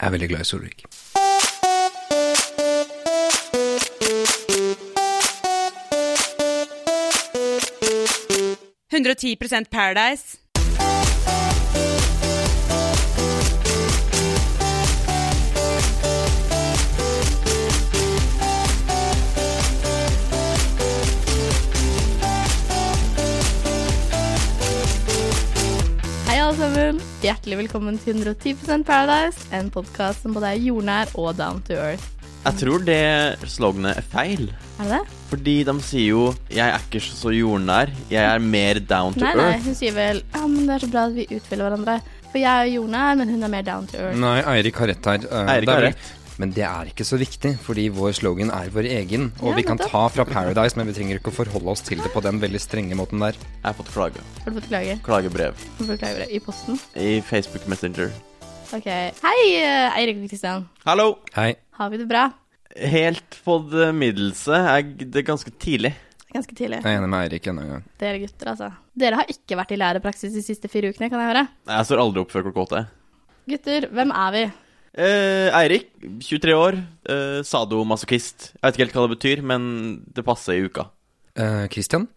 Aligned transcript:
Jeg 0.00 0.06
er 0.06 0.10
veldig 0.10 0.28
glad 0.28 0.40
i 0.40 0.44
Solvik. 0.44 0.84
Paradise. 9.70 10.39
Hjertelig 27.20 27.58
velkommen 27.58 27.98
til 28.00 28.16
110% 28.16 28.86
Paradise, 28.88 29.42
en 29.52 29.66
podkast 29.68 30.22
som 30.24 30.32
både 30.32 30.54
er 30.54 30.62
jordnær 30.64 31.10
og 31.20 31.34
down 31.36 31.58
to 31.66 31.74
earth. 31.76 32.06
Jeg 32.46 32.56
tror 32.62 32.84
det 32.86 33.50
sloganet 33.52 33.98
er 34.00 34.06
feil. 34.08 34.46
Er 34.80 34.86
det 34.88 34.94
det? 34.94 35.18
Fordi 35.28 35.56
de 35.68 35.74
sier 35.84 36.06
jo 36.08 36.22
'jeg 36.48 36.64
er 36.64 36.78
ikke 36.80 37.00
så 37.04 37.28
jordnær', 37.28 37.92
'jeg 38.08 38.24
er 38.24 38.38
mer 38.38 38.80
down 38.80 39.12
to 39.12 39.20
Nei, 39.20 39.34
nei, 39.34 39.50
nei, 39.50 39.60
hun 39.60 39.74
sier 39.74 39.92
vel 39.92 40.22
Ja, 40.34 40.46
men 40.46 40.66
det 40.66 40.70
er 40.70 40.86
så 40.86 40.90
bra 40.90 41.04
at 41.06 41.14
vi 41.14 41.26
utfyller 41.26 41.68
hverandre. 41.68 42.00
For 42.30 42.38
jeg 42.38 42.56
er 42.56 42.72
jordnær, 42.72 43.14
men 43.18 43.28
hun 43.28 43.42
er 43.42 43.48
mer 43.48 43.62
down 43.62 43.86
to 43.86 43.98
earth. 43.98 44.18
Nei, 44.18 44.40
Eirik 44.40 44.76
har 44.76 44.86
rett 44.86 45.04
her. 45.04 45.18
Eh, 45.30 45.54
Eirik 45.56 45.68
har 45.68 45.82
rett. 45.82 45.98
Men 46.40 46.54
det 46.56 46.62
er 46.64 46.88
ikke 46.88 47.04
så 47.04 47.18
viktig, 47.20 47.50
fordi 47.60 47.82
vår 47.92 48.14
slogan 48.16 48.48
er 48.54 48.70
vår 48.72 48.86
egen. 48.88 49.26
Og 49.42 49.50
Ja, 49.50 49.56
vi 49.58 49.64
kan 49.68 49.80
ta 49.80 50.06
fra 50.08 50.24
Paradise, 50.24 50.78
men 50.78 50.88
vi 50.88 50.94
trenger 50.96 51.18
ikke 51.18 51.28
å 51.28 51.36
forholde 51.36 51.68
oss 51.74 51.82
til 51.84 52.00
det 52.00 52.08
på 52.14 52.22
den 52.24 52.40
veldig 52.40 52.60
strenge 52.62 52.96
måten 52.96 53.20
der. 53.20 53.36
Jeg 53.36 53.66
har 53.66 53.76
fått 53.76 53.90
klage. 53.92 54.22
Har 54.40 54.48
du 54.48 54.56
fått 54.56 54.70
klage? 54.70 54.94
Klagebrev 55.04 55.52
Har 55.52 55.82
du 55.82 55.90
fått 55.90 56.00
klagebrev? 56.00 56.32
i 56.32 56.40
posten? 56.40 56.78
i 56.96 57.20
Facebook 57.20 57.66
Messenger. 57.68 58.08
Ok. 58.72 58.86
Hei, 58.86 59.40
eh, 59.58 59.98
Eirik 59.98 60.22
og 60.22 60.30
Kristian. 60.30 60.64
Hallo! 60.86 61.18
Hei. 61.34 61.56
Har 61.76 61.90
vi 61.90 62.00
det 62.00 62.08
bra? 62.08 62.30
Helt 62.78 63.36
på 63.44 63.58
det 63.68 63.90
middelste. 63.94 64.62
Det 64.96 65.20
er 65.20 65.28
ganske 65.28 65.52
tidlig. 65.60 65.92
Ganske 66.32 66.54
tidlig. 66.54 66.80
Jeg 66.80 66.88
er 66.94 67.02
enig 67.02 67.10
med 67.10 67.26
Eirik 67.26 67.50
ennå 67.50 67.66
en 67.66 67.70
gang. 67.74 67.84
Dere 67.98 68.22
gutter, 68.22 68.54
altså. 68.54 68.72
Dere 68.96 69.20
har 69.20 69.26
ikke 69.28 69.58
vært 69.60 69.72
i 69.74 69.80
lærepraksis 69.82 70.32
de 70.32 70.40
siste 70.46 70.72
fire 70.72 70.88
ukene, 70.88 71.10
kan 71.10 71.20
jeg 71.20 71.34
høre. 71.34 71.46
Jeg 71.68 71.84
står 71.90 72.00
aldri 72.00 72.24
opp 72.24 72.32
før 72.32 72.48
klokka 72.48 72.64
åtte. 72.64 72.82
Gutter, 73.50 73.90
hvem 73.92 74.12
er 74.14 74.32
vi? 74.38 74.44
Eh, 74.98 75.48
Eirik, 75.54 75.92
23 76.02 76.54
år, 76.54 76.78
eh, 77.06 77.42
sadomasochist. 77.46 78.54
Jeg 78.56 78.62
vet 78.62 78.74
ikke 78.74 78.84
helt 78.86 78.96
hva 78.96 79.04
det 79.06 79.18
betyr, 79.18 79.42
men 79.46 79.62
det 80.10 80.24
passer 80.26 80.58
i 80.58 80.64
uka. 80.66 80.88
Eh, 81.36 81.68
Christian, 81.70 82.08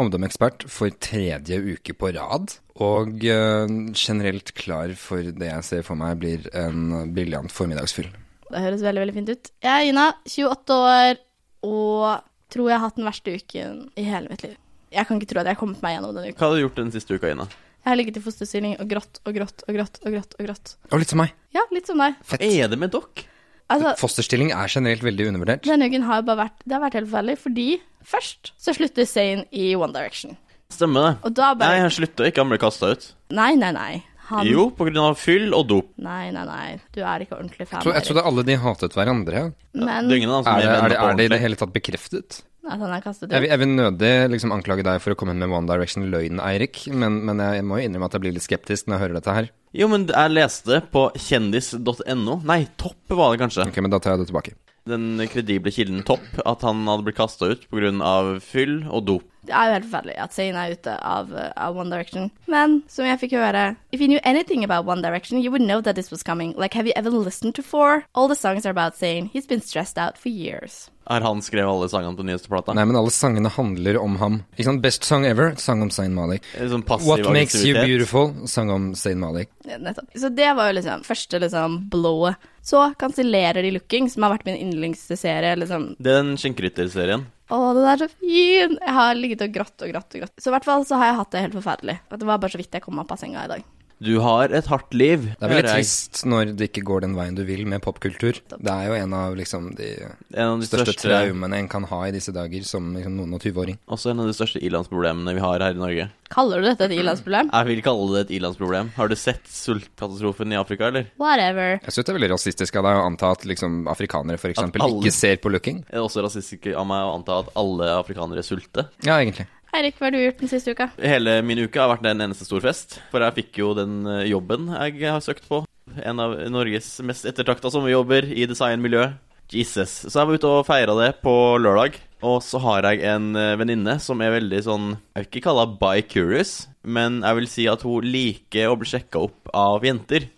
ungdomsekspert 0.00 0.64
for 0.72 0.88
tredje 0.90 1.60
uke 1.60 1.92
på 1.92 2.12
rad. 2.16 2.56
Og 2.80 3.24
eh, 3.28 3.68
generelt 3.92 4.54
klar 4.56 4.94
for 4.96 5.20
det 5.20 5.50
jeg 5.50 5.64
ser 5.68 5.82
for 5.84 5.94
meg 6.00 6.18
blir 6.22 6.48
en 6.56 7.12
briljant 7.12 7.52
formiddagsfyll. 7.52 8.08
Det 8.52 8.60
høres 8.64 8.84
veldig, 8.84 9.04
veldig 9.04 9.16
fint 9.20 9.32
ut. 9.32 9.50
Jeg 9.62 9.72
er 9.72 9.90
Ina, 9.92 10.08
28 10.24 10.78
år, 10.78 11.20
og 11.68 12.24
tror 12.52 12.68
jeg 12.68 12.78
har 12.78 12.88
hatt 12.88 12.96
den 12.96 13.08
verste 13.08 13.36
uken 13.36 13.84
i 13.96 14.06
hele 14.08 14.32
mitt 14.32 14.44
liv. 14.44 14.56
Jeg 14.92 15.08
kan 15.08 15.20
ikke 15.20 15.30
tro 15.32 15.40
at 15.40 15.48
jeg 15.48 15.56
har 15.56 15.60
kommet 15.60 15.84
meg 15.84 15.96
gjennom 15.96 16.16
denne 16.16 16.32
uka. 16.32 16.40
Hva 16.40 16.48
har 16.48 16.56
du 16.56 16.64
gjort 16.66 16.80
den 16.80 16.92
siste 16.92 17.16
uka, 17.16 17.32
Ina? 17.32 17.46
Jeg 17.82 17.90
har 17.90 17.98
ligget 17.98 18.18
i 18.20 18.22
fosterstilling 18.22 18.74
og 18.78 18.86
grått 18.90 19.18
og 19.26 19.34
grått 19.34 19.64
og 19.66 19.74
grått 19.74 19.96
og 20.04 20.14
grått 20.14 20.36
og 20.38 20.46
grått. 20.46 20.74
Og 20.92 21.00
litt 21.02 21.10
som 21.10 21.18
meg. 21.18 21.32
Ja, 21.54 21.64
litt 21.74 21.88
som 21.90 21.98
deg. 21.98 22.14
Fett. 22.22 22.44
Er 22.46 22.70
det 22.70 22.78
med 22.78 22.94
dere? 22.94 23.26
Altså, 23.72 23.94
Fosterstilling 23.98 24.52
er 24.52 24.68
generelt 24.70 25.02
veldig 25.02 25.30
undervurdert. 25.30 25.66
denne 25.66 25.88
uken 25.88 26.04
har 26.04 26.22
bare 26.26 26.44
vært 26.44 26.64
Det 26.66 26.76
har 26.76 26.82
vært 26.82 26.96
helt 26.98 27.08
forferdelig, 27.08 27.38
fordi 27.40 27.66
først 28.04 28.52
så 28.60 28.74
slutter 28.76 29.08
Zayn 29.08 29.44
i 29.50 29.74
One 29.74 29.94
Direction. 29.96 30.36
Stemmer 30.70 31.08
det. 31.08 31.12
Og 31.26 31.34
da 31.36 31.52
Nei, 31.58 31.80
han 31.80 31.90
slutta 31.92 32.28
ikke, 32.28 32.44
han 32.44 32.52
ble 32.52 32.60
kasta 32.62 32.92
ut. 32.94 33.08
Nei, 33.34 33.54
nei, 33.56 33.72
nei. 33.76 33.92
Han 34.30 34.46
Jo, 34.46 34.68
av 35.02 35.18
fyll 35.18 35.52
og 35.52 35.66
dop. 35.68 35.90
Nei, 36.00 36.30
nei, 36.32 36.44
nei. 36.46 36.80
Du 36.94 37.02
er 37.02 37.24
ikke 37.24 37.36
ordentlig 37.36 37.66
fan. 37.68 37.82
Jeg, 37.84 38.04
trodde 38.06 38.22
alle 38.24 38.44
de 38.46 38.56
hatet 38.56 38.94
hverandre. 38.96 39.42
Men 39.74 40.08
Det 40.08 40.22
er 40.22 40.30
Er 40.30 40.62
det, 40.62 40.70
er 40.70 40.88
det, 40.88 40.98
er 40.98 41.16
det 41.18 41.24
i 41.24 41.32
det 41.34 41.40
hele 41.42 41.58
tatt 41.58 41.72
bekreftet? 41.74 42.42
At 42.62 42.78
han 42.78 42.92
er 42.94 43.02
kastet 43.02 43.32
Jeg 43.34 43.42
vil, 43.44 43.50
jeg 43.50 43.60
vil 43.62 43.72
nødig 43.74 44.12
liksom 44.30 44.54
anklage 44.54 44.84
deg 44.86 45.00
for 45.02 45.14
å 45.14 45.18
komme 45.18 45.34
med 45.34 45.50
One 45.50 45.66
Direction-løgn, 45.70 46.42
Eirik, 46.44 46.84
men, 46.94 47.22
men 47.26 47.42
jeg 47.42 47.64
må 47.66 47.80
jo 47.80 47.88
innrømme 47.88 48.10
at 48.10 48.16
jeg 48.16 48.24
blir 48.24 48.36
litt 48.36 48.46
skeptisk 48.46 48.86
når 48.86 48.96
jeg 48.96 49.04
hører 49.06 49.18
dette 49.18 49.36
her. 49.38 49.50
Jo, 49.72 49.88
men 49.88 50.04
jeg 50.10 50.34
leste 50.34 50.82
på 50.92 51.06
kjendis.no 51.16 52.42
Nei, 52.46 52.60
Topp 52.80 53.16
var 53.16 53.32
det 53.32 53.42
kanskje. 53.42 53.66
Ok, 53.66 53.80
men 53.82 53.92
da 53.92 53.98
tar 54.02 54.14
jeg 54.14 54.22
det 54.22 54.30
tilbake. 54.30 54.54
Den 54.88 55.20
kredible 55.30 55.70
kilden 55.70 56.02
Topp, 56.06 56.24
at 56.44 56.64
han 56.66 56.82
hadde 56.90 57.06
blitt 57.06 57.18
kasta 57.18 57.52
ut 57.52 57.68
pga. 57.70 58.38
fyll 58.42 58.82
og 58.90 59.06
dop. 59.06 59.28
Det 59.46 59.54
er 59.54 59.66
jo 59.66 59.74
helt 59.74 59.86
forferdelig 59.86 60.16
at 60.22 60.34
Zayn 60.34 60.54
er 60.58 60.74
ute 60.74 60.92
av, 61.02 61.32
uh, 61.34 61.50
av 61.56 61.78
One 61.78 61.90
Direction. 61.90 62.30
Men 62.46 62.82
som 62.86 63.06
jeg 63.06 63.18
fikk 63.18 63.34
høre 63.34 63.76
If 63.90 64.00
you 64.00 64.06
knew 64.06 64.20
anything 64.22 64.62
about 64.62 64.86
One 64.86 65.02
Direction, 65.02 65.42
you 65.42 65.50
would 65.50 65.62
know 65.62 65.80
that 65.80 65.96
this 65.96 66.10
was 66.10 66.22
coming. 66.22 66.54
Like, 66.56 66.74
have 66.74 66.86
you 66.86 66.92
ever 66.94 67.10
listened 67.10 67.54
to 67.56 67.62
Four? 67.62 68.04
All 68.14 68.28
the 68.28 68.36
songs 68.36 68.66
are 68.66 68.70
about 68.70 68.94
Zayn. 68.94 69.30
He's 69.32 69.46
been 69.46 69.60
stressed 69.60 69.98
out 69.98 70.16
for 70.18 70.28
years. 70.28 70.90
Har 71.04 71.24
han 71.26 71.42
skrevet 71.42 71.70
alle 71.70 71.88
sangene 71.90 72.16
på 72.16 72.26
nyeste 72.26 72.50
plata? 72.52 72.74
Nei, 72.76 72.84
men 72.88 72.98
alle 72.98 73.10
sangene 73.14 73.50
handler 73.52 73.98
om 74.00 74.16
ham. 74.20 74.38
Ikke 74.54 74.68
sant? 74.68 74.82
Best 74.84 75.06
song 75.08 75.26
ever, 75.26 75.54
sang 75.60 75.82
om 75.82 75.90
Zain 75.94 76.14
Malik. 76.14 76.46
Sånn 76.56 76.84
passiv 76.86 77.10
What 77.10 77.26
makes 77.34 77.58
you 77.64 77.74
beautiful, 77.74 78.32
sang 78.50 78.70
om 78.70 78.92
Zain 78.98 79.20
Malik. 79.22 79.50
Ja, 79.66 79.80
Nettopp. 79.82 80.14
Så 80.14 80.30
det 80.32 80.48
var 80.58 80.70
jo 80.70 80.78
liksom 80.78 81.04
første 81.06 81.42
liksom 81.42 81.78
blowet. 81.92 82.50
Så 82.62 82.80
kansellerer 82.98 83.64
de 83.66 83.72
Looking, 83.74 84.06
som 84.10 84.22
har 84.22 84.36
vært 84.36 84.46
min 84.46 84.60
yndlingsserie. 84.60 85.56
Liksom. 85.58 85.94
Det 85.98 86.12
er 86.12 86.20
den 86.22 86.36
skinnkrydderserien. 86.38 87.26
Å, 87.52 87.58
den 87.76 87.84
er 87.84 88.00
så 88.00 88.08
fin! 88.08 88.78
Jeg 88.78 88.94
har 88.96 89.18
ligget 89.18 89.42
og 89.44 89.52
grått 89.52 89.82
og 89.84 89.90
grått 89.92 90.14
og 90.14 90.22
grått. 90.22 90.34
Så 90.40 90.48
i 90.48 90.54
hvert 90.54 90.68
fall 90.68 90.86
så 90.88 90.96
har 91.00 91.10
jeg 91.10 91.18
hatt 91.18 91.34
det 91.34 91.42
helt 91.48 91.56
forferdelig. 91.58 91.98
Det 92.14 92.28
var 92.28 92.40
bare 92.40 92.54
så 92.54 92.60
vidt 92.60 92.78
jeg 92.78 92.84
kom 92.84 93.02
opp 93.02 93.12
av 93.12 93.20
senga 93.20 93.42
i 93.44 93.50
dag. 93.50 93.66
Du 94.02 94.18
har 94.24 94.50
et 94.52 94.66
hardt 94.66 94.94
liv, 94.98 95.28
Det 95.38 95.46
er 95.46 95.52
veldig 95.52 95.70
trist 95.76 96.22
når 96.28 96.52
det 96.58 96.70
ikke 96.70 96.82
går 96.88 97.04
den 97.06 97.14
veien 97.14 97.36
du 97.38 97.44
vil 97.46 97.62
med 97.70 97.82
popkultur. 97.84 98.40
Det 98.50 98.72
er 98.72 98.88
jo 98.90 98.96
en 98.98 99.14
av 99.14 99.36
liksom 99.38 99.70
de 99.78 99.90
En 100.34 100.56
av 100.56 100.60
de 100.60 100.66
største 100.66 100.92
største, 100.96 101.08
traumene 101.08 101.60
en 101.60 101.68
kan 101.70 101.84
ha 101.90 102.00
i 102.08 102.12
disse 102.14 102.32
dager 102.34 102.64
som 102.66 102.90
liksom, 102.96 103.14
noen 103.20 103.36
og 103.38 103.42
tyveåring. 103.44 103.78
Også 103.88 104.10
en 104.10 104.20
av 104.24 104.26
de 104.30 104.34
største 104.36 104.62
ilandsproblemene 104.64 105.34
vi 105.36 105.44
har 105.44 105.60
her 105.62 105.76
i 105.76 105.80
Norge. 105.80 106.08
Kaller 106.32 106.62
du 106.62 106.68
dette 106.70 106.86
et 106.88 106.94
ilandsproblem? 106.96 107.50
Jeg 107.52 107.68
vil 107.68 107.82
kalle 107.84 108.06
det 108.16 108.20
et 108.26 108.34
ilandsproblem. 108.40 108.90
Har 108.96 109.08
du 109.12 109.14
sett 109.20 109.46
sultkatastrofen 109.52 110.52
i 110.54 110.56
Afrika, 110.56 110.88
eller? 110.88 111.06
Whatever. 111.20 111.78
Jeg 111.84 111.92
synes 111.92 112.06
det 112.08 112.12
er 112.14 112.18
veldig 112.18 112.32
rasistisk 112.32 112.78
av 112.80 112.86
deg 112.88 113.00
å 113.00 113.06
anta 113.06 113.32
at 113.36 113.44
liksom, 113.48 113.82
afrikanere 113.92 114.40
eksempel 114.52 114.82
alle- 114.82 115.02
ikke 115.04 115.12
ser 115.12 115.36
på 115.36 115.52
looking. 115.52 115.84
Er 115.92 116.00
også 116.00 116.24
rasistisk 116.24 116.72
av 116.74 116.86
meg 116.88 117.04
å 117.04 117.14
anta 117.18 117.38
at 117.44 117.52
alle 117.56 117.90
afrikanere 118.00 118.42
sulter? 118.42 118.88
Ja, 119.04 119.18
egentlig. 119.20 119.46
Eirik, 119.72 119.96
hva 119.96 120.10
har 120.10 120.12
du 120.12 120.20
gjort 120.20 120.40
den 120.42 120.50
siste 120.50 120.74
uka? 120.76 120.90
Hele 121.00 121.38
min 121.48 121.62
uke 121.64 121.80
har 121.80 121.88
vært 121.88 122.04
en 122.10 122.20
eneste 122.26 122.44
stor 122.44 122.60
fest. 122.60 122.98
For 123.08 123.24
jeg 123.24 123.36
fikk 123.38 123.60
jo 123.62 123.70
den 123.78 124.02
eh, 124.04 124.26
jobben 124.28 124.68
jeg 124.68 125.06
har 125.08 125.22
søkt 125.24 125.46
på. 125.48 125.62
En 125.96 126.20
av 126.20 126.34
Norges 126.52 126.98
mest 127.08 127.24
ettertrakta 127.28 127.70
sommerjobber 127.72 128.28
i 128.28 128.44
designmiljø. 128.50 129.06
Jesus. 129.52 129.94
Så 130.08 130.12
jeg 130.12 130.28
var 130.28 130.38
ute 130.40 130.50
og 130.50 130.66
feira 130.68 130.96
det 130.96 131.08
på 131.24 131.32
lørdag. 131.60 131.96
Og 132.24 132.38
så 132.44 132.60
har 132.62 132.84
jeg 132.90 133.00
en 133.08 133.32
eh, 133.36 133.54
venninne 133.60 133.96
som 134.00 134.20
er 134.20 134.36
veldig 134.36 134.60
sånn 134.64 134.86
Jeg 134.92 135.24
vil 135.24 135.30
ikke 135.30 135.44
kalle 135.48 135.64
henne 135.64 135.80
bi-curious, 135.80 136.52
men 136.84 137.18
jeg 137.24 137.40
vil 137.40 137.50
si 137.54 137.66
at 137.72 137.84
hun 137.88 138.12
liker 138.12 138.68
å 138.68 138.76
bli 138.80 138.92
sjekka 138.92 139.24
opp 139.24 139.52
av 139.56 139.88
jenter. 139.88 140.28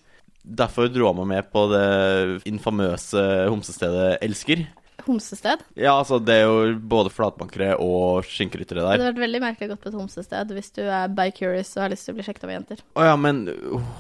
Derfor 0.45 0.91
dro 0.93 1.11
hun 1.11 1.25
meg 1.25 1.31
med 1.33 1.51
på 1.51 1.67
det 1.75 1.85
infamøse 2.47 3.27
homsestedet 3.51 4.19
Elsker. 4.23 4.67
Homsested? 5.05 5.65
Ja, 5.77 5.95
altså, 5.99 6.19
det 6.23 6.37
er 6.41 6.47
jo 6.47 6.75
både 6.79 7.13
flatbankere 7.13 7.75
og 7.83 8.27
skinnryttere 8.29 8.81
Det 8.81 8.89
hadde 8.89 9.09
vært 9.11 9.23
veldig 9.25 9.43
merkelig 9.43 9.69
å 9.69 9.73
gå 9.75 9.81
på 9.83 9.91
et 9.91 9.99
homsested 9.99 10.55
hvis 10.57 10.73
du 10.77 10.83
er 10.85 11.13
bi-curious 11.13 11.75
og 11.77 11.85
har 11.85 11.93
lyst 11.93 12.09
til 12.09 12.15
å 12.15 12.19
bli 12.19 12.27
sjekket 12.27 12.47
av 12.49 12.55
jenter. 12.55 12.83
Å 12.97 13.09
ja, 13.11 13.15
men 13.21 13.45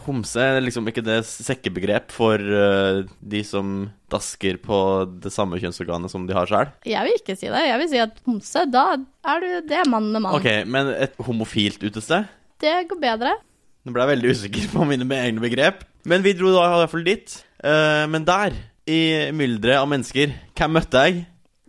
homse 0.06 0.41
er 0.41 0.60
liksom 0.65 0.88
ikke 0.91 1.04
det 1.04 1.20
sekkebegrep 1.28 2.15
for 2.15 2.41
uh, 2.41 3.04
de 3.20 3.44
som 3.47 3.88
dasker 4.12 4.60
på 4.62 4.78
det 5.25 5.32
samme 5.34 5.59
kjønnsorganet 5.62 6.12
som 6.12 6.28
de 6.28 6.37
har 6.37 6.50
sjøl? 6.50 6.70
Jeg 6.87 7.09
vil 7.09 7.19
ikke 7.19 7.38
si 7.38 7.50
det. 7.50 7.65
Jeg 7.69 7.81
vil 7.82 7.91
si 7.91 8.03
at 8.04 8.21
homse, 8.28 8.66
da 8.71 8.86
er 8.94 9.42
du 9.42 9.50
Det 9.71 9.81
er 9.81 9.91
mann 9.91 10.12
med 10.12 10.25
mann. 10.25 10.38
Ok, 10.38 10.50
men 10.71 10.92
et 10.94 11.16
homofilt 11.26 11.82
utested? 11.84 12.31
Det 12.62 12.76
går 12.91 13.00
bedre. 13.03 13.34
Nå 13.84 13.92
ble 13.92 14.04
jeg 14.04 14.15
veldig 14.15 14.36
usikker 14.36 14.71
på 14.72 14.86
mine 14.88 15.09
egne 15.18 15.42
begrep. 15.42 15.83
Men 16.09 16.24
vi 16.24 16.36
dro 16.36 16.53
da 16.54 16.68
i 16.68 16.78
hvert 16.83 16.92
fall 16.92 17.04
dit. 17.06 17.34
Uh, 17.65 18.04
men 18.12 18.24
der, 18.28 18.56
i 18.91 19.31
mylderet 19.34 19.78
av 19.81 19.89
mennesker, 19.91 20.34
hvem 20.59 20.75
møtte 20.78 21.04
jeg? 21.07 21.25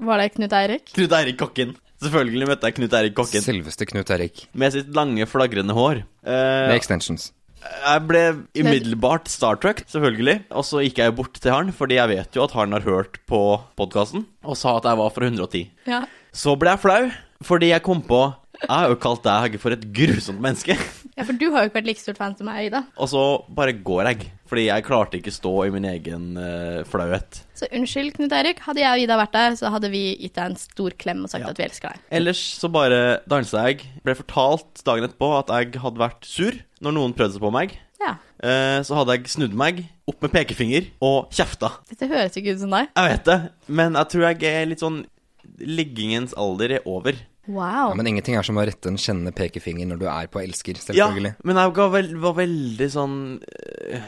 Var 0.06 0.20
det 0.20 0.30
Knut 0.36 0.54
Eirik? 0.58 0.90
Knut 0.96 1.14
Eirik 1.16 1.38
Kokken. 1.40 1.76
Selvfølgelig 2.04 2.50
møtte 2.50 2.68
jeg 2.68 2.76
Knut 2.80 2.96
Eirik 3.00 3.16
Kokken. 3.16 3.44
Selveste 3.46 3.88
Knut 3.88 4.12
Eirik. 4.12 4.46
Med 4.54 4.74
sitt 4.76 4.92
lange, 4.98 5.24
flagrende 5.32 5.76
hår. 5.78 6.02
Eh, 6.28 6.68
Med 6.68 6.76
extensions. 6.76 7.30
Jeg 7.66 8.02
ble 8.06 8.20
umiddelbart 8.62 9.30
Star 9.32 9.56
Trek, 9.58 9.86
selvfølgelig. 9.90 10.44
Og 10.54 10.66
så 10.68 10.84
gikk 10.86 11.00
jeg 11.02 11.16
bort 11.18 11.40
til 11.42 11.54
han, 11.56 11.72
fordi 11.74 11.98
jeg 11.98 12.12
vet 12.12 12.36
jo 12.38 12.44
at 12.46 12.54
han 12.54 12.76
har 12.76 12.84
hørt 12.86 13.18
på 13.26 13.40
podkasten, 13.80 14.28
og 14.46 14.60
sa 14.60 14.76
at 14.78 14.86
jeg 14.86 15.00
var 15.00 15.10
fra 15.16 15.26
110. 15.32 15.64
Ja. 15.90 16.04
Så 16.36 16.54
ble 16.60 16.76
jeg 16.76 16.84
flau, 16.84 17.08
fordi 17.48 17.72
jeg 17.72 17.82
kom 17.86 18.04
på 18.06 18.26
Jeg 18.62 18.70
har 18.72 18.88
jo 18.92 18.96
kalt 18.96 19.24
deg 19.26 19.58
for 19.60 19.74
et 19.76 19.82
grusomt 19.92 20.40
menneske. 20.44 20.76
ja, 21.18 21.24
for 21.26 21.34
du 21.36 21.50
har 21.52 21.64
jo 21.66 21.72
ikke 21.72 21.80
vært 21.82 21.90
like 21.90 22.00
stort 22.04 22.18
fan 22.22 22.38
som 22.38 22.48
meg, 22.48 22.68
Ida. 22.70 22.86
Og 22.96 23.10
så 23.12 23.24
bare 23.52 23.74
går 23.76 24.06
jeg, 24.12 24.30
fordi 24.46 24.68
jeg 24.68 24.86
klarte 24.86 25.18
ikke 25.20 25.34
stå 25.34 25.54
i 25.66 25.72
min 25.74 25.88
egen 25.90 26.26
uh, 26.38 26.84
flauhet. 26.90 27.40
Så 27.58 27.70
unnskyld, 27.74 28.14
Knut 28.18 28.36
Erik. 28.38 28.60
Hadde 28.66 28.84
jeg 28.84 28.92
og 28.92 29.04
Ida 29.06 29.18
vært 29.18 29.34
der, 29.34 29.56
så 29.58 29.72
hadde 29.74 29.90
vi 29.94 30.04
gitt 30.22 30.36
deg 30.38 30.52
en 30.52 30.60
stor 30.60 30.94
klem 31.02 31.24
og 31.26 31.32
sagt 31.32 31.48
at 31.50 31.58
vi 31.62 31.66
elsker 31.66 31.96
deg. 31.96 32.04
Ellers 32.20 32.42
så 32.60 32.70
bare 32.74 33.00
dansa 33.32 33.66
jeg. 33.70 33.88
Ble 34.06 34.18
fortalt 34.20 34.84
dagen 34.86 35.08
etterpå 35.10 35.32
at 35.40 35.50
jeg 35.56 35.82
hadde 35.82 36.04
vært 36.04 36.30
sur 36.30 36.60
når 36.86 36.98
noen 37.00 37.18
prøvde 37.18 37.38
seg 37.40 37.46
på 37.48 37.54
meg. 37.56 37.76
Ja. 38.04 38.18
Uh, 38.44 38.80
Så 38.86 38.98
hadde 39.00 39.16
jeg 39.18 39.32
snudd 39.34 39.56
meg, 39.58 39.86
opp 40.06 40.22
med 40.22 40.34
pekefinger 40.36 40.92
og 41.02 41.32
kjefta. 41.34 41.72
Dette 41.90 42.10
høres 42.12 42.36
ikke 42.38 42.54
ut 42.54 42.62
som 42.62 42.76
deg. 42.76 42.92
Jeg 42.94 43.16
vet 43.16 43.30
det, 43.32 43.40
men 43.82 43.98
jeg 43.98 44.12
tror 44.14 44.28
jeg 44.30 44.50
er 44.52 44.70
litt 44.70 44.84
sånn 44.84 45.04
Liggingens 45.62 46.34
alder 46.42 46.80
er 46.80 46.88
over. 46.90 47.16
Wow. 47.46 47.92
Ja, 47.92 47.94
men 47.98 48.08
ingenting 48.10 48.38
er 48.40 48.46
som 48.46 48.58
å 48.58 48.64
rette 48.66 48.90
en 48.90 48.98
kjennende 48.98 49.34
pekefinger 49.36 49.90
når 49.92 50.02
du 50.02 50.06
er 50.10 50.30
på 50.34 50.42
elsker, 50.42 50.80
selvfølgelig. 50.82 51.36
Ja, 51.36 51.46
men 51.46 51.60
jeg 51.62 51.74
var, 51.78 52.10
var 52.24 52.36
veldig 52.40 52.88
sånn 52.90 53.16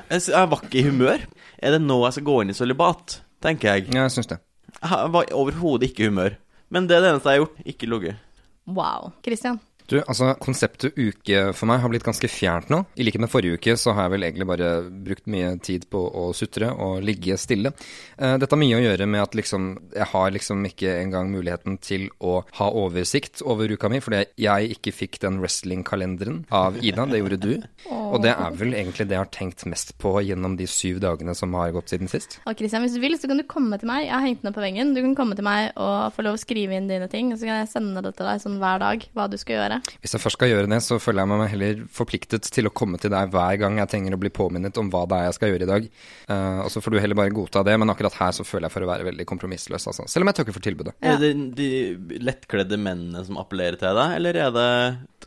Jeg 0.09 0.23
jeg 0.25 0.49
var 0.53 0.63
ikke 0.65 0.81
i 0.81 0.85
humør. 0.87 1.25
Er 1.61 1.77
det 1.77 1.81
nå 1.83 1.99
jeg 2.07 2.17
skal 2.17 2.27
gå 2.31 2.39
inn 2.41 2.53
i 2.53 2.57
sølibat? 2.57 3.19
Tenker 3.45 3.75
jeg. 3.75 3.91
Ja, 3.93 4.07
jeg 4.07 4.15
syns 4.17 4.31
det. 4.33 4.39
Jeg 4.81 5.13
var 5.13 5.29
overhodet 5.37 5.91
ikke 5.91 6.07
i 6.07 6.11
humør. 6.11 6.37
Men 6.73 6.89
det 6.89 6.97
er 6.97 7.05
det 7.05 7.13
eneste 7.13 7.31
jeg 7.31 7.39
har 7.39 7.45
gjort. 7.45 7.61
Ikke 7.73 7.91
ligget. 7.93 8.23
wow. 8.65 9.11
Christian. 9.23 9.61
Du, 9.87 9.95
altså, 10.03 10.33
konseptet 10.43 10.97
uke 10.99 11.53
for 11.55 11.69
meg 11.69 11.79
har 11.79 11.91
blitt 11.91 12.03
ganske 12.03 12.27
fjernt 12.27 12.67
nå. 12.73 12.81
I 12.99 13.05
likhet 13.07 13.23
med 13.23 13.31
forrige 13.31 13.55
uke, 13.55 13.75
så 13.79 13.93
har 13.95 14.07
jeg 14.07 14.17
vel 14.17 14.27
egentlig 14.27 14.47
bare 14.49 14.71
brukt 15.07 15.29
mye 15.31 15.53
tid 15.63 15.85
på 15.91 16.01
å 16.11 16.25
sutre 16.35 16.73
og 16.75 17.05
ligge 17.07 17.37
stille. 17.39 17.71
Eh, 18.17 18.35
dette 18.35 18.51
har 18.51 18.59
mye 18.59 18.75
å 18.75 18.83
gjøre 18.83 19.07
med 19.07 19.23
at 19.23 19.37
liksom, 19.39 19.69
jeg 19.95 20.09
har 20.11 20.33
liksom 20.35 20.65
ikke 20.67 20.97
engang 20.99 21.31
muligheten 21.31 21.77
til 21.79 22.09
å 22.19 22.41
ha 22.59 22.67
oversikt 22.81 23.45
over 23.47 23.71
uka 23.71 23.91
mi, 23.93 24.01
fordi 24.03 24.25
jeg 24.43 24.75
ikke 24.75 24.95
fikk 24.95 25.21
den 25.23 25.39
wrestlingkalenderen 25.39 26.43
av 26.51 26.81
Ida. 26.83 27.07
Det 27.07 27.21
gjorde 27.21 27.39
du. 27.45 27.53
Og 27.87 28.19
det 28.23 28.33
er 28.35 28.59
vel 28.59 28.75
egentlig 28.75 29.07
det 29.07 29.15
jeg 29.15 29.23
har 29.23 29.31
tenkt 29.31 29.63
mest 29.71 29.95
på 30.01 30.17
gjennom 30.25 30.59
de 30.59 30.67
syv 30.67 30.99
dagene 31.03 31.35
som 31.37 31.55
har 31.55 31.71
gått 31.75 31.95
siden 31.95 32.11
sist. 32.11 32.41
Og 32.43 32.59
Christian, 32.59 32.83
hvis 32.83 32.97
du 32.97 33.01
vil, 33.03 33.15
så 33.15 33.31
kan 33.31 33.39
du 33.39 33.47
komme 33.47 33.79
til 33.79 33.87
meg. 33.87 34.09
Jeg 34.09 34.15
har 34.17 34.27
hengt 34.27 34.43
den 34.43 34.51
opp 34.51 34.59
på 34.59 34.65
veggen. 34.67 34.91
Du 34.95 34.99
kan 34.99 35.15
komme 35.15 35.39
til 35.39 35.47
meg 35.47 35.71
og 35.79 36.11
få 36.15 36.27
lov 36.27 36.35
å 36.35 36.43
skrive 36.43 36.75
inn 36.75 36.91
dine 36.91 37.07
ting, 37.11 37.31
og 37.31 37.39
så 37.39 37.47
kan 37.47 37.61
jeg 37.61 37.71
sende 37.71 38.03
det 38.03 38.17
til 38.19 38.27
deg 38.27 38.43
sånn 38.43 38.59
hver 38.59 38.83
dag, 38.83 39.07
hva 39.15 39.31
du 39.31 39.39
skal 39.39 39.61
gjøre. 39.61 39.76
Hvis 40.03 40.15
jeg 40.15 40.23
først 40.23 40.39
skal 40.39 40.51
gjøre 40.51 40.69
det, 40.71 40.79
så 40.85 40.99
føler 41.01 41.23
jeg 41.23 41.31
meg 41.31 41.51
heller 41.53 41.81
forpliktet 41.93 42.49
til 42.53 42.69
å 42.69 42.73
komme 42.75 42.99
til 43.01 43.13
deg 43.13 43.33
hver 43.33 43.59
gang 43.61 43.79
jeg 43.81 43.91
trenger 43.91 44.17
å 44.17 44.21
bli 44.21 44.31
påminnet 44.33 44.79
om 44.81 44.91
hva 44.93 45.03
det 45.09 45.19
er 45.19 45.27
jeg 45.29 45.37
skal 45.39 45.53
gjøre 45.53 45.67
i 45.67 45.71
dag. 45.71 45.89
Uh, 46.29 46.61
og 46.65 46.71
så 46.73 46.83
får 46.83 46.95
du 46.95 47.01
heller 47.03 47.19
bare 47.19 47.35
godta 47.35 47.65
det, 47.67 47.75
men 47.79 47.93
akkurat 47.93 48.17
her 48.19 48.37
så 48.37 48.45
føler 48.47 48.67
jeg 48.67 48.77
for 48.77 48.87
å 48.87 48.91
være 48.91 49.09
veldig 49.09 49.27
kompromissløs, 49.29 49.89
altså. 49.91 50.07
Selv 50.11 50.25
om 50.25 50.31
jeg 50.31 50.39
takker 50.41 50.57
for 50.57 50.67
tilbudet. 50.67 50.95
Ja. 51.01 51.15
Er 51.15 51.21
det 51.23 51.33
de 51.57 52.19
lettkledde 52.23 52.79
mennene 52.81 53.25
som 53.27 53.39
appellerer 53.41 53.79
til 53.81 53.97
deg, 53.97 54.17
eller 54.19 54.41
er 54.47 54.55
det 54.55 54.71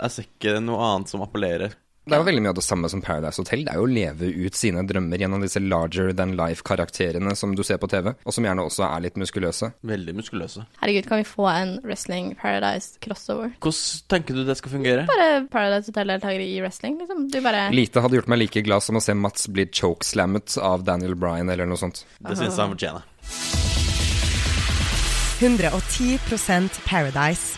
Jeg 0.00 0.14
ser 0.14 0.28
ikke 0.28 0.58
noe 0.64 0.92
annet 0.92 1.12
som 1.12 1.24
appellerer. 1.24 1.76
Det 2.10 2.16
er 2.16 2.24
jo 2.24 2.26
veldig 2.26 2.42
mye 2.42 2.50
av 2.50 2.56
det 2.58 2.64
samme 2.66 2.88
som 2.90 3.02
Paradise 3.06 3.38
Hotel. 3.38 3.60
Det 3.62 3.70
er 3.70 3.78
jo 3.78 3.84
å 3.86 3.90
leve 3.90 4.28
ut 4.34 4.56
sine 4.58 4.82
drømmer 4.82 5.20
gjennom 5.22 5.44
disse 5.44 5.60
larger 5.62 6.08
than 6.18 6.32
life-karakterene 6.34 7.36
som 7.38 7.52
du 7.54 7.62
ser 7.62 7.78
på 7.78 7.86
TV, 7.92 8.10
og 8.26 8.34
som 8.34 8.48
gjerne 8.48 8.64
også 8.66 8.82
er 8.88 9.04
litt 9.04 9.20
muskuløse. 9.20 9.68
Veldig 9.86 10.14
muskuløse. 10.18 10.64
Herregud, 10.82 11.06
kan 11.06 11.22
vi 11.22 11.28
få 11.28 11.46
en 11.52 11.76
Wrestling 11.84 12.32
Paradise 12.40 12.98
crossover? 13.04 13.52
Hvordan 13.62 14.02
tenker 14.10 14.34
du 14.34 14.42
det 14.48 14.58
skal 14.58 14.74
fungere? 14.74 15.06
Bare 15.12 15.46
Paradise 15.54 15.92
Hotel-deltakere 15.92 16.50
i 16.50 16.58
wrestling, 16.64 16.98
liksom. 16.98 17.28
Du 17.30 17.38
bare 17.46 17.68
Lite 17.70 18.02
hadde 18.02 18.18
gjort 18.18 18.32
meg 18.34 18.42
like 18.42 18.64
glad 18.66 18.82
som 18.82 18.98
å 18.98 19.04
se 19.06 19.14
Mats 19.14 19.46
bli 19.46 19.68
chokeslammet 19.70 20.58
av 20.58 20.82
Daniel 20.90 21.14
Bryan 21.14 21.54
eller 21.54 21.70
noe 21.70 21.78
sånt. 21.78 22.02
Det 22.18 22.34
syns 22.34 22.58
jeg 22.58 22.64
han 22.64 22.74
fortjener. 22.74 23.06
110% 25.40 26.82
Paradise. 26.90 27.54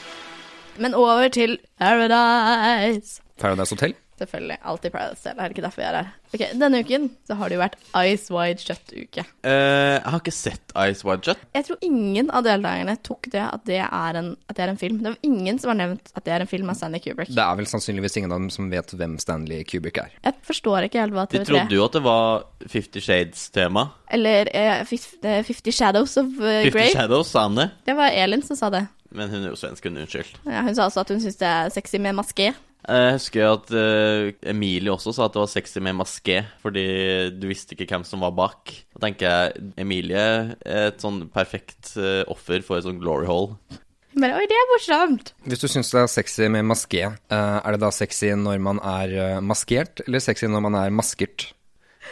Men 0.77 0.93
over 0.95 1.33
til 1.33 1.57
Paradise. 1.81 3.23
Paradise 3.41 3.73
Hotel? 3.73 3.97
Selvfølgelig. 4.21 4.59
Alltid 4.63 4.93
Paradise 4.93 5.23
Hotel. 5.23 5.39
Er 5.39 5.49
det 5.49 5.57
ikke 5.57 5.65
derfor 5.65 5.81
vi 5.83 5.87
er 5.89 5.97
her? 5.99 6.11
Ok, 6.33 6.43
Denne 6.61 6.81
uken 6.85 7.07
så 7.27 7.37
har 7.39 7.51
det 7.51 7.57
jo 7.57 7.63
vært 7.63 7.77
Ice 8.07 8.33
Wide 8.33 8.63
Shut-uke. 8.63 9.25
Uh, 9.45 9.51
jeg 9.51 10.13
har 10.13 10.21
ikke 10.21 10.35
sett 10.37 10.75
Ice 10.85 11.07
Wide 11.07 11.27
Shut. 11.27 11.43
Jeg 11.57 11.67
tror 11.69 11.81
ingen 11.89 12.31
av 12.31 12.47
deltakerne 12.47 12.95
tok 13.05 13.29
det 13.33 13.43
at 13.43 13.65
det, 13.69 13.81
er 13.83 14.21
en, 14.21 14.31
at 14.49 14.59
det 14.59 14.65
er 14.67 14.73
en 14.75 14.81
film. 14.81 15.01
Det 15.03 15.15
var 15.15 15.29
ingen 15.29 15.61
som 15.63 15.73
har 15.73 15.81
nevnt 15.81 16.13
at 16.13 16.25
det 16.29 16.37
er 16.37 16.45
en 16.45 16.53
film 16.53 16.71
av 16.73 16.79
Stanley 16.79 17.03
Kubrick. 17.05 17.33
Det 17.33 17.45
er 17.45 17.61
vel 17.61 17.69
sannsynligvis 17.73 18.19
ingen 18.21 18.33
av 18.33 18.41
dem 18.45 18.49
som 18.55 18.71
vet 18.73 18.95
hvem 18.97 19.19
Stanley 19.23 19.67
Kubrick 19.69 20.01
er. 20.05 20.17
Jeg 20.23 20.39
forstår 20.49 20.89
ikke 20.89 21.03
helt 21.03 21.17
hva 21.17 21.27
TV3 21.27 21.43
De 21.43 21.53
trodde 21.53 21.79
jo 21.81 21.85
at 21.89 21.99
det 21.99 22.05
var 22.07 22.47
Fifty 22.73 23.03
Shades-tema. 23.05 23.89
Eller 24.13 24.53
uh, 24.55 24.83
Fifty 24.87 25.73
Shadows 25.75 26.17
of 26.21 26.35
Grey 26.39 26.71
Fifty 26.71 26.91
Shadows, 26.99 27.33
sa 27.33 27.49
han 27.49 27.59
det? 27.59 27.71
Det 27.89 27.97
var 27.99 28.13
Elin 28.13 28.45
som 28.45 28.59
sa 28.61 28.71
det. 28.73 28.87
Men 29.13 29.29
hun 29.29 29.43
er 29.45 29.51
jo 29.53 29.59
svensk, 29.61 29.85
hun 29.85 29.99
Unnskyld. 30.01 30.29
unnskyldt. 30.31 30.53
Ja, 30.55 30.63
hun 30.65 30.77
sa 30.77 30.87
også 30.89 31.03
at 31.05 31.11
hun 31.13 31.21
syns 31.21 31.37
det 31.41 31.49
er 31.49 31.73
sexy 31.75 32.01
med 32.01 32.17
maské. 32.17 32.53
Jeg 32.83 33.15
husker 33.15 33.47
at 33.47 33.69
uh, 33.71 34.33
Emilie 34.51 34.91
også 34.91 35.13
sa 35.15 35.29
at 35.29 35.37
det 35.37 35.43
var 35.43 35.51
sexy 35.53 35.79
med 35.85 35.95
maské, 36.01 36.41
fordi 36.65 36.85
du 37.37 37.47
visste 37.47 37.77
ikke 37.77 37.87
hvem 37.93 38.07
som 38.07 38.25
var 38.27 38.35
bak. 38.35 38.75
Da 38.97 39.05
tenker 39.07 39.29
jeg 39.29 39.71
Emilie 39.85 40.25
er 40.59 40.89
et 40.89 41.03
sånn 41.03 41.23
perfekt 41.33 41.95
uh, 41.95 42.27
offer 42.33 42.65
for 42.67 42.81
et 42.81 42.89
sånn 42.89 43.01
glory 43.03 43.29
hole. 43.31 43.55
Men 44.19 44.35
Oi, 44.37 44.45
det 44.51 44.59
er 44.59 44.69
morsomt! 44.75 45.33
Hvis 45.47 45.63
du 45.63 45.71
syns 45.71 45.95
det 45.95 46.03
er 46.03 46.11
sexy 46.11 46.51
med 46.53 46.67
maské, 46.69 47.07
uh, 47.07 47.59
er 47.63 47.77
det 47.77 47.85
da 47.85 47.93
sexy 47.95 48.35
når 48.37 48.59
man 48.67 48.83
er 48.83 49.39
maskert, 49.41 50.03
eller 50.09 50.21
sexy 50.21 50.51
når 50.51 50.67
man 50.67 50.81
er 50.83 50.93
maskert? 50.93 51.53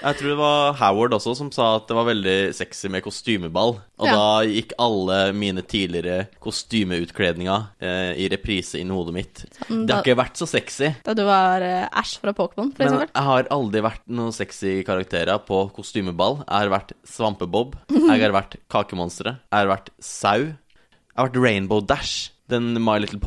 Jeg 0.01 0.17
tror 0.17 0.31
det 0.33 0.37
var 0.41 0.77
Howard 0.81 1.13
også 1.13 1.35
som 1.37 1.51
sa 1.53 1.75
at 1.77 1.87
det 1.91 1.97
var 1.99 2.07
veldig 2.09 2.37
sexy 2.57 2.89
med 2.89 3.03
kostymeball. 3.05 3.75
Og 4.01 4.07
Ja. 4.09 4.15
da 4.17 4.45
gikk 4.49 4.73
alle 4.81 5.19
mine 5.37 5.61
tidligere 5.61 6.29
kostymeutkledninger 6.41 7.67
eh, 7.85 8.13
i 8.17 8.29
reprise 8.33 8.81
inn 8.81 8.89
i 8.91 8.97
hodet 8.97 9.13
mitt. 9.15 9.43
Sånn, 9.67 9.85
Det 9.85 9.91
da, 9.91 9.99
har 9.99 10.05
ikke 10.07 10.17
vært 10.23 10.41
så 10.41 10.49
sexy. 10.49 10.95
da 11.05 11.13
du 11.15 11.23
var 11.29 11.61
eh, 11.63 11.89
Ash 11.93 12.17
fra 12.19 12.33
Pokémon, 12.33 12.73
for 12.75 12.85
Men 12.85 13.01
jeg 13.05 13.25
har 13.29 13.45
aldri 13.51 13.83
vært 13.85 14.01
noen 14.09 14.33
sexy 14.33 14.83
karakterer 14.85 15.39
på 15.45 15.71
kostymeball. 15.77 16.39
Jeg 16.49 16.57
har 16.65 16.73
vært 16.73 16.93
Svampebob. 17.05 17.77
Jeg 17.91 18.21
har 18.25 18.33
vært 18.33 18.57
Kakemonsteret. 18.71 19.39
Jeg 19.53 19.59
har 19.67 19.67
vært 19.77 19.91
Sau. 20.01 20.39
Jeg 20.41 21.17
har 21.17 21.29
vært 21.29 21.43
Rainbow 21.43 21.81
Dash. 21.85 22.31
Den 22.49 22.73
My 22.83 22.99
Little 22.99 23.21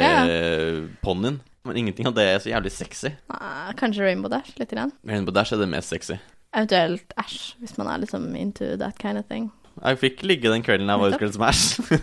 Ja. 0.00 1.49
Men 1.68 1.76
ingenting 1.76 2.08
av 2.08 2.14
det 2.16 2.24
er 2.24 2.38
så 2.40 2.50
jævlig 2.54 2.72
sexy. 2.72 3.10
Nei, 3.28 3.72
kanskje 3.76 4.06
Rainbow 4.06 4.30
Dash, 4.32 4.54
litt 4.60 4.70
grann. 4.72 4.92
Rainbow 5.06 5.34
Dash 5.36 5.52
er 5.52 5.60
det 5.60 5.68
mest 5.68 5.92
sexy. 5.92 6.16
Eventuelt 6.56 7.12
Æsj, 7.20 7.38
hvis 7.60 7.76
man 7.78 7.90
er 7.92 8.00
liksom 8.02 8.30
into 8.34 8.72
that 8.80 8.98
kind 8.98 9.20
of 9.20 9.28
thing. 9.28 9.50
Jeg 9.84 10.00
fikk 10.00 10.24
ligge 10.26 10.50
den 10.50 10.64
kvelden 10.66 10.88
jeg 10.90 11.02
var 11.02 11.14
utkledd 11.14 11.36
som 11.36 11.44
Æsj. 11.46 12.00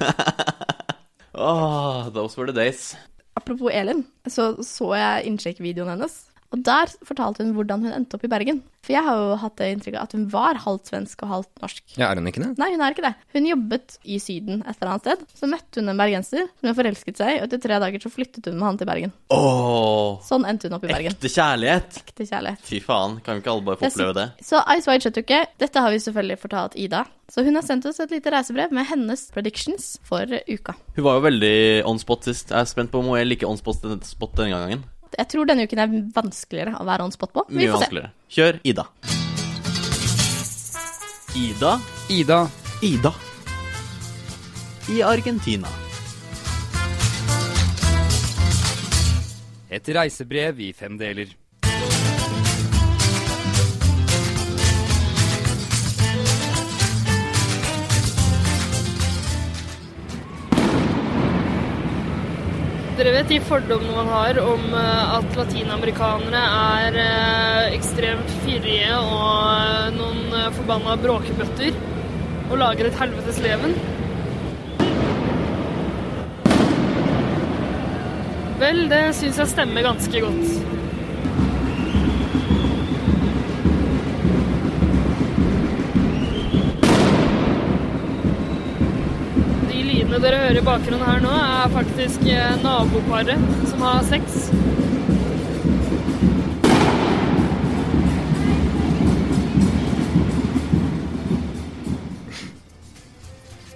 Åh, 1.48 2.10
those 2.14 2.38
were 2.38 2.52
the 2.52 2.56
days. 2.56 2.96
Apropos 3.38 3.70
Elin, 3.74 4.06
så 4.28 4.56
så 4.66 4.94
jeg 4.98 5.28
innsjekkvideoen 5.30 5.90
hennes. 5.96 6.16
Og 6.56 6.62
der 6.64 6.88
fortalte 7.04 7.44
hun 7.44 7.54
hvordan 7.58 7.82
hun 7.84 7.92
endte 7.92 8.16
opp 8.16 8.24
i 8.24 8.30
Bergen. 8.32 8.62
For 8.88 8.94
jeg 8.96 9.04
har 9.04 9.18
jo 9.20 9.34
hatt 9.42 9.58
det 9.60 9.66
inntrykket 9.74 10.00
at 10.00 10.14
hun 10.16 10.22
var 10.32 10.56
halvt 10.64 10.88
svensk 10.94 11.24
og 11.26 11.32
halvt 11.34 11.60
norsk. 11.60 11.82
Ja, 12.00 12.08
er 12.08 12.22
hun 12.22 12.30
ikke 12.30 12.40
det? 12.40 12.54
Nei, 12.62 12.70
hun 12.72 12.84
er 12.86 12.94
ikke 12.96 13.04
det. 13.04 13.12
Hun 13.36 13.50
jobbet 13.50 13.98
i 14.08 14.16
Syden 14.24 14.62
et 14.64 14.78
eller 14.80 14.94
annet 14.94 15.04
sted. 15.04 15.26
Så 15.36 15.50
møtte 15.52 15.82
hun 15.84 15.92
en 15.92 16.00
bergenser 16.00 16.46
som 16.48 16.70
hun 16.70 16.78
forelsket 16.78 17.20
seg 17.20 17.34
i, 17.34 17.42
og 17.42 17.50
etter 17.50 17.60
tre 17.66 17.82
dager 17.84 18.06
så 18.06 18.14
flyttet 18.14 18.48
hun 18.48 18.56
med 18.62 18.68
han 18.70 18.80
til 18.80 18.88
Bergen. 18.88 19.12
Åh, 19.36 20.24
Sånn 20.24 20.48
endte 20.48 20.70
hun 20.72 20.78
opp 20.80 20.88
i 20.88 20.92
Bergen. 20.94 21.18
ekte 21.18 21.34
kjærlighet. 21.36 22.00
Ekte 22.06 22.30
kjærlighet. 22.32 22.64
Fy 22.72 22.80
faen, 22.86 23.20
kan 23.26 23.36
vi 23.36 23.44
ikke 23.44 23.52
alle 23.58 23.68
bare 23.68 23.82
få 23.84 23.92
oppleve 23.92 24.16
det? 24.22 24.28
Så 24.48 24.64
Ice 24.78 24.88
White 24.88 25.10
Shut-uke, 25.10 25.44
dette 25.60 25.84
har 25.84 25.92
vi 25.92 26.00
selvfølgelig 26.08 26.40
fortalt 26.48 26.80
Ida. 26.80 27.04
Så 27.28 27.44
hun 27.44 27.60
har 27.60 27.66
sendt 27.68 27.86
oss 27.90 28.00
et 28.00 28.14
lite 28.16 28.32
reisebrev 28.32 28.72
med 28.72 28.88
hennes 28.88 29.26
predictions 29.36 29.98
for 30.08 30.24
uka. 30.48 30.78
Hun 30.96 31.04
var 31.04 31.18
jo 31.20 31.26
veldig 31.28 31.56
on 31.92 32.00
spot 32.00 32.24
sist. 32.24 32.54
Jeg 32.56 32.64
er 32.64 32.70
spent 32.72 32.94
på 32.94 33.02
om 33.04 33.12
hun 33.12 33.20
er 33.20 33.28
like 33.28 33.44
on 33.44 33.60
spot 33.60 33.84
denne 33.84 34.00
spot 34.08 34.38
denne 34.40 34.56
gangen. 34.56 34.86
Jeg 35.16 35.28
tror 35.32 35.46
denne 35.48 35.64
uken 35.68 35.80
er 35.80 35.94
vanskeligere 36.16 36.76
å 36.82 36.86
være 36.88 37.04
on 37.08 37.12
spot 37.16 37.32
på. 37.34 37.46
Vi 37.50 37.62
Mye 37.62 37.72
får 37.72 37.78
se. 37.78 37.88
vanskeligere. 37.88 38.12
Kjør 38.30 38.60
Ida. 38.64 38.88
Ida 41.38 41.74
Ida. 42.10 42.40
Ida. 42.82 43.14
I 44.90 45.02
Argentina. 45.04 45.68
Et 49.70 49.90
reisebrev 49.98 50.60
i 50.64 50.72
fem 50.74 50.96
deler. 50.98 51.34
Dere 62.98 63.12
vet 63.14 63.28
de 63.30 63.38
fordommene 63.46 63.94
man 63.94 64.08
har 64.10 64.40
om 64.42 64.64
eh, 64.74 65.10
at 65.20 65.36
latinamerikanere 65.38 66.40
er 66.42 66.96
eh, 66.98 67.76
ekstremt 67.76 68.32
fyrige 68.42 68.96
og 68.98 69.52
eh, 69.52 69.92
noen 69.94 70.34
forbanna 70.56 70.96
bråkebøtter 71.04 71.78
og 72.48 72.56
lager 72.58 72.90
et 72.90 72.98
helvetes 72.98 73.38
leven? 73.46 73.78
Vel, 78.58 78.88
det 78.90 79.04
syns 79.20 79.44
jeg 79.44 79.54
stemmer 79.54 79.86
ganske 79.92 80.26
godt. 80.26 80.77
Lydene 90.18 90.32
dere 90.32 90.46
hører 90.48 90.58
i 90.58 90.66
bakgrunnen 90.66 91.06
her 91.06 91.20
nå, 91.22 91.30
er 91.30 91.68
faktisk 91.70 92.24
eh, 92.26 92.54
naboparet 92.64 93.42
som 93.70 93.84
har 93.86 94.00
sex. 94.08 94.38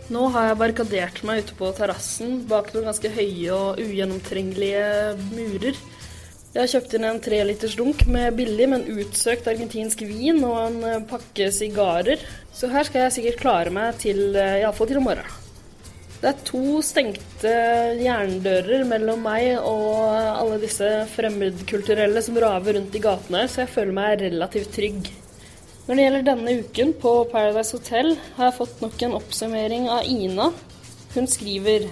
Nå 0.10 0.24
har 0.34 0.48
jeg 0.48 0.58
barrikadert 0.64 1.22
meg 1.30 1.44
ute 1.44 1.60
på 1.60 1.70
terrassen 1.78 2.40
bak 2.50 2.72
noen 2.74 2.90
ganske 2.90 3.12
høye 3.20 3.52
og 3.54 3.84
ugjennomtrengelige 3.86 4.88
murer. 5.36 5.78
Jeg 6.56 6.58
har 6.64 6.72
kjøpt 6.74 6.98
inn 6.98 7.06
en 7.12 7.22
treliters 7.22 7.78
dunk 7.78 8.08
med 8.10 8.34
billig, 8.40 8.66
men 8.74 8.90
utsøkt 8.90 9.46
argentinsk 9.54 10.02
vin 10.10 10.42
og 10.42 10.58
en 10.64 10.82
eh, 10.96 11.06
pakke 11.14 11.54
sigarer. 11.54 12.26
Så 12.50 12.74
her 12.74 12.90
skal 12.90 13.06
jeg 13.06 13.18
sikkert 13.20 13.46
klare 13.46 13.78
meg 13.78 14.02
til 14.02 14.32
eh, 14.34 14.64
iallfall 14.64 14.90
til 14.90 15.04
i 15.04 15.06
morgen. 15.06 15.41
Det 16.22 16.30
er 16.30 16.42
to 16.46 16.82
stengte 16.86 17.52
jerndører 17.98 18.84
mellom 18.86 19.24
meg 19.26 19.56
og 19.58 20.12
alle 20.14 20.60
disse 20.62 20.86
fremmedkulturelle 21.16 22.22
som 22.22 22.38
raver 22.44 22.78
rundt 22.78 22.94
i 22.94 23.02
gatene 23.02 23.48
så 23.50 23.64
jeg 23.64 23.72
føler 23.74 23.96
meg 23.98 24.22
relativt 24.22 24.70
trygg. 24.76 25.10
Når 25.88 25.98
det 25.98 26.04
gjelder 26.06 26.28
denne 26.28 26.54
uken 26.62 26.94
på 27.02 27.14
Paradise 27.32 27.74
Hotel, 27.74 28.14
har 28.36 28.52
jeg 28.52 28.58
fått 28.60 28.84
nok 28.86 29.02
en 29.02 29.16
oppsummering 29.18 29.90
av 29.90 30.06
Ina. 30.06 30.52
Hun 31.16 31.28
skriver 31.28 31.90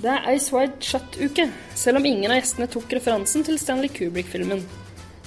det 0.00 0.12
er 0.12 0.28
Ice 0.36 0.52
Wide 0.52 0.84
Shut-uke, 0.84 1.48
selv 1.76 2.02
om 2.02 2.06
ingen 2.08 2.28
av 2.28 2.38
gjestene 2.38 2.68
tok 2.72 2.92
referansen 2.98 3.48
til 3.48 3.58
Stanley 3.60 3.88
Kubrick-filmen. 3.96 4.60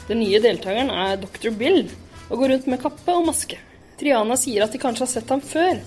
Den 0.08 0.22
nye 0.22 0.40
deltakeren 0.42 0.94
er 0.94 1.18
Dr. 1.22 1.50
Bill, 1.58 1.88
og 2.30 2.38
går 2.38 2.54
rundt 2.54 2.70
med 2.70 2.82
kappe 2.86 3.18
og 3.18 3.28
maske. 3.28 3.58
Triana 3.98 4.38
sier 4.38 4.66
at 4.66 4.74
de 4.74 4.82
kanskje 4.82 5.08
har 5.08 5.12
sett 5.18 5.34
ham 5.34 5.42
før, 5.42 5.82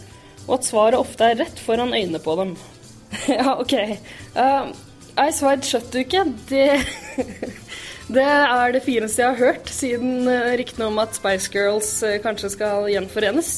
og 0.46 0.58
at 0.58 0.66
svaret 0.68 0.98
ofte 0.98 1.26
er 1.26 1.40
rett 1.42 1.60
foran 1.62 1.94
øynene 1.94 2.22
på 2.22 2.36
dem. 2.40 2.56
ja, 3.38 3.56
OK. 3.58 3.74
Uh, 4.36 4.72
Ice 5.26 5.42
Wide 5.46 5.66
Shut-uke, 5.66 6.26
det 6.50 6.68
Det 8.06 8.22
er 8.22 8.70
det 8.70 8.84
fineste 8.84 9.18
jeg 9.18 9.34
har 9.34 9.40
hørt 9.40 9.70
siden 9.74 10.28
uh, 10.30 10.52
ryktene 10.54 10.86
om 10.86 11.00
at 11.02 11.16
Spice 11.16 11.50
Girls 11.50 11.88
uh, 12.06 12.14
kanskje 12.22 12.52
skal 12.54 12.86
gjenforenes. 12.92 13.54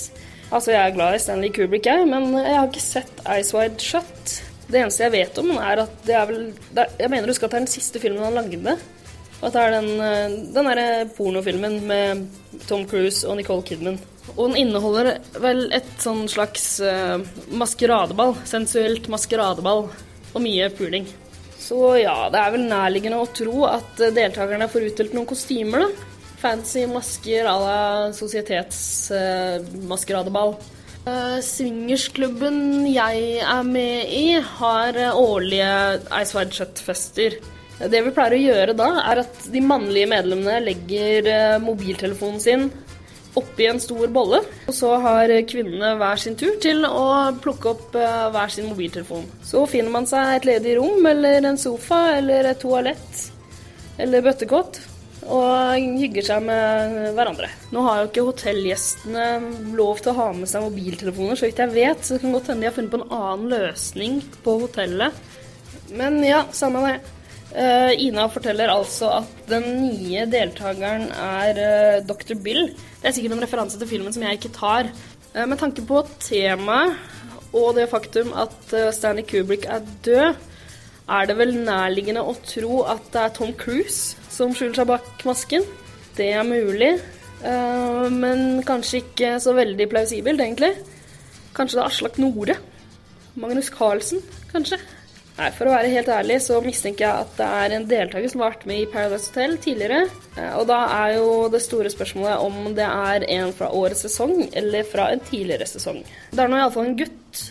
Altså, 0.49 0.73
jeg 0.73 0.81
er 0.81 0.95
glad 0.95 1.17
i 1.17 1.19
Stanley 1.21 1.51
Kubrick, 1.53 1.85
jeg, 1.85 2.07
men 2.09 2.31
jeg 2.33 2.57
har 2.57 2.71
ikke 2.71 2.81
sett 2.81 3.21
Ice 3.35 3.53
Wide 3.53 3.85
Shut. 3.85 4.39
Det 4.69 4.81
eneste 4.81 5.05
jeg 5.05 5.13
vet 5.13 5.41
om, 5.43 5.51
er 5.61 5.83
at 5.85 5.93
det 6.07 6.17
er 6.17 6.25
vel 6.29 6.41
det 6.73 6.85
er, 6.85 6.95
Jeg 7.03 7.13
mener 7.13 7.29
du 7.29 7.37
skal 7.37 7.53
ta 7.53 7.61
den 7.61 7.69
siste 7.69 8.01
filmen 8.01 8.25
han 8.25 8.39
lagde. 8.39 8.79
At 9.39 9.53
det 9.53 9.61
er 9.67 9.77
den, 9.77 9.91
uh, 10.01 10.39
den 10.57 10.71
derre 10.73 10.89
pornofilmen 11.19 11.83
med 11.91 12.25
Tom 12.71 12.89
Cruise 12.89 13.29
og 13.29 13.37
Nicole 13.37 13.67
Kidman. 13.69 14.01
Og 14.37 14.51
den 14.51 14.59
inneholder 14.65 15.07
vel 15.43 15.61
et 15.75 15.89
sånn 16.03 16.29
slags 16.31 16.81
uh, 16.85 17.19
maskeradeball. 17.59 18.35
Sensuelt 18.49 19.09
maskeradeball. 19.11 19.89
Og 20.35 20.41
mye 20.45 20.69
puling. 20.77 21.07
Så 21.59 21.97
ja, 21.99 22.29
det 22.33 22.41
er 22.41 22.51
vel 22.55 22.65
nærliggende 22.69 23.19
å 23.23 23.33
tro 23.35 23.65
at 23.69 24.01
uh, 24.03 24.15
deltakerne 24.15 24.69
får 24.71 24.83
utdelt 24.93 25.15
noen 25.17 25.31
kostymer, 25.31 25.79
da. 25.87 25.91
Fancy 26.39 26.83
masker 26.87 27.45
à 27.51 27.57
la 27.59 28.13
sosietetsmaskeradeball. 28.15 30.55
Uh, 31.09 31.39
Swingersklubben 31.43 32.87
jeg 32.93 33.43
er 33.43 33.63
med 33.67 34.07
i, 34.15 34.39
har 34.39 34.95
årlige 35.19 35.99
Ice 36.21 36.35
Wide 36.37 36.55
Shut-fester. 36.55 37.31
Det 37.79 38.03
vi 38.07 38.11
pleier 38.15 38.35
å 38.37 38.45
gjøre 38.45 38.75
da, 38.79 38.89
er 39.11 39.17
at 39.25 39.35
de 39.51 39.61
mannlige 39.63 40.07
medlemmene 40.11 40.65
legger 40.67 41.59
mobiltelefonen 41.63 42.41
sin 42.43 42.71
oppi 43.37 43.67
en 43.69 43.81
stor 43.83 44.09
bolle. 44.13 44.41
Og 44.71 44.77
så 44.77 44.95
har 45.03 45.33
kvinnene 45.51 45.95
hver 46.01 46.21
sin 46.21 46.37
tur 46.39 46.57
til 46.63 46.85
å 46.89 47.07
plukke 47.43 47.73
opp 47.75 47.99
uh, 47.99 48.29
hver 48.35 48.53
sin 48.53 48.69
mobiltelefon. 48.71 49.27
Så 49.45 49.65
finner 49.71 49.93
man 49.95 50.09
seg 50.09 50.37
et 50.37 50.49
ledig 50.49 50.79
rom 50.79 51.07
eller 51.13 51.51
en 51.51 51.61
sofa 51.61 52.05
eller 52.19 52.53
et 52.53 52.63
toalett 52.63 53.27
eller 53.99 54.23
bøttekott 54.23 54.81
og 55.29 55.99
hygger 55.99 56.25
seg 56.25 56.45
med 56.47 56.97
hverandre. 57.17 57.51
Nå 57.75 57.83
har 57.85 58.01
jo 58.01 58.09
ikke 58.09 58.25
hotellgjestene 58.31 59.27
lov 59.77 60.01
til 60.01 60.13
å 60.13 60.19
ha 60.23 60.29
med 60.37 60.49
seg 60.49 60.65
mobiltelefoner, 60.65 61.37
så 61.37 61.49
vidt 61.49 61.61
jeg 61.61 61.75
vet, 61.75 62.01
så 62.05 62.17
det 62.17 62.23
kan 62.23 62.37
godt 62.37 62.49
hende 62.53 62.65
de 62.65 62.71
har 62.71 62.77
funnet 62.77 62.95
på 62.95 63.01
en 63.03 63.17
annen 63.19 63.53
løsning 63.53 64.19
på 64.45 64.57
hotellet. 64.63 65.19
Men 65.99 66.21
ja, 66.25 66.45
samme 66.57 66.85
det. 66.87 67.18
Uh, 67.49 67.95
Ina 67.97 68.27
forteller 68.29 68.69
altså 68.69 69.09
at 69.23 69.47
den 69.49 69.65
nye 69.81 70.27
deltakeren 70.29 71.07
er 71.17 71.57
uh, 71.57 72.03
Dr. 72.05 72.37
Bill. 72.45 72.67
Det 73.01 73.09
er 73.09 73.15
sikkert 73.17 73.39
en 73.39 73.45
referanse 73.47 73.79
til 73.81 73.89
filmen 73.89 74.13
som 74.13 74.27
jeg 74.27 74.37
ikke 74.37 74.53
tar. 74.53 74.91
Uh, 75.33 75.47
med 75.49 75.57
tanke 75.61 75.85
på 75.89 76.03
temaet 76.21 76.99
og 77.57 77.73
det 77.79 77.87
faktum 77.89 78.35
at 78.37 78.75
Stanley 78.93 79.25
Kubrick 79.25 79.65
er 79.65 79.87
død, 80.05 80.37
er 81.09 81.29
det 81.31 81.37
vel 81.39 81.55
nærliggende 81.65 82.21
å 82.21 82.35
tro 82.45 82.83
at 82.85 83.07
det 83.15 83.23
er 83.23 83.33
Tom 83.39 83.55
Cruise 83.57 84.19
som 84.29 84.53
skjuler 84.53 84.77
seg 84.77 84.91
bak 84.91 85.25
masken. 85.25 85.65
Det 86.19 86.27
er 86.37 86.45
mulig, 86.45 86.91
men 88.13 88.61
kanskje 88.69 89.01
ikke 89.01 89.31
så 89.41 89.55
veldig 89.57 89.89
plausibelt, 89.89 90.45
egentlig. 90.45 90.75
Kanskje 91.57 91.79
det 91.79 91.87
er 91.87 91.89
Aslak 91.89 92.21
Nore? 92.21 92.59
Magnus 93.41 93.73
Carlsen, 93.73 94.21
kanskje? 94.53 94.77
Nei, 95.39 95.53
For 95.55 95.71
å 95.71 95.75
være 95.77 95.91
helt 95.93 96.09
ærlig 96.11 96.41
så 96.43 96.59
mistenker 96.65 97.05
jeg 97.05 97.23
at 97.23 97.37
det 97.39 97.49
er 97.61 97.75
en 97.77 97.85
deltaker 97.87 98.31
som 98.31 98.41
har 98.43 98.57
vært 98.57 98.65
med 98.67 98.81
i 98.83 98.89
Paradise 98.91 99.31
Hotel 99.31 99.55
tidligere. 99.63 100.01
Og 100.59 100.65
da 100.67 100.79
er 100.97 101.13
jo 101.15 101.27
det 101.53 101.61
store 101.63 101.91
spørsmålet 101.95 102.43
om 102.43 102.73
det 102.75 102.87
er 102.87 103.27
en 103.37 103.53
fra 103.55 103.69
årets 103.71 104.03
sesong 104.09 104.49
eller 104.59 104.87
fra 104.89 105.13
en 105.15 105.23
tidligere 105.29 105.69
sesong. 105.71 106.01
Det 106.33 106.43
er 106.43 106.51
nå 106.51 106.59
iallfall 106.59 106.89
en 106.89 106.97
gutt, 106.99 107.43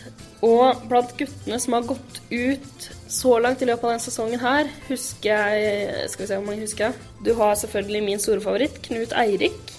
og 0.44 0.82
blant 0.90 1.14
guttene 1.16 1.56
som 1.62 1.76
har 1.78 1.86
gått 1.88 2.18
ut 2.28 2.88
så 3.08 3.38
langt 3.40 3.64
i 3.64 3.68
løpet 3.70 3.86
av 3.86 3.94
denne 3.94 4.04
sesongen 4.04 4.42
her, 4.42 4.68
husker 4.90 5.32
jeg 5.32 6.10
Skal 6.12 6.22
vi 6.22 6.28
se 6.28 6.36
hvor 6.36 6.44
mange 6.44 6.66
husker 6.66 6.90
jeg. 6.90 7.06
Du 7.24 7.30
har 7.38 7.56
selvfølgelig 7.56 8.02
min 8.04 8.20
store 8.20 8.44
favoritt, 8.44 8.76
Knut 8.84 9.14
Eirik. 9.16 9.72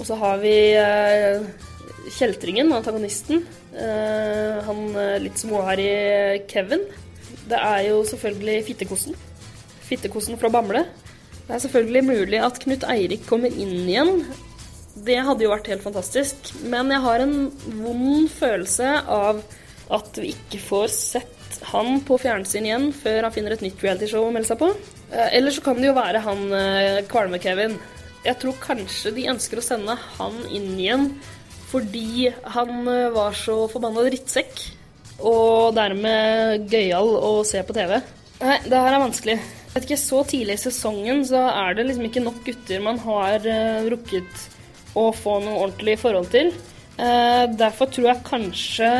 Og 0.00 0.08
så 0.08 0.18
har 0.18 0.42
vi 0.42 0.56
uh, 0.74 1.46
kjeltringen, 2.16 2.74
antagonisten. 2.74 3.46
Uh, 3.70 4.58
han 4.66 4.82
litt 5.22 5.38
småharry 5.38 6.42
Kevin. 6.50 6.82
Det 7.50 7.58
er 7.58 7.80
jo 7.88 8.02
selvfølgelig 8.08 8.64
fittekosten. 8.68 9.16
Fittekosten 9.88 10.38
fra 10.40 10.50
Bamble. 10.52 10.84
Det 11.46 11.56
er 11.56 11.62
selvfølgelig 11.64 12.04
mulig 12.06 12.38
at 12.46 12.60
Knut 12.62 12.86
Eirik 12.86 13.26
kommer 13.26 13.50
inn 13.50 13.88
igjen. 13.88 14.22
Det 14.94 15.18
hadde 15.26 15.46
jo 15.46 15.50
vært 15.52 15.70
helt 15.72 15.82
fantastisk. 15.82 16.52
Men 16.70 16.92
jeg 16.94 17.02
har 17.02 17.24
en 17.24 17.36
vond 17.80 18.30
følelse 18.30 18.92
av 19.10 19.42
at 19.90 20.20
vi 20.22 20.30
ikke 20.36 20.60
får 20.62 20.92
sett 20.94 21.58
han 21.72 21.98
på 22.06 22.16
fjernsyn 22.22 22.68
igjen 22.68 22.86
før 22.94 23.26
han 23.26 23.34
finner 23.34 23.56
et 23.56 23.64
nytt 23.64 23.82
realityshow 23.82 24.28
å 24.28 24.30
melde 24.34 24.52
seg 24.52 24.60
på. 24.60 24.70
Eller 25.10 25.50
så 25.54 25.64
kan 25.64 25.80
det 25.80 25.90
jo 25.90 25.96
være 25.98 26.22
han 26.22 26.44
Kvalme-Kevin. 27.10 27.74
Jeg 28.22 28.38
tror 28.38 28.62
kanskje 28.62 29.14
de 29.16 29.28
ønsker 29.32 29.58
å 29.58 29.64
sende 29.64 29.96
han 30.18 30.36
inn 30.52 30.74
igjen 30.78 31.10
fordi 31.70 32.30
han 32.54 32.86
var 33.14 33.34
så 33.38 33.64
forbanna 33.70 34.02
drittsekk 34.06 34.62
og 35.26 35.74
dermed 35.76 36.66
gøyal 36.70 37.14
å 37.20 37.32
se 37.46 37.62
på 37.66 37.76
TV. 37.76 37.98
Nei, 38.40 38.56
det 38.64 38.78
her 38.78 38.94
er 38.96 39.02
vanskelig. 39.02 39.36
Jeg 39.36 39.74
vet 39.74 39.86
ikke, 39.86 40.00
Så 40.02 40.22
tidlig 40.26 40.56
i 40.56 40.62
sesongen 40.64 41.20
så 41.28 41.44
er 41.52 41.76
det 41.76 41.86
liksom 41.86 42.08
ikke 42.08 42.24
nok 42.24 42.40
gutter 42.46 42.80
man 42.82 42.98
har 43.04 43.44
uh, 43.44 43.86
rukket 43.92 44.48
å 44.98 45.10
få 45.14 45.36
noe 45.44 45.60
ordentlig 45.66 45.98
forhold 46.00 46.32
til. 46.32 46.50
Uh, 46.98 47.46
derfor 47.54 47.92
tror 47.92 48.10
jeg 48.10 48.26
kanskje 48.26 48.90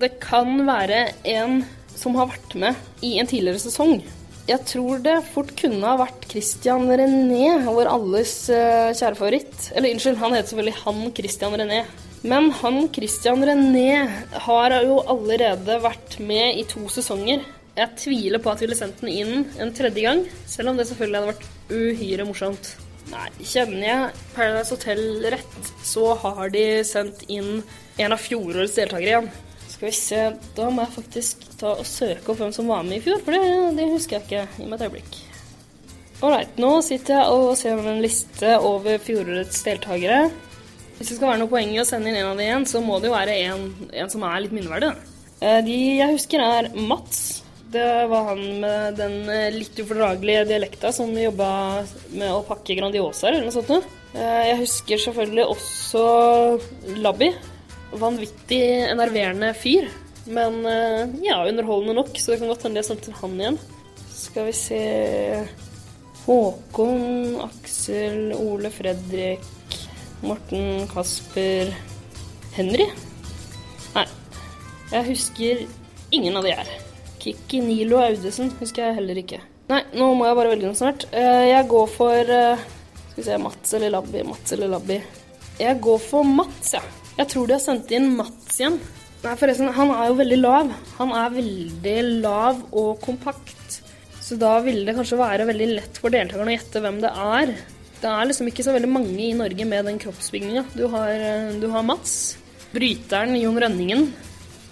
det 0.00 0.14
kan 0.22 0.62
være 0.68 1.08
en 1.28 1.60
som 1.90 2.14
har 2.16 2.30
vært 2.30 2.54
med 2.60 3.04
i 3.04 3.16
en 3.20 3.28
tidligere 3.28 3.60
sesong. 3.60 3.98
Jeg 4.48 4.64
tror 4.66 5.02
det 5.04 5.18
fort 5.30 5.50
kunne 5.58 5.84
ha 5.86 5.98
vært 6.00 6.24
Christian 6.30 6.86
René, 6.88 7.58
vår 7.66 7.90
alles 7.90 8.34
uh, 8.52 8.92
kjære 8.94 9.18
favoritt. 9.18 9.70
Eller 9.74 9.96
unnskyld, 9.96 10.20
han 10.22 10.36
heter 10.36 10.52
selvfølgelig 10.52 10.80
han 10.84 11.02
Christian 11.18 11.58
René. 11.60 11.82
Men 12.22 12.50
han 12.52 12.88
Christian 12.92 13.44
René 13.44 14.04
har 14.44 14.74
jo 14.84 14.98
allerede 15.08 15.78
vært 15.80 16.18
med 16.20 16.58
i 16.60 16.66
to 16.68 16.84
sesonger. 16.92 17.46
Jeg 17.78 17.96
tviler 17.96 18.42
på 18.42 18.50
at 18.52 18.60
vi 18.60 18.66
ville 18.66 18.76
sendt 18.76 19.00
den 19.00 19.12
inn 19.12 19.44
en 19.62 19.72
tredje 19.72 20.04
gang, 20.04 20.24
selv 20.50 20.72
om 20.72 20.76
det 20.76 20.88
selvfølgelig 20.90 21.20
hadde 21.20 21.32
vært 21.32 21.46
uhyre 21.70 22.26
morsomt. 22.28 22.74
Nei, 23.10 23.28
kjenner 23.40 23.86
jeg 23.86 24.24
Paradise 24.34 24.74
Hotel 24.74 25.00
rett, 25.32 25.70
så 25.86 26.12
har 26.20 26.52
de 26.52 26.64
sendt 26.86 27.24
inn 27.32 27.62
en 27.96 28.14
av 28.14 28.20
fjorårets 28.20 28.76
deltakere 28.76 29.08
igjen. 29.08 29.30
Skal 29.70 29.88
vi 29.88 29.94
se, 29.96 30.20
da 30.58 30.68
må 30.68 30.84
jeg 30.84 30.96
faktisk 30.98 31.48
ta 31.62 31.72
og 31.78 31.88
søke 31.88 32.34
opp 32.34 32.42
hvem 32.42 32.52
som 32.52 32.68
var 32.68 32.84
med 32.84 33.00
i 33.00 33.02
fjor, 33.06 33.24
for 33.24 33.32
det, 33.32 33.80
det 33.80 33.88
husker 33.94 34.18
jeg 34.18 34.26
ikke. 34.26 34.44
Gi 34.58 34.68
meg 34.68 34.76
et 34.76 34.86
øyeblikk. 34.90 35.18
Ålreit, 36.20 36.60
nå 36.60 36.74
sitter 36.84 37.16
jeg 37.16 37.32
og 37.32 37.56
ser 37.56 37.80
en 37.80 38.04
liste 38.04 38.52
over 38.60 39.00
fjorårets 39.00 39.64
deltakere. 39.64 40.26
Hvis 41.00 41.14
det 41.14 41.16
skal 41.16 41.30
være 41.30 41.40
noe 41.40 41.48
poeng 41.48 41.70
i 41.72 41.78
å 41.80 41.84
sende 41.88 42.10
inn 42.10 42.18
en 42.20 42.26
av 42.28 42.36
de 42.36 42.44
igjen, 42.44 42.64
så 42.68 42.82
må 42.84 42.98
det 43.00 43.08
jo 43.08 43.14
være 43.14 43.32
en, 43.48 43.62
en 44.02 44.10
som 44.12 44.24
er 44.28 44.42
litt 44.44 44.52
minneverdig. 44.52 44.90
De 45.64 45.76
jeg 45.96 46.12
husker, 46.12 46.42
er 46.44 46.66
Mats. 46.76 47.20
Det 47.72 47.86
var 48.10 48.26
han 48.26 48.42
med 48.60 48.98
den 48.98 49.14
litt 49.54 49.78
ufordragelige 49.80 50.42
dialekta 50.50 50.90
som 50.92 51.14
jobba 51.16 51.48
med 52.12 52.28
å 52.28 52.42
pakke 52.44 52.76
Grandiosaer 52.76 53.38
eller 53.38 53.48
noe 53.48 53.54
sånt. 53.56 53.88
Jeg 54.12 54.58
husker 54.58 55.00
selvfølgelig 55.00 55.46
også 55.54 56.02
Labby. 57.00 57.30
Vanvittig 57.96 58.60
enerverende 58.90 59.54
fyr. 59.56 59.88
Men 60.28 60.60
ja, 61.24 61.38
underholdende 61.46 61.94
nok, 61.96 62.12
så 62.20 62.34
det 62.34 62.42
kan 62.42 62.52
godt 62.52 62.66
hende 62.68 62.82
jeg 62.82 62.90
sendte 62.90 63.14
han 63.22 63.40
igjen. 63.40 63.56
Skal 64.12 64.50
vi 64.50 64.52
se 64.58 64.82
Håkon, 66.26 67.40
Aksel, 67.46 68.34
Ole 68.36 68.68
Fredrik 68.74 69.48
Morten, 70.22 70.86
Kasper 70.90 71.70
Henry? 72.56 72.86
Nei. 73.94 74.06
Jeg 74.92 75.06
husker 75.08 75.62
ingen 76.12 76.36
av 76.36 76.44
de 76.46 76.52
her. 76.58 76.68
Kikki, 77.20 77.60
Nilo 77.64 77.98
og 78.00 78.10
Audesen 78.10 78.50
husker 78.60 78.88
jeg 78.88 78.98
heller 79.00 79.20
ikke. 79.22 79.40
Nei, 79.70 79.82
nå 79.94 80.10
må 80.18 80.26
jeg 80.26 80.36
bare 80.38 80.52
velge 80.52 80.66
noe 80.70 80.78
snart. 80.78 81.06
Eh, 81.14 81.46
Jeg 81.52 81.68
går 81.70 81.90
for 81.92 82.32
eh, 82.34 82.62
Skal 83.10 83.20
vi 83.20 83.26
se 83.28 83.36
Mats 83.38 83.74
eller 83.78 83.92
Labbi, 83.94 84.22
Mats 84.26 84.54
eller 84.56 84.72
Labbi. 84.72 84.96
Jeg 85.60 85.80
går 85.84 86.00
for 86.02 86.26
Mats, 86.26 86.72
ja. 86.74 86.80
Jeg 87.18 87.28
tror 87.30 87.46
de 87.50 87.54
har 87.56 87.62
sendt 87.62 87.92
inn 87.94 88.08
Mats 88.18 88.56
igjen. 88.58 88.80
Nei, 89.20 89.34
forresten, 89.36 89.68
han 89.76 89.90
er 89.92 90.08
jo 90.08 90.16
veldig 90.20 90.38
lav. 90.40 90.70
Han 90.98 91.12
er 91.16 91.34
veldig 91.36 91.96
lav 92.24 92.62
og 92.72 92.94
kompakt. 93.04 93.80
Så 94.24 94.38
da 94.40 94.54
ville 94.64 94.86
det 94.88 94.94
kanskje 94.96 95.18
være 95.20 95.46
veldig 95.48 95.68
lett 95.74 96.00
for 96.00 96.12
deltakerne 96.14 96.52
å 96.52 96.56
gjette 96.56 96.82
hvem 96.84 97.00
det 97.04 97.10
er. 97.12 97.52
Det 98.00 98.08
er 98.08 98.28
liksom 98.30 98.48
ikke 98.48 98.64
så 98.64 98.72
veldig 98.72 98.88
mange 98.88 99.18
i 99.26 99.36
Norge 99.36 99.66
med 99.68 99.84
den 99.84 99.98
kroppsbygninga. 100.00 100.64
Du 100.72 100.86
eh, 100.88 101.50
du 101.60 101.68
har 101.68 101.84
Mats. 101.84 102.38
Bryteren 102.72 103.36
Jon 103.36 103.60
Rønningen. 103.60 104.06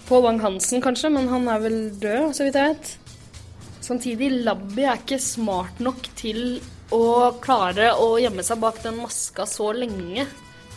Pål 0.09 0.23
Wang-Hansen 0.25 0.81
kanskje, 0.81 1.11
men 1.13 1.29
han 1.29 1.45
er 1.51 1.61
vel 1.61 1.77
død, 2.01 2.31
så 2.33 2.47
vidt 2.47 2.57
jeg 2.57 2.73
vet. 2.73 2.93
Samtidig, 3.85 4.31
Labby 4.45 4.87
er 4.87 4.97
ikke 4.97 5.19
smart 5.21 5.77
nok 5.83 6.09
til 6.17 6.59
å 6.93 7.35
klare 7.41 7.91
å 8.01 8.15
gjemme 8.17 8.41
seg 8.45 8.61
bak 8.63 8.81
den 8.81 8.97
maska 8.97 9.45
så 9.45 9.69
lenge. 9.77 10.25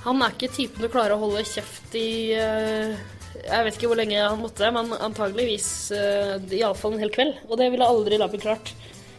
Han 0.05 0.21
er 0.21 0.35
ikke 0.35 0.53
typen 0.53 0.83
til 0.83 0.91
å 0.91 0.93
klare 0.93 1.17
å 1.17 1.23
holde 1.23 1.47
kjeft 1.47 1.95
i 1.97 2.35
eh, 2.37 2.97
Jeg 3.39 3.65
vet 3.65 3.79
ikke 3.79 3.89
hvor 3.89 4.01
lenge 4.03 4.21
han 4.21 4.41
måtte, 4.43 4.69
men 4.75 4.93
antageligvis 4.93 5.69
uh, 5.97 6.37
iallfall 6.53 6.99
en 6.99 7.01
hel 7.07 7.13
kveld. 7.15 7.39
Og 7.49 7.57
det 7.57 7.71
ville 7.73 7.89
aldri 7.89 8.21
Labby 8.21 8.41
klart. 8.43 8.75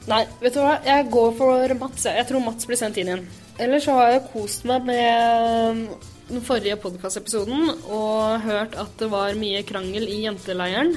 Nei, 0.10 0.26
vet 0.42 0.56
du 0.56 0.60
hva? 0.60 0.76
Jeg 0.84 1.08
går 1.12 1.32
for 1.38 1.74
Mats. 1.80 2.06
jeg. 2.06 2.28
Tror 2.28 2.44
Mats 2.44 2.68
blir 2.68 2.80
sendt 2.80 3.00
inn 3.00 3.12
igjen. 3.12 3.26
Ellers 3.62 3.86
så 3.88 3.96
har 3.96 4.12
jeg 4.12 4.28
kost 4.34 4.66
meg 4.68 4.84
med 4.88 5.84
den 6.28 6.44
forrige 6.44 6.76
podkastepisoden 6.82 7.70
og 7.88 8.44
hørt 8.44 8.76
at 8.80 8.96
det 9.00 9.10
var 9.12 9.38
mye 9.40 9.62
krangel 9.68 10.08
i 10.10 10.24
jenteleiren 10.26 10.96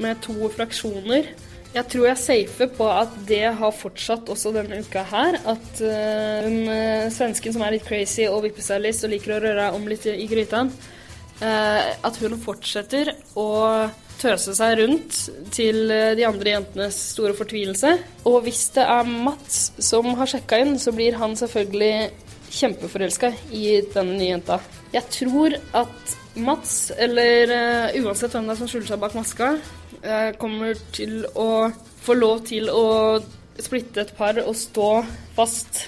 med 0.00 0.20
to 0.22 0.50
fraksjoner. 0.54 1.32
Jeg 1.70 1.86
tror 1.86 2.06
jeg 2.06 2.14
er 2.16 2.22
safe 2.22 2.66
på 2.74 2.86
at 2.90 3.12
det 3.28 3.44
har 3.60 3.74
fortsatt 3.74 4.30
også 4.30 4.50
denne 4.54 4.80
uka 4.82 5.04
her. 5.06 5.38
At 5.50 5.82
uh, 5.82 7.06
svensken 7.14 7.54
som 7.54 7.62
er 7.66 7.76
litt 7.76 7.86
crazy 7.86 8.26
og 8.26 8.44
vippestylist 8.46 9.06
og 9.06 9.14
liker 9.14 9.36
å 9.36 9.42
røre 9.44 9.68
om 9.74 9.86
litt 9.90 10.06
i 10.10 10.26
gryta, 10.30 10.64
at 11.40 12.18
hun 12.20 12.34
fortsetter 12.42 13.14
å 13.38 13.48
tøse 14.20 14.54
seg 14.56 14.76
rundt 14.80 15.18
til 15.54 15.82
uh, 15.88 16.12
de 16.18 16.26
andre 16.28 16.56
jentenes 16.56 16.98
store 17.14 17.34
fortvilelse. 17.38 17.92
Og 18.28 18.40
hvis 18.46 18.66
det 18.76 18.84
er 18.84 19.08
Mats 19.08 19.70
som 19.82 20.10
har 20.18 20.30
sjekka 20.30 20.60
inn, 20.62 20.76
så 20.80 20.92
blir 20.96 21.18
han 21.20 21.36
selvfølgelig 21.38 22.10
kjempeforelska 22.50 23.32
i 23.54 23.78
denne 23.94 24.16
nye 24.18 24.32
jenta. 24.34 24.58
Jeg 24.94 25.06
tror 25.14 25.54
at 25.78 26.16
Mats, 26.40 26.90
eller 26.98 27.54
uh, 27.54 28.00
uansett 28.02 28.34
hvem 28.34 28.48
det 28.48 28.56
er 28.56 28.60
som 28.62 28.70
skjuler 28.70 28.90
seg 28.90 29.02
bak 29.02 29.16
maska, 29.18 29.52
uh, 30.04 30.30
kommer 30.40 30.76
til 30.94 31.22
å 31.38 31.70
få 32.00 32.16
lov 32.16 32.44
til 32.48 32.70
å 32.72 32.84
splitte 33.60 34.04
et 34.04 34.12
par 34.16 34.38
og 34.42 34.54
stå 34.56 34.90
fast 35.36 35.84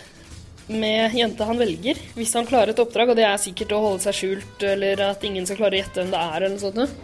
med 0.75 1.15
jenta 1.17 1.47
han 1.49 1.61
velger, 1.61 1.99
hvis 2.17 2.33
han 2.39 2.47
klarer 2.49 2.73
et 2.73 2.81
oppdrag, 2.83 3.13
og 3.13 3.19
det 3.19 3.27
er 3.29 3.41
sikkert 3.41 3.75
å 3.77 3.83
holde 3.85 4.05
seg 4.05 4.17
skjult, 4.19 4.65
eller 4.67 5.01
at 5.11 5.25
ingen 5.27 5.47
skal 5.49 5.61
klare 5.61 5.79
å 5.79 5.83
gjette 5.83 6.03
hvem 6.03 6.13
det 6.15 6.23
er, 6.23 6.37
eller 6.39 6.57
noe 6.57 6.65
sånt. 6.65 6.97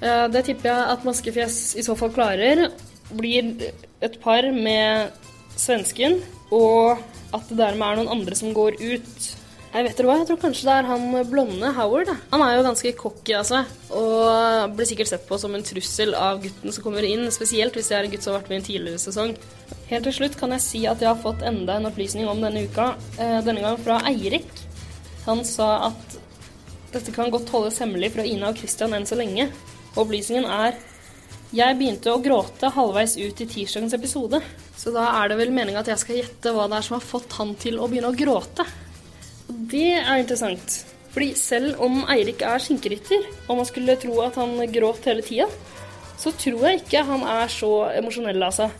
Eh, 0.00 0.26
Det 0.32 0.44
tipper 0.46 0.70
jeg 0.70 0.90
at 0.94 1.04
Maskefjes 1.04 1.58
i 1.76 1.84
så 1.86 1.96
fall 1.98 2.12
klarer. 2.14 2.70
Blir 3.10 3.72
et 4.00 4.20
par 4.22 4.46
med 4.54 5.10
svensken, 5.56 6.20
og 6.50 6.98
at 7.34 7.48
det 7.48 7.58
dermed 7.58 7.86
er 7.86 8.00
noen 8.00 8.14
andre 8.18 8.38
som 8.38 8.54
går 8.54 8.80
ut. 8.80 9.28
Jeg 9.70 9.86
vet 9.86 10.00
dere 10.00 10.08
hva, 10.08 10.16
jeg 10.18 10.26
tror 10.26 10.38
kanskje 10.42 10.66
det 10.66 10.72
er 10.80 10.86
han 10.88 11.12
blonde 11.30 11.68
Howard. 11.76 12.08
da. 12.10 12.16
Han 12.32 12.42
er 12.42 12.56
jo 12.56 12.64
ganske 12.66 12.90
cocky 12.98 13.36
av 13.38 13.44
seg, 13.46 13.68
og 13.94 14.72
blir 14.74 14.88
sikkert 14.88 15.12
sett 15.12 15.28
på 15.28 15.38
som 15.38 15.54
en 15.54 15.62
trussel 15.62 16.16
av 16.18 16.40
gutten 16.42 16.74
som 16.74 16.82
kommer 16.82 17.06
inn, 17.06 17.22
spesielt 17.30 17.78
hvis 17.78 17.92
det 17.92 17.96
er 17.98 18.08
en 18.08 18.10
gutt 18.10 18.26
som 18.26 18.34
har 18.34 18.40
vært 18.40 18.50
med 18.50 18.58
i 18.58 18.60
en 18.64 18.66
tidligere 18.66 19.02
sesong. 19.04 19.36
Helt 19.92 20.08
til 20.08 20.16
slutt 20.16 20.34
kan 20.40 20.56
jeg 20.56 20.64
si 20.64 20.82
at 20.90 20.98
jeg 20.98 21.12
har 21.12 21.22
fått 21.22 21.46
enda 21.46 21.78
en 21.78 21.86
opplysning 21.86 22.26
om 22.26 22.42
denne 22.42 22.64
uka, 22.66 22.96
eh, 23.22 23.38
denne 23.46 23.62
gang 23.62 23.78
fra 23.78 24.00
Eirik. 24.10 24.50
Han 25.28 25.44
sa 25.46 25.70
at 25.92 26.18
dette 26.90 27.14
kan 27.14 27.30
godt 27.30 27.54
holdes 27.54 27.78
hemmelig 27.78 28.10
fra 28.16 28.26
Ina 28.26 28.50
og 28.50 28.58
Christian 28.58 28.98
enn 28.98 29.06
så 29.06 29.14
lenge. 29.22 29.52
Opplysningen 29.94 30.50
er 30.50 30.78
Jeg 31.50 31.74
begynte 31.78 32.12
å 32.12 32.20
gråte 32.22 32.68
halvveis 32.70 33.16
ut 33.18 33.40
i 33.42 33.46
tirsdagens 33.46 33.94
episode. 33.94 34.38
Så 34.78 34.92
da 34.94 35.08
er 35.18 35.30
det 35.30 35.38
vel 35.40 35.50
meninga 35.50 35.80
at 35.82 35.88
jeg 35.90 35.98
skal 35.98 36.20
gjette 36.20 36.52
hva 36.54 36.68
det 36.70 36.78
er 36.78 36.86
som 36.86 36.94
har 36.94 37.02
fått 37.02 37.34
han 37.38 37.56
til 37.58 37.78
å 37.78 37.88
begynne 37.90 38.12
å 38.12 38.14
gråte. 38.14 38.66
Det 39.50 39.92
er 39.98 40.20
interessant. 40.20 40.84
Fordi 41.10 41.32
selv 41.34 41.80
om 41.82 42.04
Eirik 42.12 42.42
er 42.46 42.62
skinkerytter, 42.62 43.26
og 43.48 43.58
man 43.58 43.66
skulle 43.66 43.98
tro 43.98 44.20
at 44.22 44.38
han 44.38 44.54
gråt 44.70 45.08
hele 45.10 45.24
tida, 45.26 45.48
så 46.20 46.30
tror 46.36 46.68
jeg 46.68 46.82
ikke 46.82 47.02
han 47.08 47.24
er 47.26 47.50
så 47.50 47.72
emosjonell 47.98 48.46
av 48.46 48.54
seg. 48.54 48.70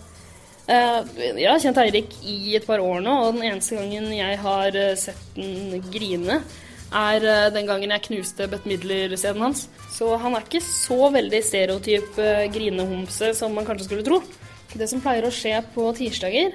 Eh, 0.70 1.00
Jeg 1.40 1.48
har 1.50 1.62
kjent 1.62 1.80
Eirik 1.83 2.14
i 2.22 2.54
et 2.54 2.66
par 2.66 2.83
år 2.85 3.00
nå, 3.02 3.16
og 3.24 3.35
den 3.35 3.48
eneste 3.48 3.80
gangen 3.80 4.12
jeg 4.14 4.38
har 4.38 4.76
eh, 4.76 4.94
sett 5.00 5.35
den 5.35 5.83
grine, 5.90 6.42
er 6.90 7.24
eh, 7.24 7.50
den 7.54 7.66
gangen 7.66 7.90
jeg 7.96 8.06
knuste 8.06 8.46
Bett 8.50 8.66
Midler-scenen 8.68 9.48
hans. 9.48 9.66
Så 9.90 10.14
han 10.20 10.37
er 10.37 10.46
ikke 10.46 10.62
så 10.62 11.11
veldig 11.11 11.42
stereotyp 11.42 12.18
eh, 12.22 12.46
grinehomse 12.54 13.33
som 13.35 13.54
man 13.56 13.66
kanskje 13.66 13.88
skulle 13.88 14.06
tro. 14.06 14.22
Det 14.70 14.87
som 14.87 15.02
pleier 15.02 15.26
å 15.26 15.35
skje 15.35 15.56
på 15.74 15.90
tirsdager, 15.98 16.54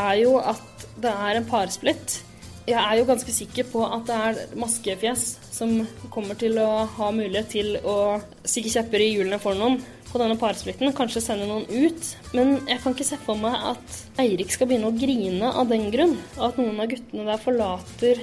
er 0.00 0.14
jo 0.22 0.38
at 0.40 0.86
det 1.02 1.12
er 1.12 1.36
en 1.36 1.48
parsplitt. 1.48 2.22
Jeg 2.62 2.78
er 2.78 2.98
jo 3.00 3.06
ganske 3.08 3.32
sikker 3.34 3.66
på 3.72 3.80
at 3.82 4.04
det 4.06 4.16
er 4.28 4.58
maskefjes 4.60 5.24
som 5.50 5.80
kommer 6.14 6.38
til 6.38 6.60
å 6.62 6.84
ha 6.94 7.08
mulighet 7.14 7.48
til 7.50 7.74
å 7.82 7.96
stikke 8.46 8.70
kjepper 8.76 9.02
i 9.02 9.08
hjulene 9.16 9.40
for 9.42 9.58
noen 9.58 9.80
på 10.12 10.20
denne 10.20 10.36
parsplitten. 10.38 10.92
Kanskje 10.94 11.24
sende 11.24 11.48
noen 11.48 11.66
ut. 11.66 12.12
Men 12.36 12.60
jeg 12.68 12.78
kan 12.84 12.94
ikke 12.94 13.08
se 13.08 13.18
for 13.24 13.40
meg 13.40 13.56
at 13.72 13.96
Eirik 14.22 14.52
skal 14.54 14.70
begynne 14.70 14.92
å 14.92 14.94
grine 14.94 15.50
av 15.50 15.72
den 15.72 15.88
grunn. 15.90 16.14
Og 16.36 16.44
at 16.50 16.60
noen 16.60 16.78
av 16.84 16.92
guttene 16.92 17.26
der 17.26 17.42
forlater 17.42 18.22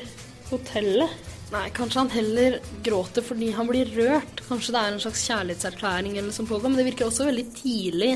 hotellet. 0.53 1.17
Nei, 1.49 1.65
kanskje 1.73 2.03
han 2.03 2.13
heller 2.13 2.59
gråter 2.85 3.25
fordi 3.25 3.49
han 3.57 3.67
blir 3.67 3.91
rørt. 3.97 4.45
Kanskje 4.47 4.75
det 4.75 4.83
er 4.85 4.93
en 4.93 5.03
slags 5.03 5.25
kjærlighetserklæring 5.27 6.15
eller 6.15 6.35
som 6.35 6.47
pågår. 6.47 6.69
Men 6.69 6.79
det 6.79 6.87
virker 6.91 7.09
også 7.09 7.27
veldig 7.27 7.47
tidlig 7.57 8.13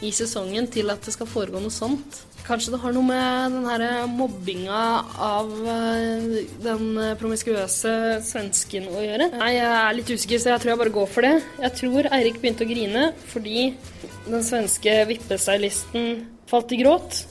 i 0.00 0.14
sesongen 0.14 0.70
til 0.70 0.94
at 0.94 1.04
det 1.04 1.12
skal 1.12 1.28
foregå 1.28 1.60
noe 1.60 1.74
sånt. 1.74 2.22
Kanskje 2.48 2.72
det 2.72 2.80
har 2.80 2.94
noe 2.96 3.04
med 3.04 3.56
den 3.58 3.66
her 3.68 4.06
mobbinga 4.08 4.82
av 5.20 5.50
eh, 5.68 6.38
den 6.64 6.86
promiskuøse 7.20 7.92
svensken 8.24 8.88
å 8.88 9.02
gjøre. 9.04 9.28
Nei, 9.36 9.50
jeg 9.58 9.68
er 9.68 9.98
litt 9.98 10.12
usikker, 10.14 10.40
så 10.40 10.54
jeg 10.54 10.62
tror 10.64 10.72
jeg 10.72 10.82
bare 10.82 10.94
går 10.94 11.10
for 11.12 11.28
det. 11.28 11.34
Jeg 11.60 11.76
tror 11.82 12.08
Eirik 12.08 12.40
begynte 12.40 12.64
å 12.64 12.70
grine 12.70 13.10
fordi 13.28 13.66
den 14.28 14.46
svenske 14.46 14.96
vippestylisten 15.10 16.08
falt 16.48 16.72
i 16.72 16.80
gråt. 16.80 17.26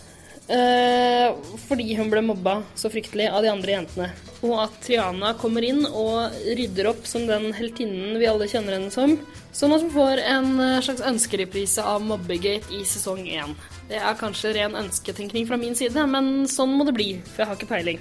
Eh, 0.48 1.34
fordi 1.68 1.96
hun 1.98 2.08
ble 2.08 2.22
mobba 2.24 2.62
så 2.80 2.88
fryktelig 2.92 3.26
av 3.28 3.44
de 3.44 3.52
andre 3.52 3.74
jentene. 3.74 4.08
Og 4.48 4.54
at 4.64 4.76
Triana 4.86 5.34
kommer 5.40 5.66
inn 5.66 5.82
og 5.88 6.38
rydder 6.46 6.88
opp 6.94 7.08
som 7.10 7.26
den 7.28 7.50
heltinnen 7.58 8.16
vi 8.22 8.30
alle 8.30 8.48
kjenner 8.48 8.78
henne 8.78 8.94
som. 8.94 9.18
Sånn 9.52 9.76
at 9.76 9.84
hun 9.84 9.92
får 9.92 10.22
en 10.24 10.54
eh, 10.64 10.78
slags 10.86 11.04
ønskereprise 11.10 11.84
av 11.84 12.06
Mobbegate 12.06 12.72
i 12.78 12.86
sesong 12.88 13.26
én. 13.28 13.58
Det 13.90 14.00
er 14.00 14.20
kanskje 14.20 14.54
ren 14.56 14.78
ønsketenkning 14.80 15.50
fra 15.50 15.60
min 15.60 15.76
side, 15.76 16.08
men 16.08 16.48
sånn 16.52 16.78
må 16.78 16.88
det 16.88 16.96
bli, 16.96 17.10
for 17.34 17.44
jeg 17.44 17.52
har 17.52 17.60
ikke 17.60 17.74
peiling. 17.74 18.00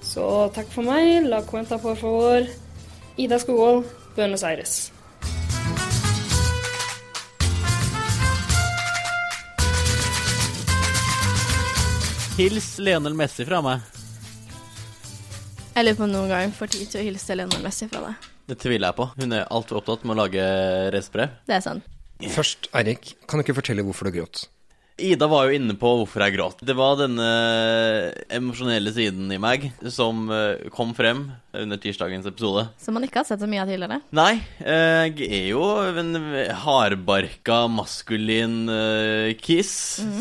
Så 0.00 0.24
takk 0.56 0.70
for 0.72 0.86
meg. 0.86 1.28
La 1.28 1.42
cuenta 1.44 1.76
por 1.82 1.98
favor. 2.00 2.48
Ida 3.20 3.36
Skogvold, 3.42 3.84
Buenos 4.16 4.46
Aires. 4.48 4.88
Hils 12.40 12.78
Lionel 12.80 13.12
Messi 13.12 13.44
fra 13.44 13.58
meg. 13.60 13.82
Jeg 15.74 15.84
lurer 15.84 15.96
på 15.98 16.06
om 16.06 16.12
noen 16.14 16.30
gang 16.30 16.54
får 16.56 16.70
tid 16.72 16.88
til 16.88 17.02
å 17.02 17.02
hilse 17.04 17.34
Lionel 17.36 17.60
Messi 17.60 17.84
fra 17.90 18.00
deg. 18.06 18.28
Det 18.48 18.56
tviler 18.62 18.88
jeg 18.88 18.96
på. 18.96 19.06
Hun 19.20 19.34
er 19.36 19.50
altfor 19.52 19.82
opptatt 19.82 20.06
med 20.08 20.14
å 20.14 20.22
lage 20.22 20.46
racerbrev. 20.94 21.34
Det 21.44 21.58
er 21.58 21.66
sant. 21.66 21.84
Først, 22.32 22.70
Eirik, 22.72 23.10
kan 23.28 23.36
du 23.36 23.44
ikke 23.44 23.58
fortelle 23.58 23.84
hvorfor 23.84 24.08
du 24.08 24.16
gråt? 24.16 24.46
Ida 25.04 25.28
var 25.28 25.50
jo 25.50 25.58
inne 25.58 25.76
på 25.76 25.90
hvorfor 26.00 26.24
jeg 26.24 26.38
gråt. 26.38 26.64
Det 26.64 26.78
var 26.80 26.96
denne 27.02 27.28
emosjonelle 28.32 28.94
siden 28.96 29.28
i 29.36 29.40
meg 29.40 29.68
som 29.92 30.24
eh, 30.32 30.64
kom 30.72 30.96
frem 30.96 31.26
under 31.54 31.76
tirsdagens 31.82 32.26
episode. 32.30 32.68
Som 32.78 32.94
man 32.94 33.04
ikke 33.06 33.20
har 33.22 33.26
sett 33.28 33.40
så 33.42 33.48
mye 33.50 33.62
av 33.64 33.68
tidligere. 33.70 34.00
Nei, 34.16 34.40
eh, 34.60 35.08
jeg 35.10 35.30
er 35.40 35.48
jo 35.50 35.64
en 36.00 36.12
hardbarka, 36.64 37.64
maskulin 37.72 38.68
eh, 38.70 39.32
kiss 39.40 39.72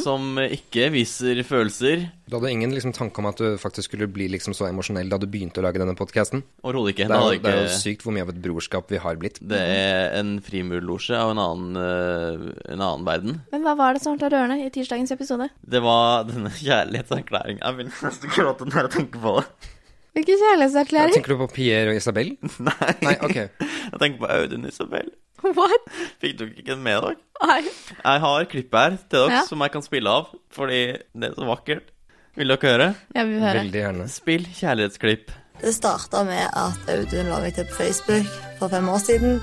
som 0.03 0.37
ikke 0.41 0.89
viser 0.93 1.41
følelser. 1.47 2.07
Du 2.29 2.35
hadde 2.37 2.51
ingen 2.53 2.73
liksom, 2.75 2.91
tanke 2.93 3.17
om 3.21 3.25
at 3.29 3.39
du 3.41 3.55
faktisk 3.57 3.89
skulle 3.89 4.05
bli 4.11 4.27
liksom, 4.29 4.53
så 4.53 4.67
emosjonell 4.69 5.09
da 5.09 5.17
du 5.17 5.25
begynte 5.29 5.61
å 5.61 5.65
lage 5.65 5.81
denne 5.81 5.95
podkasten? 5.97 6.43
Overhodet 6.61 6.93
ikke. 6.93 7.07
Det, 7.09 7.17
er 7.17 7.33
jo- 7.33 7.41
det 7.45 7.53
er 7.55 7.63
jo 7.63 7.79
sykt 7.79 8.03
hvor 8.05 8.13
mye 8.13 8.25
av 8.27 8.29
et 8.33 8.41
brorskap 8.43 8.89
vi 8.93 9.01
har 9.01 9.17
blitt. 9.21 9.39
Det 9.41 9.57
er 9.59 10.13
en 10.19 10.35
frimurlosje 10.45 11.17
av 11.17 11.31
en 11.33 11.41
annen, 11.41 11.81
eh, 11.81 12.73
en 12.75 12.81
annen 12.85 13.05
verden. 13.07 13.41
Men 13.51 13.65
hva 13.65 13.75
var 13.79 13.93
det 13.97 14.03
som 14.03 14.13
var 14.17 14.29
så 14.29 14.33
rørende 14.35 14.59
i 14.65 14.69
tirsdagens 14.69 15.11
episode? 15.15 15.49
Det 15.65 15.81
var 15.81 16.25
denne 16.29 16.51
kjærlighetserklæringen 16.53 17.61
Jeg 17.65 17.77
vil 17.79 17.89
nesten 17.89 18.29
gråte 18.37 18.69
når 18.69 18.81
jeg 18.87 18.95
tenker 18.99 19.19
på 19.25 19.35
det. 19.41 19.75
Hvilken 20.17 20.39
kjærlighetserklæring? 20.41 21.13
tenker 21.13 21.33
du 21.35 21.37
på 21.43 21.47
Pierre 21.53 21.91
og 21.93 21.95
Isabel? 21.99 22.31
Nei. 22.69 22.93
Nei, 23.05 23.15
ok. 23.21 23.35
Jeg 23.35 23.99
tenker 24.01 24.19
på 24.23 24.29
Audun 24.35 24.65
Isabel. 24.67 25.11
What? 25.43 25.85
Fikk 26.19 26.33
dere 26.39 26.49
ikke 26.57 26.73
den 26.73 26.81
med 26.83 26.97
dere? 27.05 27.15
Nei. 27.45 27.59
Jeg 28.03 28.23
har 28.25 28.47
klippet 28.51 28.79
her 28.81 28.97
til 29.05 29.19
dere 29.19 29.37
Ja. 29.37 29.43
som 29.47 29.61
jeg 29.63 29.71
kan 29.71 29.85
spille 29.85 30.09
av, 30.11 30.31
fordi 30.51 30.81
det 31.13 31.29
er 31.29 31.37
så 31.37 31.47
vakkert. 31.47 31.93
Vil 32.35 32.51
dere 32.51 32.71
høre? 32.73 32.89
Jeg 33.15 33.27
vil 33.29 33.39
høre. 33.45 33.61
Veldig 33.61 33.79
gjerne. 33.83 34.07
Spill 34.11 34.47
kjærlighetsklipp. 34.57 35.31
Det 35.61 35.73
starta 35.75 36.23
med 36.27 36.45
at 36.55 36.91
Audun 36.95 37.29
la 37.31 37.39
meg 37.43 37.55
til 37.55 37.65
på 37.67 37.75
Facebook 37.83 38.27
for 38.59 38.71
fem 38.71 38.89
år 38.89 39.01
siden. 39.03 39.39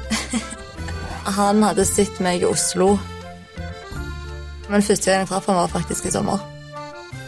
Han 1.39 1.63
hadde 1.67 1.85
sett 1.89 2.21
meg 2.25 2.43
i 2.45 2.47
Oslo. 2.49 2.95
Men 4.71 4.83
første 4.83 5.11
gang 5.11 5.23
jeg 5.25 5.29
traff 5.31 5.47
han 5.47 5.59
var 5.61 5.69
faktisk 5.71 6.07
i 6.09 6.13
sommer. 6.15 6.41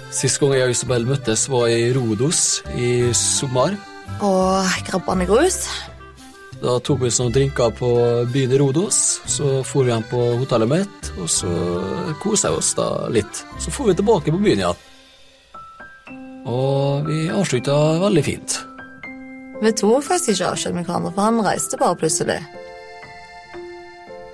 Sist 0.09 0.41
gang 0.41 0.55
jeg 0.57 0.65
og 0.65 0.73
Isabel 0.73 1.05
møttes, 1.05 1.45
var 1.53 1.69
i 1.69 1.93
Rodos 1.93 2.63
i 2.81 3.13
sommer. 3.13 3.77
Og 4.25 4.77
krabbene 4.89 5.27
grus. 5.29 5.67
Da 6.59 6.79
tok 6.83 7.03
vi 7.05 7.11
oss 7.11 7.21
noen 7.21 7.35
drinker 7.35 7.75
på 7.77 7.89
byen 8.33 8.55
i 8.57 8.59
Rodos. 8.59 8.99
Så 9.29 9.61
dro 9.61 9.85
vi 9.85 9.93
hjem 9.93 10.07
på 10.11 10.23
hotellet 10.41 10.71
mitt, 10.73 11.11
og 11.21 11.29
så 11.31 11.51
kosa 12.23 12.51
vi 12.55 12.63
oss 12.63 12.73
da 12.79 12.89
litt. 13.15 13.43
Så 13.61 13.71
dro 13.71 13.91
vi 13.91 13.99
tilbake 13.99 14.33
på 14.35 14.41
byen 14.43 14.63
igjen. 14.65 14.81
Og 16.49 17.05
vi 17.07 17.27
avslutta 17.29 17.77
veldig 18.03 18.25
fint. 18.25 18.57
Vi 19.61 19.75
tok 19.77 20.07
faktisk 20.07 20.33
ikke 20.39 20.55
avskjed 20.55 20.75
med 20.79 20.89
hverandre, 20.89 21.13
for 21.13 21.29
han 21.29 21.43
reiste 21.45 21.79
bare 21.79 21.99
plutselig. 22.01 22.39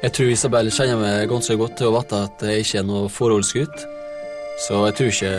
Jeg 0.05 0.13
tror 0.15 0.31
Isabel 0.31 0.71
kjenner 0.73 1.01
meg 1.01 1.29
ganske 1.33 1.59
godt 1.59 1.79
til 1.81 1.91
å 1.91 1.97
vite 1.97 2.23
at 2.29 2.47
jeg 2.47 2.63
ikke 2.63 2.81
er 2.83 2.89
noe 2.89 3.11
forholdsgutt. 3.11 3.85
Så 4.59 4.79
jeg 4.87 4.95
tror 4.95 5.11
ikke 5.11 5.31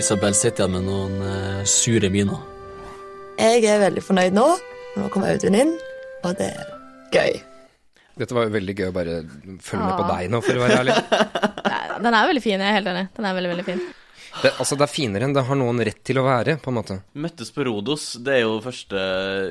Isabel 0.00 0.34
sitter 0.34 0.64
igjen 0.64 0.74
med 0.74 0.86
noen 0.88 1.20
eh, 1.22 1.60
sure 1.68 2.10
miner. 2.10 2.40
Jeg 3.38 3.62
er 3.70 3.78
veldig 3.84 4.02
fornøyd 4.02 4.34
nå. 4.34 4.46
Nå 4.98 5.10
kom 5.14 5.22
Audun 5.28 5.54
inn, 5.54 5.76
og 6.26 6.34
det 6.40 6.48
er 6.50 6.72
gøy. 7.14 7.38
Dette 8.18 8.34
var 8.34 8.48
jo 8.48 8.54
veldig 8.56 8.74
gøy 8.74 8.88
å 8.88 8.94
bare 8.96 9.20
følge 9.62 9.84
med 9.84 9.94
på 9.94 10.08
deg 10.08 10.32
nå, 10.32 10.40
for 10.42 10.58
å 10.58 10.64
være 10.64 10.80
ærlig. 10.82 10.96
Den 12.02 12.14
er 12.14 12.26
veldig 12.30 12.42
fin, 12.42 12.58
jeg 12.58 12.66
er 12.66 12.76
helt 12.80 12.90
enig. 12.90 13.04
Den 13.14 13.28
er 13.28 13.36
veldig, 13.38 13.52
veldig 13.54 13.66
fin. 13.66 13.80
Det, 14.42 14.52
altså, 14.62 14.76
det 14.78 14.84
er 14.86 14.92
finere 14.92 15.26
enn 15.26 15.34
det 15.34 15.42
har 15.48 15.58
noen 15.58 15.82
rett 15.86 15.98
til 16.06 16.20
å 16.20 16.24
være, 16.26 16.58
på 16.62 16.70
en 16.70 16.76
måte. 16.78 16.98
Møttes 17.18 17.50
på 17.54 17.64
Rodos. 17.66 18.04
Det 18.22 18.36
er 18.36 18.44
jo 18.44 18.58
første 18.62 19.00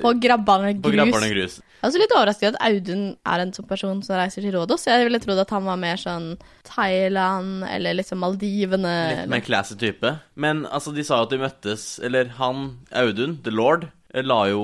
På 0.04 0.13
Grabbane 0.23 0.76
På 0.80 0.91
grus. 0.93 1.00
Grabberne 1.02 1.32
grus. 1.34 1.58
Jeg 1.60 1.84
er 1.84 1.89
også 1.89 2.02
litt 2.02 2.15
overrasket 2.15 2.56
at 2.56 2.62
Audun 2.69 3.04
er 3.34 3.43
en 3.43 3.52
sånn 3.54 3.67
person 3.69 4.00
som 4.06 4.17
reiser 4.19 4.45
til 4.45 4.56
Rodos. 4.56 4.88
Jeg 4.88 5.06
ville 5.08 5.19
trodd 5.23 5.43
at 5.43 5.52
han 5.54 5.67
var 5.67 5.82
mer 5.82 6.00
sånn 6.02 6.32
Thailand 6.67 7.67
eller 7.67 8.00
liksom 8.00 8.23
Maldivene. 8.23 8.95
Litt 9.12 9.34
mer 9.36 9.43
classy 9.45 9.78
type. 9.80 10.15
Men 10.39 10.65
altså, 10.71 10.95
de 10.95 11.06
sa 11.06 11.19
jo 11.21 11.28
at 11.28 11.36
de 11.36 11.41
møttes 11.41 11.86
Eller 12.04 12.32
han, 12.39 12.67
Audun, 12.95 13.38
The 13.43 13.54
Lord, 13.54 13.89
la 14.25 14.39
jo 14.49 14.62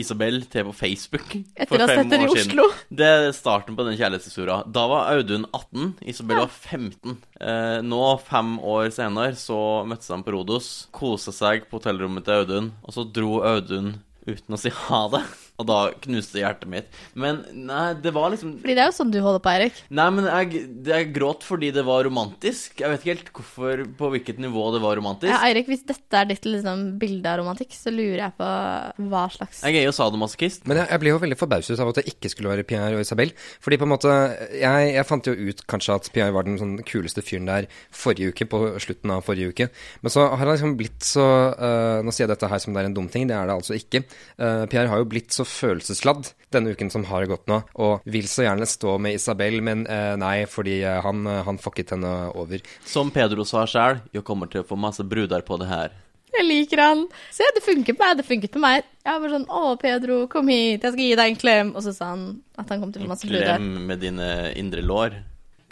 Isabel 0.00 0.42
til 0.52 0.68
på 0.68 0.74
Facebook 0.76 1.34
Etter 1.34 1.78
å 1.78 1.86
ha 1.86 1.88
sett 1.90 2.12
henne 2.12 2.26
i 2.26 2.30
Oslo. 2.30 2.68
Det 3.00 3.08
er 3.08 3.28
starten 3.36 3.76
på 3.78 3.86
den 3.86 3.96
kjærlighetshistoria. 3.98 4.60
Da 4.70 4.86
var 4.90 5.10
Audun 5.14 5.46
18, 5.50 5.94
Isabel 6.12 6.42
var 6.44 6.52
15. 6.52 7.16
Eh, 7.40 7.78
nå, 7.86 8.02
fem 8.26 8.56
år 8.60 8.90
senere, 8.94 9.34
så 9.38 9.58
møttes 9.88 10.10
de 10.12 10.20
på 10.26 10.34
Rodos, 10.36 10.72
kosa 10.94 11.34
seg 11.34 11.68
på 11.70 11.80
hotellrommet 11.80 12.26
til 12.26 12.44
Audun, 12.44 12.72
og 12.84 12.96
så 12.96 13.06
dro 13.08 13.40
Audun 13.42 13.96
uten 14.28 14.56
å 14.56 14.60
si 14.60 14.72
ha 14.72 15.02
det. 15.12 15.24
Og 15.54 15.66
da 15.68 15.78
knuste 16.02 16.40
hjertet 16.40 16.66
mitt. 16.66 16.88
Men 17.14 17.44
nei, 17.54 17.92
det 18.02 18.10
var 18.14 18.32
liksom 18.32 18.56
Fordi 18.58 18.74
det 18.74 18.82
er 18.82 18.88
jo 18.90 18.96
sånn 18.96 19.12
du 19.14 19.20
holder 19.22 19.42
på, 19.44 19.52
Eirik. 19.52 19.76
Nei, 19.94 20.06
men 20.16 20.26
jeg, 20.26 20.62
jeg 20.88 21.10
gråt 21.14 21.44
fordi 21.46 21.68
det 21.76 21.84
var 21.86 22.02
romantisk. 22.08 22.80
Jeg 22.82 22.90
vet 22.90 23.04
ikke 23.04 23.12
helt 23.12 23.30
hvorfor, 23.38 23.84
på 24.00 24.10
hvilket 24.16 24.40
nivå 24.42 24.64
det 24.74 24.80
var 24.82 24.98
romantisk. 24.98 25.30
Ja, 25.30 25.38
Eirik, 25.46 25.70
hvis 25.70 25.84
dette 25.86 26.18
er 26.18 26.26
ditt 26.32 26.48
liksom, 26.48 26.82
bilde 26.98 27.30
av 27.30 27.38
romantikk, 27.38 27.70
så 27.78 27.92
lurer 27.94 28.24
jeg 28.24 28.36
på 28.40 28.48
hva 29.12 29.22
slags 29.30 29.62
Jeg 29.62 29.78
er 29.78 29.86
jo 29.86 29.94
sadomasochist. 29.94 30.66
Men 30.66 30.82
jeg, 30.82 30.90
jeg 30.90 31.02
ble 31.04 31.12
jo 31.12 31.20
veldig 31.22 31.38
forbauset 31.38 31.84
av 31.84 31.92
at 31.92 32.00
det 32.00 32.06
ikke 32.10 32.32
skulle 32.34 32.50
være 32.50 32.66
Pierre 32.66 32.98
og 32.98 33.04
Isabel. 33.06 33.30
Fordi 33.62 33.78
på 33.78 33.86
en 33.86 33.94
måte 33.94 34.10
Jeg, 34.58 34.90
jeg 34.96 35.06
fant 35.06 35.30
jo 35.30 35.36
ut 35.38 35.64
kanskje 35.70 36.00
at 36.00 36.10
Pierre 36.16 36.34
var 36.34 36.48
den 36.48 36.58
sånn 36.58 36.74
kuleste 36.82 37.22
fyren 37.22 37.46
der 37.46 37.70
forrige 37.94 38.34
uke, 38.34 38.48
på 38.50 38.64
slutten 38.82 39.14
av 39.14 39.22
forrige 39.28 39.54
uke. 39.54 39.70
Men 40.02 40.16
så 40.16 40.26
har 40.26 40.42
han 40.42 40.50
liksom 40.50 40.74
blitt 40.80 41.06
så 41.06 41.30
uh, 41.54 42.02
Nå 42.02 42.10
sier 42.10 42.26
jeg 42.26 42.34
dette 42.34 42.50
her 42.50 42.62
som 42.62 42.74
det 42.74 42.82
er 42.82 42.90
en 42.90 42.98
dum 42.98 43.06
ting, 43.12 43.30
det 43.30 43.38
er 43.38 43.46
det 43.46 43.54
altså 43.54 43.78
ikke. 43.78 44.02
Uh, 44.34 44.66
Pierre 44.66 44.90
har 44.90 44.98
jo 44.98 45.08
blitt 45.14 45.30
så 45.30 45.43
følelsesladd 45.48 46.32
denne 46.54 46.74
uken 46.74 46.92
som 46.92 47.06
har 47.08 47.26
gått 47.30 47.48
nå, 47.50 47.60
og 47.80 48.04
vil 48.06 48.28
så 48.30 48.46
gjerne 48.46 48.68
stå 48.68 48.96
med 49.02 49.18
Isabel, 49.18 49.60
men 49.64 49.86
øh, 49.90 50.14
nei, 50.20 50.36
fordi 50.50 50.80
øh, 50.84 51.00
han, 51.04 51.26
øh, 51.26 51.42
han 51.48 51.60
fucket 51.62 51.94
henne 51.96 52.14
over. 52.34 52.62
Som 52.86 53.12
Pedro 53.14 53.46
sa 53.48 53.66
sjøl, 53.70 54.02
jeg 54.14 54.26
kommer 54.26 54.50
til 54.50 54.62
å 54.62 54.68
få 54.68 54.78
masse 54.80 55.04
bruder 55.06 55.44
på 55.46 55.58
det 55.60 55.70
her. 55.70 55.94
Jeg 56.34 56.46
liker 56.48 56.80
han. 56.82 57.04
Se, 57.30 57.46
det 57.54 57.62
funket 57.62 57.94
på 57.94 58.02
meg. 58.02 58.16
Det 58.18 58.26
funket 58.26 58.50
på 58.50 58.62
meg. 58.62 58.86
Jeg 59.06 59.22
var 59.22 59.30
sånn 59.30 59.44
Å, 59.46 59.60
Pedro, 59.78 60.16
kom 60.30 60.48
hit, 60.50 60.82
jeg 60.82 60.94
skal 60.96 61.04
gi 61.04 61.18
deg 61.20 61.30
en 61.30 61.38
klem. 61.38 61.70
Og 61.76 61.84
så 61.84 61.92
sa 61.94 62.10
han 62.10 62.24
at 62.58 62.72
han 62.72 62.82
kom 62.82 62.90
til 62.90 63.04
å 63.04 63.06
få 63.06 63.12
masse 63.12 63.28
bruder. 63.28 63.54
Klem 63.54 63.86
med 63.86 64.02
dine 64.02 64.28
indre 64.58 64.82
lår. 64.82 65.14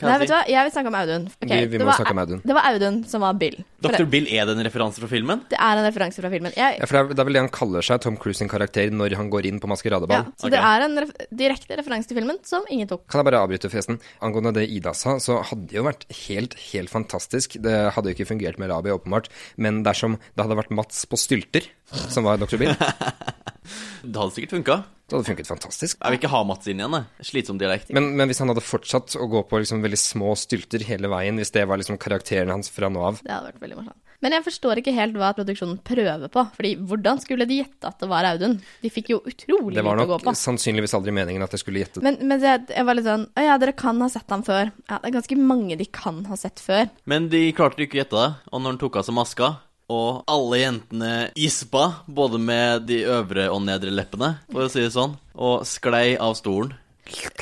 Nei, 0.02 0.14
vet 0.18 0.26
du 0.26 0.34
hva, 0.34 0.40
jeg 0.50 0.64
vil 0.66 0.72
snakke 0.74 0.90
om 0.90 0.94
Audun. 0.98 1.24
Okay, 1.44 1.60
Vi- 1.60 1.66
vi 1.66 1.78
det 1.78 1.84
må 1.84 1.90
var- 1.92 1.98
snakke 2.00 2.10
om 2.10 2.18
Audun. 2.18 2.40
Det 2.42 2.54
var 2.56 2.62
Audun 2.72 3.04
som 3.06 3.20
var 3.20 3.34
Bill. 3.38 3.64
Dr. 3.82 4.04
Bill, 4.10 4.26
er 4.26 4.46
det 4.46 4.56
en 4.58 4.64
referanse 4.64 4.98
fra 4.98 5.06
filmen? 5.06 5.42
det 5.48 5.58
er 5.60 5.76
en 5.78 5.84
referanse 5.92 6.18
fra 6.20 6.30
filmen. 6.30 6.52
Jeg, 6.56 6.78
Ja, 6.80 6.86
for 6.86 6.92
det 6.96 7.00
er, 7.02 7.14
det 7.14 7.18
er 7.20 7.24
vel 7.28 7.32
det 7.34 7.42
han 7.42 7.48
kaller 7.50 7.82
seg, 7.82 8.00
Tom 8.00 8.16
Cruise 8.16 8.38
sin 8.38 8.48
karakter, 8.48 8.90
når 8.90 9.14
han 9.14 9.30
går 9.30 9.46
inn 9.46 9.60
på 9.60 9.68
maskeradeball. 9.70 10.10
ja, 10.10 10.32
så 10.38 10.46
okay. 10.48 10.50
det 10.50 10.58
er 10.58 10.82
en 10.82 10.98
ref 10.98 11.12
direkte 11.30 11.76
referanse 11.78 12.08
til 12.08 12.16
filmen 12.18 12.38
som 12.42 12.62
ingen 12.70 12.88
tok. 12.88 13.06
Kan 13.06 13.22
jeg 13.24 13.30
bare 13.32 13.42
avbryte 13.46 13.70
forresten? 13.70 14.00
Angående 14.20 14.54
det 14.54 14.68
Ida 14.70 14.92
sa, 14.94 15.16
så 15.18 15.42
hadde 15.44 15.68
det 15.68 15.76
jo 15.76 15.84
vært 15.84 16.04
helt, 16.26 16.54
helt 16.72 16.90
fantastisk. 16.90 17.60
Det 17.62 17.92
hadde 17.94 18.06
jo 18.10 18.14
ikke 18.16 18.26
fungert 18.32 18.58
med 18.58 18.70
Rabi, 18.70 18.90
åpenbart, 18.90 19.28
men 19.56 19.84
dersom 19.84 20.18
det 20.34 20.42
hadde 20.44 20.56
vært 20.56 20.70
Mats 20.74 21.04
på 21.06 21.16
stylter, 21.16 21.62
som 22.08 22.24
var 22.24 22.38
Dr. 22.38 22.56
Bill, 22.56 22.74
Det 24.02 24.16
hadde 24.18 24.34
sikkert 24.34 24.50
funka. 24.58 24.84
Det 25.12 25.18
hadde 25.20 25.28
funket 25.28 25.50
fantastisk. 25.50 25.98
Jeg 26.00 26.14
vil 26.14 26.20
ikke 26.22 26.32
ha 26.32 26.38
Mats 26.48 26.68
inn 26.70 26.80
igjen, 26.80 26.94
jeg. 26.96 27.26
Slitsom 27.28 27.58
dialekt. 27.60 27.90
Men, 27.92 28.12
men 28.16 28.30
hvis 28.30 28.40
han 28.40 28.48
hadde 28.48 28.64
fortsatt 28.64 29.16
å 29.20 29.26
gå 29.28 29.42
på 29.48 29.60
liksom 29.60 29.82
veldig 29.84 30.00
små 30.00 30.32
stylter 30.40 30.84
hele 30.88 31.10
veien, 31.12 31.36
hvis 31.36 31.52
det 31.52 31.66
var 31.68 31.80
liksom 31.80 31.98
karakteren 32.00 32.52
hans 32.54 32.72
fra 32.72 32.88
nå 32.92 33.02
av 33.10 33.20
Det 33.20 33.28
hadde 33.28 33.50
vært 33.50 33.62
veldig 33.66 33.78
morsomt. 33.82 34.00
Men 34.22 34.36
jeg 34.36 34.44
forstår 34.46 34.78
ikke 34.78 34.94
helt 34.94 35.16
hva 35.18 35.32
produksjonen 35.34 35.80
prøver 35.82 36.30
på. 36.32 36.44
Fordi 36.56 36.70
hvordan 36.78 37.18
skulle 37.20 37.46
de 37.50 37.58
gjette 37.58 37.90
at 37.90 37.98
det 37.98 38.08
var 38.10 38.28
Audun? 38.30 38.54
De 38.80 38.92
fikk 38.94 39.10
jo 39.16 39.18
utrolig 39.26 39.74
Det 39.74 39.84
var 39.84 39.98
lite 39.98 40.06
å 40.06 40.12
gå 40.14 40.20
nok 40.30 40.38
sannsynligvis 40.38 40.94
aldri 40.96 41.14
meningen 41.16 41.42
at 41.42 41.56
jeg 41.56 41.64
skulle 41.64 41.82
gjette 41.82 41.98
det. 41.98 42.06
Men, 42.06 42.20
men 42.30 42.46
jeg, 42.46 42.62
jeg 42.70 42.86
var 42.86 42.98
litt 42.98 43.08
sånn 43.08 43.26
Å 43.34 43.46
ja, 43.48 43.58
dere 43.60 43.74
kan 43.76 43.98
ha 44.04 44.08
sett 44.12 44.30
ham 44.32 44.46
før. 44.46 44.70
Ja, 44.86 45.00
det 45.02 45.10
er 45.10 45.18
ganske 45.18 45.38
mange 45.42 45.76
de 45.80 45.88
kan 45.90 46.22
ha 46.30 46.38
sett 46.38 46.62
før. 46.62 46.86
Men 47.10 47.28
de 47.34 47.42
klarte 47.58 47.82
ikke 47.82 47.98
å 47.98 48.02
gjette 48.04 48.22
det, 48.22 48.30
og 48.52 48.62
når 48.62 48.76
han 48.76 48.80
tok 48.84 49.02
av 49.02 49.08
seg 49.08 49.18
maska 49.18 49.50
og 49.92 50.22
alle 50.30 50.62
jentene 50.62 51.10
gispa, 51.36 51.88
både 52.06 52.40
med 52.40 52.86
de 52.88 53.02
øvre 53.12 53.48
og 53.52 53.60
nedre 53.66 53.92
leppene, 53.94 54.34
for 54.52 54.66
å 54.66 54.70
si 54.72 54.84
det 54.84 54.94
sånn, 54.94 55.18
og 55.36 55.66
sklei 55.68 56.14
av 56.16 56.36
stolen. 56.38 56.72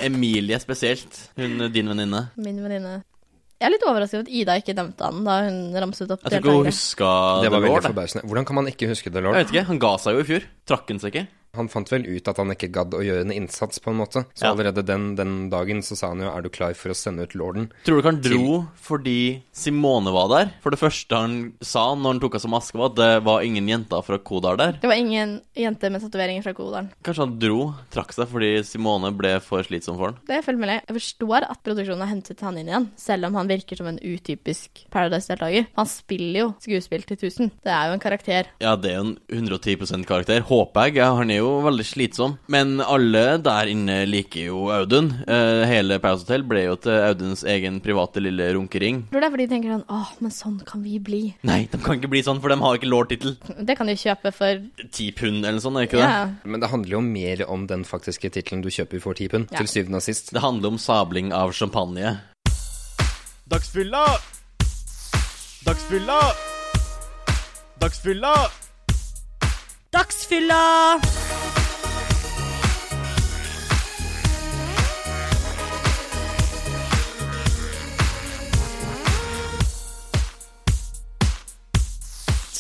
Emilie 0.03 0.59
spesielt, 0.63 1.29
hun 1.39 1.69
din 1.71 1.93
venninne. 1.93 2.27
Min 2.41 2.59
venninne. 2.65 3.01
Jeg 3.61 3.69
er 3.69 3.75
litt 3.75 3.83
overrasket 3.85 4.17
over 4.17 4.25
at 4.25 4.37
Ida 4.41 4.55
ikke 4.57 4.73
nevnte 4.73 5.05
han 5.05 5.19
da 5.27 5.35
hun 5.45 5.57
ramset 5.85 6.13
opp 6.15 6.23
Jeg 6.25 6.41
tror 6.41 6.41
ikke 6.41 6.55
hun 6.55 6.69
huska 6.71 7.09
Det 7.45 7.51
var 7.53 7.61
veldig 7.61 7.83
forbausende. 7.91 8.23
Hvordan 8.31 8.47
kan 8.49 8.57
man 8.57 8.71
ikke 8.71 8.89
huske 8.89 9.13
The 9.13 9.21
Jeg 9.21 9.37
vet 9.37 9.53
ikke, 9.53 9.65
han 9.69 9.83
ga 9.83 9.91
seg 10.01 10.17
jo 10.17 10.23
i 10.23 10.29
fjor. 10.31 10.47
Trakk 10.71 10.89
han 10.89 11.03
seg 11.03 11.13
ikke? 11.13 11.27
Han 11.57 11.69
fant 11.69 11.91
vel 11.91 12.05
ut 12.07 12.29
at 12.31 12.39
han 12.39 12.53
ikke 12.55 12.71
gadd 12.73 12.95
å 12.95 13.03
gjøre 13.03 13.25
en 13.27 13.33
innsats, 13.35 13.81
på 13.83 13.91
en 13.91 13.99
måte. 13.99 14.25
Så 14.35 14.45
Ja. 14.47 14.53
allerede 14.55 14.85
den, 14.87 15.15
den 15.17 15.51
dagen 15.51 15.83
så 15.83 15.97
sa 15.97 16.09
han 16.09 16.21
jo 16.21 16.31
'er 16.31 16.43
du 16.43 16.49
klar 16.49 16.75
for 16.75 16.91
å 16.91 16.95
sende 16.95 17.23
ut 17.23 17.35
lorden'? 17.35 17.71
Tror 17.85 17.97
du 17.97 18.03
ikke 18.03 18.13
han 18.13 18.21
dro 18.21 18.69
fordi 18.77 19.43
Simone 19.53 20.13
var 20.13 20.29
der? 20.29 20.53
For 20.63 20.71
det 20.71 20.79
første 20.79 21.11
han 21.17 21.53
sa 21.61 21.95
når 21.95 22.13
han 22.13 22.21
tok 22.21 22.35
av 22.37 22.41
seg 22.41 22.51
maska, 22.51 22.79
var 22.79 22.91
at 22.91 22.95
det 22.97 23.25
var 23.25 23.41
ingen 23.43 23.67
jenter 23.67 24.03
fra 24.05 24.19
Kodal 24.19 24.57
der. 24.57 24.73
Det 24.73 24.89
var 24.89 24.95
ingen 24.97 25.41
jente 25.57 25.91
med 25.91 26.01
tatoveringer 26.03 26.43
fra 26.43 26.55
Kodal. 26.55 26.89
Kanskje 27.03 27.25
han 27.27 27.39
dro, 27.39 27.75
trakk 27.91 28.13
seg 28.13 28.29
fordi 28.29 28.63
Simone 28.65 29.11
ble 29.17 29.41
for 29.41 29.63
slitsom 29.63 29.97
for 29.97 30.07
han. 30.13 30.19
Det 30.27 30.45
følger 30.45 30.59
med 30.59 30.69
litt. 30.69 30.87
Jeg 30.87 30.97
forstår 30.97 31.51
at 31.51 31.63
produksjonen 31.65 32.01
har 32.07 32.15
hentet 32.15 32.41
han 32.41 32.57
inn 32.59 32.69
igjen, 32.69 32.89
selv 32.97 33.27
om 33.27 33.35
han 33.35 33.49
virker 33.49 33.77
som 33.77 33.87
en 33.91 33.99
utypisk 33.99 34.87
Paradise-deltaker. 34.91 35.67
Han 35.77 35.87
spiller 35.87 36.41
jo 36.41 36.55
skuespill 36.61 37.03
til 37.07 37.17
1000. 37.17 37.51
Det 37.65 37.73
er 37.73 37.89
jo 37.89 37.93
en 37.95 38.01
karakter. 38.01 38.47
Ja, 38.61 38.77
det 38.77 38.93
er 38.93 38.97
jo 39.03 39.05
en 39.11 39.19
110 39.31 40.05
karakter, 40.07 40.41
håper 40.43 40.91
jeg. 40.95 41.03
Han 41.05 41.31
er 41.31 41.40
jo 41.41 41.49
veldig 41.65 41.85
slitsom. 41.89 42.37
Men 42.53 42.79
alle 42.85 43.39
der 43.43 43.71
inne 43.73 43.97
liker 44.09 44.47
jo 44.51 44.63
Audun. 44.75 45.11
Eh, 45.27 45.65
hele 45.71 45.99
Paradise 45.99 46.25
Hotel 46.29 46.45
ble 46.49 46.63
jo 46.69 46.77
til 46.81 46.93
Auduns 47.09 47.43
egen 47.49 47.81
private 47.85 48.23
lille 48.23 48.51
runkering. 48.57 49.03
Jeg 49.09 49.11
tror 49.13 49.21
det 49.25 49.29
er 49.29 49.35
fordi 49.35 49.47
de 49.49 49.55
tenker 49.57 49.75
sånn 49.75 49.85
Åh, 49.91 50.13
men 50.25 50.31
sånn 50.37 50.59
kan 50.69 50.83
vi 50.87 50.99
bli. 51.03 51.23
Nei, 51.49 51.61
de 51.73 51.79
kan 51.83 51.99
ikke 52.01 52.11
bli 52.13 52.23
sånn, 52.27 52.41
for 52.41 52.53
de 52.55 52.59
har 52.63 52.79
ikke 52.81 52.91
lord-tittel. 52.93 53.37
Det 53.61 53.77
kan 53.81 53.87
de 53.91 53.97
kjøpe 54.01 54.33
for 54.37 54.63
Ti 54.93 55.11
pund 55.19 55.45
eller 55.45 55.61
sånn, 55.65 55.77
er 55.81 55.87
det 55.87 55.91
ikke 55.91 56.01
det? 56.03 56.09
ja. 56.09 56.29
Men 56.45 56.61
det 56.65 56.71
handler 56.73 56.97
jo 56.99 57.01
mer 57.05 57.45
om 57.51 57.67
den 57.71 57.85
faktiske 57.89 58.31
tittelen 58.31 58.63
du 58.65 58.71
kjøper 58.71 59.01
for 59.03 59.15
ti 59.19 59.29
pund, 59.29 59.49
Ja. 59.53 59.59
til 59.65 59.67
syvende 59.69 59.97
og 60.01 60.03
sist. 60.07 60.33
Det 60.33 60.41
handler 60.45 60.69
om 60.75 60.79
sabling 60.79 61.33
av 61.33 61.53
champagne. 61.53 62.19
Dagsfylla! 63.51 64.05
Dagsfylla! 65.67 66.21
Dagsfylla! 67.81 68.35
Dagsfylla! 69.91 70.61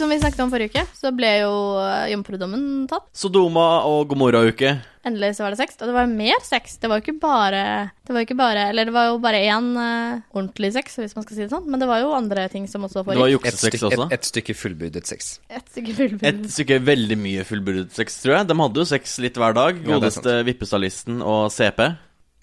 Som 0.00 0.08
vi 0.08 0.16
snakket 0.16 0.40
om 0.40 0.48
forrige 0.48 0.72
uke, 0.72 0.86
så 0.96 1.10
ble 1.12 1.28
jo 1.42 1.52
eh, 1.84 2.06
jomfrudommen 2.14 2.86
tatt. 2.88 3.04
Sodoma 3.12 3.82
og 3.84 4.06
Gomorra-uke. 4.08 4.70
Endelig 5.04 5.34
så 5.36 5.44
var 5.44 5.52
det 5.52 5.58
sex. 5.60 5.76
Og 5.76 5.90
det 5.90 5.94
var 5.96 6.08
mer 6.08 6.40
sex. 6.44 6.78
Det 6.80 6.88
var 6.88 7.00
jo 7.00 7.04
ikke 7.04 7.20
bare 7.20 7.60
Det 8.04 8.12
var 8.12 8.20
jo 8.20 8.26
ikke 8.28 8.36
bare 8.36 8.66
Eller 8.68 8.88
det 8.88 8.92
var 8.92 9.06
jo 9.08 9.14
bare 9.20 9.38
én 9.48 9.70
uh, 9.76 10.18
ordentlig 10.36 10.72
sex, 10.74 10.98
hvis 11.00 11.16
man 11.16 11.24
skal 11.24 11.36
si 11.36 11.44
det 11.44 11.52
sånn. 11.52 11.68
Men 11.68 11.84
det 11.84 11.88
var 11.90 12.00
jo 12.00 12.10
andre 12.16 12.46
ting 12.52 12.64
som 12.68 12.84
også 12.88 13.02
Det 13.02 13.10
var 13.10 13.20
foregikk. 13.20 13.44
Et, 13.44 13.52
juksesex 13.52 13.76
stykke, 13.76 13.90
også. 13.90 14.06
et, 14.08 14.16
et 14.16 14.28
stykke 14.30 14.56
fullbyrdet 14.62 15.12
sex. 15.12 15.30
Et 15.52 15.72
stykke 15.74 15.96
fullbyrd. 16.00 16.28
Et 16.32 16.52
stykke 16.56 16.80
veldig 16.88 17.18
mye 17.20 17.46
fullbyrdet 17.48 17.96
sex, 18.00 18.20
tror 18.24 18.38
jeg. 18.38 18.50
De 18.52 18.60
hadde 18.64 18.84
jo 18.84 18.90
sex 18.92 19.18
litt 19.24 19.40
hver 19.40 19.56
dag. 19.56 19.80
Ja, 19.84 19.88
Godeste 19.92 20.36
Vippestylisten 20.48 21.20
og 21.20 21.48
CP. 21.52 21.84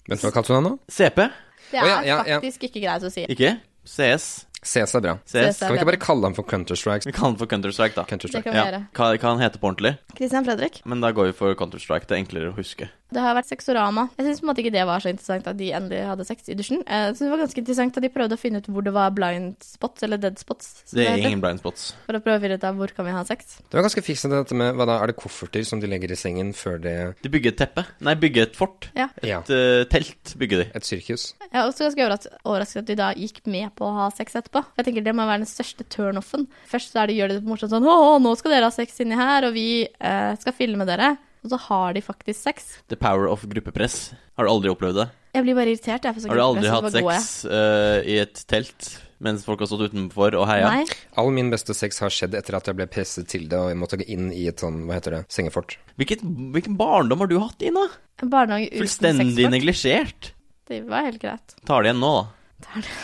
Vet 0.08 0.26
hva 0.26 0.34
kalte 0.38 0.54
du 0.54 0.60
han 0.60 0.68
nå? 0.70 0.76
CP, 0.86 1.24
Det 1.72 1.82
er 1.82 1.90
ja, 1.90 1.96
ja, 2.06 2.20
ja. 2.22 2.38
faktisk 2.38 2.70
ikke 2.70 2.86
greit 2.86 3.02
å 3.02 3.10
si. 3.12 3.26
ikke? 3.28 3.58
CS. 3.88 4.47
CS 4.68 4.94
er 4.98 5.04
bra. 5.06 5.16
CS. 5.24 5.58
Kan 5.64 5.72
vi 5.72 5.78
ikke 5.80 5.88
bare 5.92 6.00
kalle 6.02 6.28
han 6.28 6.36
for 6.36 6.44
Counter-Strike? 6.44 7.08
Vi 7.08 7.12
kaller 7.16 7.32
han 7.34 7.40
for 7.40 7.46
Counter-Strike, 7.50 7.94
da. 7.96 8.04
Counter-Strike. 8.04 8.44
kan 8.44 8.52
vi 8.52 8.58
Ja. 8.58 8.66
gjøre. 8.68 8.82
Hva 8.92 9.10
hva 9.18 9.32
han 9.32 9.40
heter 9.40 9.58
på 9.62 9.68
ordentlig? 9.72 9.98
Christian 10.16 10.44
Fredrik. 10.44 10.82
Men 10.84 11.00
da 11.00 11.10
går 11.12 11.26
vi 11.32 11.32
for 11.32 11.54
Counter-Strike. 11.54 12.06
Det 12.06 12.16
er 12.18 12.22
enklere 12.24 12.52
å 12.52 12.56
huske. 12.56 12.88
Det 13.10 13.22
har 13.24 13.32
vært 13.34 13.48
sexorama. 13.48 14.10
Jeg 14.18 14.26
syns 14.26 14.40
på 14.40 14.44
en 14.44 14.48
måte 14.52 14.60
ikke 14.60 14.72
det 14.74 14.84
var 14.84 15.00
så 15.00 15.08
interessant 15.08 15.46
at 15.48 15.56
de 15.56 15.70
endelig 15.72 16.02
hadde 16.04 16.26
sex 16.28 16.44
i 16.52 16.54
dusjen. 16.54 16.82
Eh, 16.86 17.06
Jeg 17.08 17.14
synes 17.16 17.24
det 17.24 17.30
var 17.32 17.38
ganske 17.40 17.58
interessant 17.62 17.96
at 17.96 18.02
de 18.04 18.08
prøvde 18.12 18.36
å 18.36 18.38
finne 18.38 18.58
ut 18.60 18.66
hvor 18.68 18.84
det 18.84 18.92
var 18.92 19.10
blind 19.16 19.54
spots, 19.64 20.02
eller 20.02 20.18
dead 20.20 20.36
spots, 20.38 20.82
Det 20.92 21.06
er 21.08 21.16
det 21.16 21.24
ingen 21.24 21.40
blind 21.40 21.58
spots. 21.60 21.94
For 22.04 22.12
å 22.12 22.20
prøve 22.20 22.36
å 22.36 22.40
finne 22.42 22.58
ut 22.60 22.64
av 22.68 22.76
hvor 22.76 22.92
kan 22.94 23.06
vi 23.06 23.12
ha 23.12 23.22
sex. 23.24 23.62
Det 23.70 23.72
var 23.80 23.88
ganske 23.88 24.04
fiksende 24.04 24.36
dette 24.44 24.52
med 24.54 24.74
Hva 24.76 24.84
da, 24.84 24.98
er 25.02 25.06
det 25.06 25.16
kofferter 25.16 25.64
som 25.64 25.80
de 25.80 25.86
legger 25.88 26.10
i 26.12 26.16
sengen 26.20 26.52
før 26.52 26.76
det 26.82 27.14
De 27.22 27.30
bygger 27.30 27.48
et 27.52 27.56
teppe. 27.56 27.86
Nei, 28.02 28.14
bygger 28.14 28.42
et 28.42 28.56
fort. 28.56 28.90
Ja. 28.94 29.08
Ja. 29.22 29.40
Et 29.40 29.50
eh, 29.56 29.84
telt 29.88 30.34
bygger 30.36 30.64
de. 30.64 30.70
Et 30.74 30.82
sirkus. 30.84 31.32
Jeg 31.40 31.54
er 31.54 31.64
også 31.64 31.88
ganske 31.88 32.28
overrasket 32.44 32.76
at 32.82 32.86
de 32.86 32.94
da 32.94 33.14
gikk 33.14 33.40
med 33.46 33.74
på 33.74 33.86
å 33.88 33.94
ha 33.94 34.10
sex 34.10 34.34
etterpå. 34.36 34.57
Jeg 34.78 34.88
tenker 34.88 35.06
Det 35.06 35.14
må 35.16 35.26
være 35.28 35.44
den 35.44 35.50
største 35.50 35.86
turnoffen. 35.92 36.46
Først 36.68 36.92
så 36.92 37.02
er 37.02 37.10
det 37.10 37.18
gjør 37.18 37.32
de 37.32 37.38
det 37.40 37.48
morsomt 37.48 37.72
sånn 37.72 37.88
Å, 37.88 38.18
nå 38.22 38.34
skal 38.38 38.54
dere 38.54 38.68
ha 38.70 38.74
sex 38.74 39.00
inni 39.04 39.18
her, 39.18 39.48
og 39.48 39.56
vi 39.56 39.68
eh, 39.86 40.34
skal 40.42 40.56
filme 40.56 40.86
dere. 40.88 41.16
Og 41.44 41.52
så 41.52 41.58
har 41.68 41.94
de 41.94 42.02
faktisk 42.02 42.40
sex. 42.42 42.70
The 42.90 42.98
power 42.98 43.28
of 43.30 43.44
gruppepress. 43.50 44.12
Har 44.36 44.46
du 44.46 44.52
aldri 44.52 44.72
opplevd 44.72 44.98
det? 45.02 45.08
Jeg 45.36 45.44
blir 45.44 45.58
bare 45.58 45.70
irritert. 45.72 46.06
Jeg, 46.06 46.16
for 46.16 46.24
så 46.24 46.30
Har 46.32 46.40
du 46.40 46.44
aldri 46.44 46.72
hatt 46.72 46.88
sex 46.94 47.28
uh, 47.46 48.00
i 48.02 48.18
et 48.24 48.42
telt 48.50 48.88
mens 49.22 49.42
folk 49.42 49.62
har 49.62 49.66
stått 49.70 49.90
utenfor 49.90 50.36
og 50.38 50.46
heia? 50.50 50.70
Nei. 50.70 50.98
All 51.18 51.30
min 51.34 51.50
beste 51.50 51.74
sex 51.74 51.98
har 52.04 52.12
skjedd 52.14 52.36
etter 52.38 52.58
at 52.58 52.70
jeg 52.70 52.78
ble 52.78 52.86
presset 52.90 53.26
til 53.30 53.48
det, 53.50 53.58
og 53.58 53.72
jeg 53.72 53.78
måtte 53.80 53.98
gå 53.98 54.06
inn 54.14 54.32
i 54.34 54.46
et 54.50 54.62
sånn, 54.62 54.84
hva 54.86 54.98
heter 54.98 55.16
det, 55.18 55.22
sengefort. 55.34 55.74
Hvilket, 55.98 56.22
hvilken 56.54 56.78
barndom 56.78 57.24
har 57.24 57.30
du 57.30 57.38
hatt, 57.42 57.62
Ina? 57.66 57.88
En 58.22 58.30
barnehage 58.34 58.70
uten 58.70 58.84
Fullstendig 58.84 59.48
neglisjert. 59.50 60.32
Det 60.70 60.84
var 60.86 61.08
helt 61.08 61.22
greit. 61.22 61.56
Tar 61.66 61.82
det 61.82 61.90
igjen 61.90 62.02
nå, 62.02 62.12
da. 62.20 62.68
Tar 62.68 62.86
det. 62.86 62.98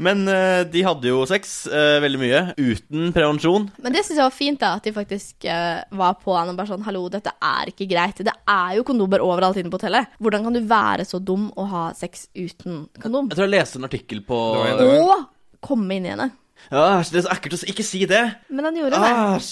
Men 0.00 0.24
uh, 0.28 0.62
de 0.68 0.82
hadde 0.86 1.10
jo 1.10 1.22
sex 1.28 1.64
uh, 1.70 1.98
veldig 2.02 2.20
mye 2.20 2.42
uten 2.56 3.12
prevensjon. 3.14 3.68
Men 3.84 3.94
det 3.94 4.04
syns 4.06 4.18
jeg 4.18 4.24
var 4.24 4.36
fint, 4.36 4.60
da, 4.62 4.72
at 4.78 4.86
de 4.88 4.94
faktisk 4.96 5.46
uh, 5.48 5.82
var 6.00 6.16
på 6.22 6.34
han 6.36 6.52
og 6.52 6.58
bare 6.58 6.72
sånn 6.72 6.86
Hallo, 6.86 7.04
dette 7.12 7.34
er 7.36 7.72
ikke 7.72 7.88
greit. 7.90 8.22
Det 8.26 8.34
er 8.48 8.78
jo 8.78 8.86
kondomer 8.88 9.24
overalt 9.24 9.60
inne 9.60 9.72
på 9.72 9.80
hotellet. 9.80 10.16
Hvordan 10.22 10.46
kan 10.46 10.56
du 10.56 10.62
være 10.70 11.06
så 11.08 11.20
dum 11.22 11.50
å 11.60 11.66
ha 11.70 11.84
sex 11.96 12.28
uten 12.34 12.86
kondom? 13.02 13.30
Jeg 13.30 13.38
tror 13.38 13.48
jeg 13.48 13.56
leste 13.58 13.80
en 13.80 13.88
artikkel 13.90 14.24
på 14.26 14.40
Å, 14.56 14.86
Og 14.88 15.60
komme 15.60 15.98
inn 15.98 16.08
i 16.08 16.14
henne. 16.14 16.30
Æsj, 16.70 17.08
det 17.10 17.18
er 17.18 17.24
så 17.24 17.32
ekkelt 17.34 17.56
å. 17.56 17.60
Ikke 17.72 17.84
si 17.86 18.00
det! 18.06 18.20
Men 18.52 18.68
han 18.68 18.76
gjorde 18.78 18.98
det. 19.00 19.12
Æsj. 19.38 19.48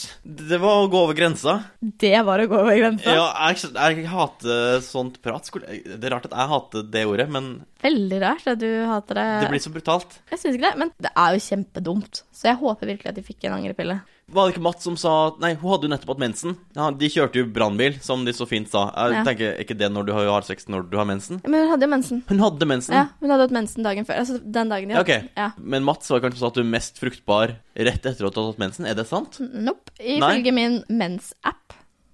Det 0.53 0.59
var 0.63 0.83
å 0.85 0.91
gå 0.93 1.01
over 1.07 1.17
grensa. 1.19 1.55
Det 1.81 2.13
var 2.29 2.43
å 2.45 2.47
gå 2.51 2.61
over 2.61 2.77
grensa. 2.79 3.15
Ja, 3.17 3.25
jeg, 3.51 3.73
jeg 3.75 4.07
hater 4.13 4.79
sånt 4.87 5.19
prat. 5.25 5.51
Det 5.59 5.99
er 5.99 6.15
rart 6.15 6.29
at 6.29 6.37
jeg 6.37 6.53
hater 6.53 6.87
det 6.95 7.07
ordet, 7.11 7.27
men 7.35 7.51
Veldig 7.83 8.21
rart 8.23 8.47
at 8.51 8.61
du 8.63 8.69
hater 8.91 9.19
det. 9.19 9.27
det 9.43 9.51
blir 9.55 9.63
så 9.63 9.73
brutalt. 9.75 10.21
Jeg 10.31 10.43
syns 10.43 10.59
ikke 10.59 10.69
det, 10.71 10.79
men 10.85 10.95
det 11.03 11.11
er 11.15 11.35
jo 11.35 11.43
kjempedumt. 11.49 12.23
Så 12.35 12.51
jeg 12.53 12.61
håper 12.63 12.93
virkelig 12.93 13.13
at 13.13 13.19
de 13.19 13.27
fikk 13.27 13.47
en 13.49 13.59
angrepille. 13.59 14.01
Var 14.31 14.47
det 14.49 14.55
ikke 14.57 14.63
Mats 14.63 14.85
som 14.85 14.97
sa 15.01 15.13
Nei, 15.41 15.55
hun 15.57 15.71
hadde 15.73 15.87
jo 15.89 15.93
nettopp 15.95 16.11
hatt 16.13 16.21
mensen. 16.21 16.57
Ja, 16.77 16.91
de 16.91 17.09
kjørte 17.09 17.41
jo 17.41 17.47
brannbil, 17.53 17.95
som 18.05 18.25
de 18.27 18.33
så 18.37 18.47
fint 18.49 18.69
sa. 18.69 18.87
Jeg 18.95 19.13
Ja. 19.19 19.23
tenker, 19.25 19.55
er 19.57 19.65
ikke 19.65 19.77
det 19.79 19.89
når 19.93 20.07
du 20.07 20.13
har 20.13 20.27
har 20.29 20.43
sex 20.43 20.67
når 20.69 20.91
du 20.91 20.97
har 20.99 21.07
mensen? 21.09 21.41
Men 21.47 21.63
hun 21.65 21.71
hadde 21.71 21.83
jo 21.87 21.89
mensen. 21.95 22.23
Hun 22.29 22.39
hadde 22.39 22.67
mensen. 22.69 22.95
Ja, 22.95 23.07
hun 23.21 23.31
hadde 23.31 23.41
hatt 23.47 23.57
mensen 23.57 23.83
dagen 23.83 24.05
før. 24.05 24.19
Altså 24.21 24.39
den 24.43 24.69
dagen 24.69 24.89
de 24.89 24.95
Ja, 24.95 25.03
hadde 25.03 25.17
ok. 25.25 25.31
Ja. 25.37 25.51
Men 25.59 25.85
Mats 25.85 26.11
var 26.11 26.21
kanskje 26.21 26.39
sånn 26.43 26.49
at 26.53 26.55
du 26.55 26.61
er 26.61 26.71
mest 26.77 26.99
fruktbar 27.01 27.57
rett 27.77 28.05
etter 28.05 28.27
at 28.27 28.35
du 28.35 28.41
har 28.41 28.53
hatt 28.53 28.59
mensen. 28.59 28.87
Er 28.87 28.95
det 28.95 29.07
sant? 29.09 29.39
Nope. 29.41 29.91
Ifølge 29.99 30.53
min 30.53 30.85
mens-app. 30.91 31.58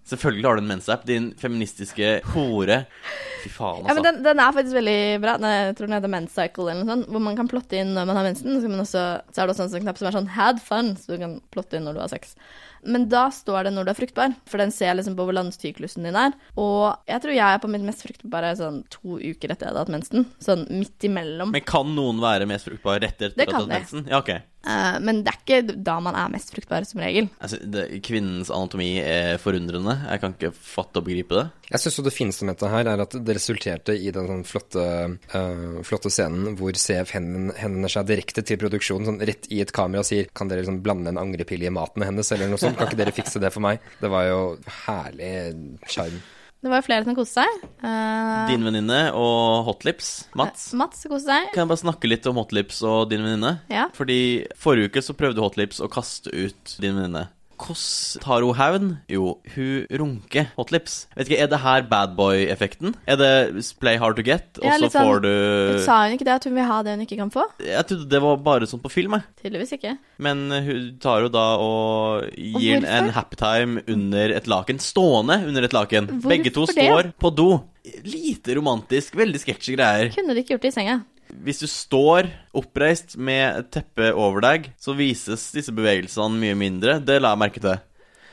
Selvfølgelig 0.05 0.45
har 0.45 0.59
du 0.59 0.63
en 0.63 0.69
mensapp, 0.69 1.07
din 1.09 1.31
feministiske 1.41 2.09
hore. 2.35 2.83
Fy 3.41 3.49
faen, 3.53 3.87
Ja, 3.87 3.95
men 3.95 4.03
altså. 4.03 4.05
den, 4.11 4.19
den 4.27 4.43
er 4.45 4.53
faktisk 4.53 4.77
veldig 4.77 4.99
bra. 5.23 5.37
Jeg 5.41 5.77
tror 5.79 5.89
den 5.89 5.97
heter 5.97 6.13
Men's 6.13 6.37
Cycle 6.37 6.67
eller 6.69 6.83
noe 6.83 6.93
sånt. 6.93 7.09
Hvor 7.15 7.25
man 7.25 7.39
kan 7.39 7.49
plotte 7.49 7.81
inn 7.81 7.95
når 7.97 8.11
man 8.11 8.21
har 8.21 8.29
mensen. 8.29 8.61
Så, 8.61 8.69
man 8.69 8.85
også, 8.85 9.07
så 9.33 9.41
er 9.41 9.49
det 9.49 9.55
også 9.55 9.67
en 9.67 9.73
sånn 9.73 9.87
knapp 9.87 10.01
som 10.01 10.11
er 10.11 10.17
sånn 10.19 10.31
'had 10.37 10.61
fun', 10.61 10.95
så 11.01 11.15
du 11.15 11.19
kan 11.25 11.41
plotte 11.55 11.81
inn 11.81 11.89
når 11.89 11.97
du 11.97 12.05
har 12.05 12.13
sex. 12.13 12.37
Men 12.85 13.09
da 13.09 13.31
står 13.33 13.65
det 13.65 13.73
når 13.73 13.87
du 13.87 13.91
er 13.95 13.97
fruktbar, 13.97 14.35
for 14.45 14.61
den 14.61 14.73
ser 14.75 14.93
liksom 14.93 15.17
på 15.17 15.25
hvor 15.25 15.33
landstyklusen 15.33 16.05
din 16.05 16.17
er. 16.21 16.35
Og 16.61 16.93
jeg 17.09 17.23
tror 17.25 17.33
jeg 17.33 17.49
er 17.49 17.63
på 17.63 17.71
mitt 17.73 17.85
mest 17.87 18.05
fruktbare 18.05 18.53
sånn 18.61 18.83
to 18.93 19.17
uker 19.17 19.55
etter 19.55 19.67
jeg 19.67 19.73
hadde 19.73 19.85
hatt 19.87 19.95
mensen. 19.95 20.27
Sånn 20.39 20.67
midt 20.69 21.01
imellom. 21.09 21.55
Men 21.57 21.65
kan 21.65 21.89
noen 21.97 22.21
være 22.21 22.45
mest 22.51 22.69
fruktbar 22.69 23.01
rett 23.01 23.17
etter 23.23 23.33
at 23.33 23.49
du 23.49 23.55
har 23.55 23.63
hatt 23.65 23.73
mensen? 23.73 24.05
Ja, 24.11 24.21
ok. 24.21 24.37
Eh, 24.65 24.97
men 25.05 25.23
det 25.25 25.33
er 25.33 25.41
ikke 25.41 25.77
da 25.87 25.97
man 26.03 26.17
er 26.19 26.33
mest 26.33 26.53
fruktbar, 26.55 26.87
som 26.89 27.03
regel. 27.05 27.29
Altså, 27.39 27.61
det, 27.61 27.87
kvinnens 28.07 28.51
anatomi 28.55 28.97
er 29.03 29.39
forundrende. 29.43 29.97
Jeg 30.09 30.23
kan 30.23 30.37
ikke 30.37 30.53
fatte 30.57 31.03
og 31.03 31.09
begripe 31.09 31.39
det. 31.39 31.47
Jeg 31.71 31.83
syns 31.83 32.01
det 32.07 32.15
fineste 32.15 32.47
med 32.47 32.57
dette 32.57 32.71
her 32.73 32.91
er 32.93 33.03
at 33.05 33.17
det 33.27 33.37
resulterte 33.39 33.97
i 33.97 34.13
den 34.15 34.29
sånn 34.29 34.45
flotte, 34.49 34.85
uh, 35.33 35.81
flotte 35.87 36.13
scenen 36.13 36.59
hvor 36.59 36.77
CF 36.77 37.15
henvender 37.17 37.93
seg 37.93 38.09
direkte 38.11 38.45
til 38.47 38.61
produksjonen, 38.61 39.09
sånn 39.09 39.25
rett 39.25 39.49
i 39.53 39.63
et 39.65 39.73
kamera 39.75 40.05
og 40.05 40.09
sier 40.09 40.29
Kan 40.37 40.51
dere 40.51 40.63
liksom 40.63 40.83
blande 40.85 41.13
en 41.13 41.21
angrepille 41.21 41.69
i 41.69 41.75
maten 41.75 42.05
hennes, 42.05 42.31
eller 42.35 42.53
noe 42.53 42.61
sånt? 42.61 42.79
Kan 42.79 42.91
ikke 42.91 43.01
dere 43.01 43.17
fikse 43.17 43.43
det 43.43 43.53
for 43.55 43.65
meg? 43.65 43.83
Det 44.01 44.13
var 44.13 44.29
jo 44.29 44.41
herlig 44.85 45.35
sjarm. 45.91 46.21
Det 46.65 46.71
var 46.73 46.81
jo 46.81 46.85
flere 46.87 47.05
som 47.05 47.13
koste 47.13 47.43
seg. 47.43 47.65
Uh, 47.85 48.47
Din 48.49 48.63
venninne 48.65 49.01
og 49.13 49.67
Hotlips, 49.67 50.31
Mats. 50.33 50.71
Mats 50.73 51.03
koste 51.05 51.29
seg. 51.29 51.51
Kan 51.53 51.67
jeg 51.67 51.71
bare 51.75 51.83
snakke 51.83 52.09
litt 52.09 52.25
om 52.31 52.41
Hotlips 52.41 52.79
og 52.89 53.11
din 53.11 53.21
venninne? 53.21 53.59
Ja. 53.69 53.91
Fordi 53.93 54.17
forrige 54.57 54.89
uke 54.89 55.03
så 55.05 55.13
prøvde 55.19 55.45
Hotlips 55.45 55.83
å 55.85 55.91
kaste 55.93 56.33
ut 56.33 56.77
din 56.81 56.97
venninne. 56.97 57.27
Hvordan 57.59 58.21
tar 58.25 58.43
hun 58.45 58.55
hevn? 58.59 58.89
Jo, 59.09 59.39
hun 59.55 59.87
runker 59.91 60.47
Hotlips. 60.57 61.07
Vet 61.17 61.29
ikke, 61.31 61.39
Er 61.45 61.47
det 61.53 61.61
her 61.61 61.83
badboy-effekten? 61.91 62.95
Er 63.07 63.17
det 63.17 63.65
play 63.81 63.97
hard 63.99 64.17
to 64.17 64.23
get, 64.23 64.59
og 64.59 64.65
Ja, 64.65 64.79
så 64.79 64.91
sånn- 64.91 65.07
får 65.07 65.23
du 65.23 65.79
Sa 65.85 66.03
hun 66.05 66.13
ikke 66.19 66.25
det, 66.25 66.35
at 66.35 66.45
hun 66.45 66.55
vil 66.55 66.65
ha 66.65 66.83
det 66.83 66.97
hun 66.97 67.07
ikke 67.07 67.17
kan 67.17 67.31
få? 67.31 67.45
Jeg 67.61 67.87
trodde 67.87 68.09
det 68.09 68.21
var 68.23 68.37
bare 68.37 68.67
sånn 68.67 68.83
på 68.83 68.91
film, 68.91 69.13
jeg. 69.13 69.23
Tydeligvis 69.43 69.73
ikke. 69.79 69.99
Men 70.19 70.51
hun 70.51 70.99
tar 71.01 71.21
jo 71.23 71.29
da 71.29 71.57
og 71.59 72.31
gir 72.37 72.79
og 72.79 72.85
en 72.85 73.09
happy 73.11 73.37
time 73.37 73.83
under 73.89 74.35
et 74.35 74.47
laken. 74.47 74.79
Stående 74.79 75.47
under 75.47 75.63
et 75.65 75.73
laken. 75.73 76.07
Hvorfor 76.09 76.29
Begge 76.29 76.53
to 76.53 76.67
det? 76.67 76.75
står 76.77 77.13
på 77.19 77.35
do. 77.35 77.63
Lite 78.05 78.55
romantisk, 78.57 79.15
veldig 79.15 79.41
sketsjy 79.41 79.77
greier. 79.77 80.11
Kunne 80.15 80.35
de 80.35 80.43
ikke 80.43 80.55
gjort 80.57 80.63
det 80.63 80.73
i 80.73 80.81
senga? 80.81 81.05
Hvis 81.43 81.63
du 81.65 81.67
står 81.71 82.29
oppreist 82.55 83.17
med 83.19 83.65
et 83.65 83.73
teppe 83.75 84.13
over 84.15 84.45
deg, 84.45 84.71
så 84.79 84.95
vises 84.95 85.49
disse 85.55 85.75
bevegelsene 85.75 86.39
mye 86.39 86.55
mindre. 86.59 87.01
Det 87.03 87.19
la 87.19 87.35
jeg 87.35 87.43
merke 87.43 87.63
til. 87.65 87.83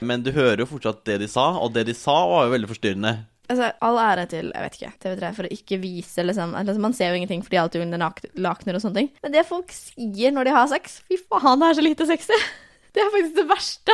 Men 0.05 0.23
du 0.25 0.31
hører 0.33 0.63
jo 0.63 0.69
fortsatt 0.69 1.03
det 1.05 1.19
de 1.23 1.29
sa, 1.29 1.51
og 1.61 1.73
det 1.73 1.87
de 1.89 1.95
sa 1.97 2.15
var 2.29 2.47
jo 2.47 2.55
veldig 2.55 2.69
forstyrrende. 2.69 3.13
Altså, 3.51 3.71
All 3.83 3.97
ære 3.99 4.25
til 4.31 4.51
jeg 4.53 4.63
vet 4.63 4.77
ikke, 4.77 4.91
TV3 5.03 5.31
for 5.35 5.47
å 5.47 5.51
ikke 5.51 5.79
vise 5.81 6.23
liksom, 6.23 6.53
altså, 6.55 6.77
Man 6.79 6.93
ser 6.95 7.11
jo 7.11 7.19
ingenting, 7.19 7.41
fordi 7.43 7.59
alt 7.59 7.75
er 7.75 7.83
under 7.83 7.99
lakener 8.39 8.77
og 8.77 8.83
sånne 8.83 9.01
ting. 9.01 9.09
Men 9.25 9.33
det 9.35 9.47
folk 9.49 9.73
sier 9.75 10.31
når 10.31 10.47
de 10.47 10.53
har 10.55 10.69
sex 10.71 11.01
Fy 11.09 11.19
faen, 11.25 11.59
det 11.59 11.67
er 11.71 11.79
så 11.79 11.87
lite 11.87 12.07
sexy! 12.09 12.37
Det 12.91 12.99
er 12.99 13.07
faktisk 13.07 13.37
det 13.37 13.43
verste. 13.47 13.93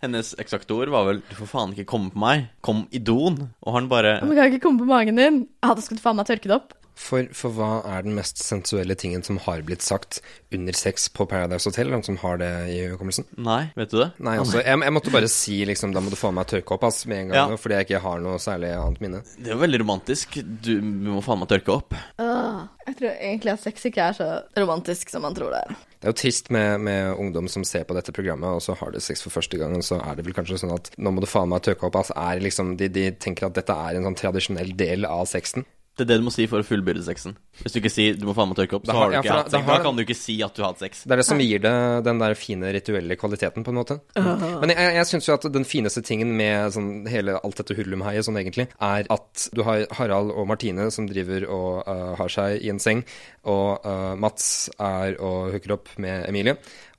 Hennes 0.00 0.30
eksakte 0.40 0.72
ord 0.72 0.88
var 0.88 1.04
vel 1.04 1.18
'du 1.20 1.34
får 1.36 1.50
faen 1.50 1.74
ikke 1.74 1.84
komme 1.90 2.08
på 2.08 2.20
meg', 2.22 2.46
kom 2.64 2.86
i 2.88 2.96
doen. 2.96 3.50
Og 3.60 3.74
han 3.76 3.90
bare 3.90 4.22
Men 4.24 4.32
kan 4.38 4.48
ikke 4.48 4.62
komme 4.64 4.80
på 4.80 4.88
magen 4.88 5.20
din. 5.20 5.36
Ja, 5.60 5.74
da 5.76 5.84
skal 5.84 5.98
du 5.98 6.02
faen 6.02 6.16
meg 6.16 6.30
tørke 6.30 6.48
det 6.48 6.56
opp. 6.56 6.72
For, 7.02 7.26
for 7.34 7.54
hva 7.56 7.70
er 7.96 8.04
den 8.06 8.14
mest 8.16 8.38
sensuelle 8.40 8.94
tingen 8.98 9.24
som 9.26 9.40
har 9.42 9.64
blitt 9.66 9.82
sagt 9.82 10.20
under 10.54 10.76
sex 10.76 11.08
på 11.10 11.26
Paradise 11.28 11.66
Hotel? 11.68 11.90
Noen 11.90 12.04
som 12.06 12.18
har 12.22 12.38
det 12.40 12.50
i 12.70 12.78
hukommelsen? 12.92 13.26
Nei, 13.42 13.64
vet 13.78 13.90
du 13.90 13.98
det? 13.98 14.08
Nei, 14.22 14.36
altså, 14.38 14.60
jeg, 14.62 14.78
jeg 14.86 14.94
måtte 14.94 15.14
bare 15.14 15.30
si 15.32 15.58
liksom 15.68 15.94
Da 15.96 16.02
må 16.04 16.12
du 16.12 16.18
få 16.20 16.30
meg 16.34 16.46
tørke 16.52 16.76
opp, 16.76 16.86
ass, 16.88 17.02
med 17.10 17.24
en 17.24 17.32
gang, 17.34 17.54
Ja. 17.56 17.60
fordi 17.60 17.78
jeg 17.80 17.88
ikke 17.88 18.02
har 18.06 18.22
noe 18.22 18.38
særlig 18.42 18.70
annet 18.78 19.02
minne. 19.02 19.22
Det 19.36 19.50
er 19.50 19.56
jo 19.56 19.62
veldig 19.64 19.82
romantisk. 19.82 20.38
Du, 20.62 20.74
du 20.78 21.10
må 21.16 21.22
faen 21.26 21.42
meg 21.42 21.50
tørke 21.50 21.74
opp. 21.74 21.96
Uh, 22.22 22.68
jeg 22.86 22.98
tror 23.00 23.10
egentlig 23.16 23.54
at 23.56 23.64
sex 23.66 23.88
ikke 23.90 24.06
er 24.12 24.16
så 24.22 24.28
romantisk 24.62 25.10
som 25.12 25.26
man 25.26 25.34
tror 25.36 25.52
det 25.56 25.64
er. 25.66 25.74
Det 26.02 26.08
er 26.08 26.14
jo 26.14 26.18
trist 26.18 26.48
med, 26.54 26.80
med 26.82 27.12
ungdom 27.14 27.46
som 27.50 27.62
ser 27.66 27.84
på 27.86 27.94
dette 27.94 28.14
programmet, 28.14 28.50
og 28.58 28.62
så 28.64 28.74
har 28.78 28.90
de 28.94 29.02
sex 29.02 29.22
for 29.22 29.34
første 29.34 29.58
gang, 29.60 29.74
og 29.78 29.84
så 29.86 30.00
er 30.02 30.16
det 30.18 30.24
vel 30.26 30.34
kanskje 30.34 30.58
sånn 30.64 30.72
at 30.74 30.90
nå 30.98 31.12
må 31.14 31.22
du 31.22 31.28
faen 31.30 31.50
meg 31.50 31.62
tørke 31.66 31.86
opp, 31.86 31.98
ass. 32.00 32.10
Er 32.14 32.42
liksom, 32.42 32.74
de, 32.80 32.88
de 32.90 33.04
tenker 33.22 33.46
at 33.50 33.58
dette 33.58 33.74
er 33.74 33.98
en 34.00 34.08
sånn 34.10 34.18
tradisjonell 34.18 34.74
del 34.78 35.06
av 35.06 35.26
sexen. 35.30 35.66
Det 35.92 36.06
er 36.06 36.08
det 36.08 36.16
du 36.22 36.24
må 36.24 36.32
si 36.32 36.46
for 36.48 36.62
å 36.62 36.64
fullbyrde 36.64 37.02
sexen. 37.04 37.34
Hvis 37.60 37.74
du 37.74 37.80
ikke 37.82 37.90
sier 37.92 38.14
'du 38.16 38.24
må 38.24 38.32
faen 38.34 38.48
meg 38.48 38.56
tørke 38.56 38.78
opp', 38.78 38.86
så 38.86 38.92
har- 38.92 39.02
har 39.02 39.10
du 39.10 39.16
ikke 39.18 39.24
ja, 39.28 39.36
hatt 39.42 39.50
sex. 39.50 39.62
har- 39.64 39.76
Da 39.76 39.82
kan 39.84 39.96
du 39.96 40.02
ikke 40.04 40.16
si 40.16 40.42
at 40.42 40.54
du 40.54 40.62
har 40.62 40.70
hatt 40.72 40.78
sex. 40.80 41.02
Det 41.04 41.12
er 41.12 41.16
det 41.16 41.26
som 41.26 41.38
gir 41.38 41.58
det 41.60 42.04
den 42.04 42.18
der 42.18 42.34
fine 42.34 42.72
rituelle 42.72 43.14
kvaliteten, 43.16 43.62
på 43.62 43.68
en 43.68 43.74
måte. 43.76 44.00
Men 44.16 44.70
jeg, 44.70 44.94
jeg 44.94 45.04
syns 45.06 45.26
jo 45.28 45.34
at 45.34 45.52
den 45.52 45.64
fineste 45.64 46.02
tingen 46.02 46.34
med 46.34 46.72
sånn 46.72 47.06
hele 47.06 47.38
alt 47.44 47.56
dette 47.56 47.76
hurlumheiet 47.76 48.24
sånn 48.24 48.40
egentlig, 48.40 48.68
er 48.80 49.04
at 49.10 49.48
du 49.52 49.62
har 49.64 49.86
Harald 49.92 50.30
og 50.32 50.48
Martine 50.48 50.90
som 50.90 51.06
driver 51.06 51.44
og 51.46 51.86
uh, 51.86 52.14
har 52.16 52.28
seg 52.28 52.62
i 52.64 52.70
en 52.70 52.78
seng, 52.78 53.04
og 53.44 53.84
uh, 53.84 54.14
Mats 54.16 54.70
er 54.80 55.20
og 55.20 55.52
hooker 55.52 55.72
opp 55.72 55.88
med 55.98 56.26
Emilie. 56.26 56.56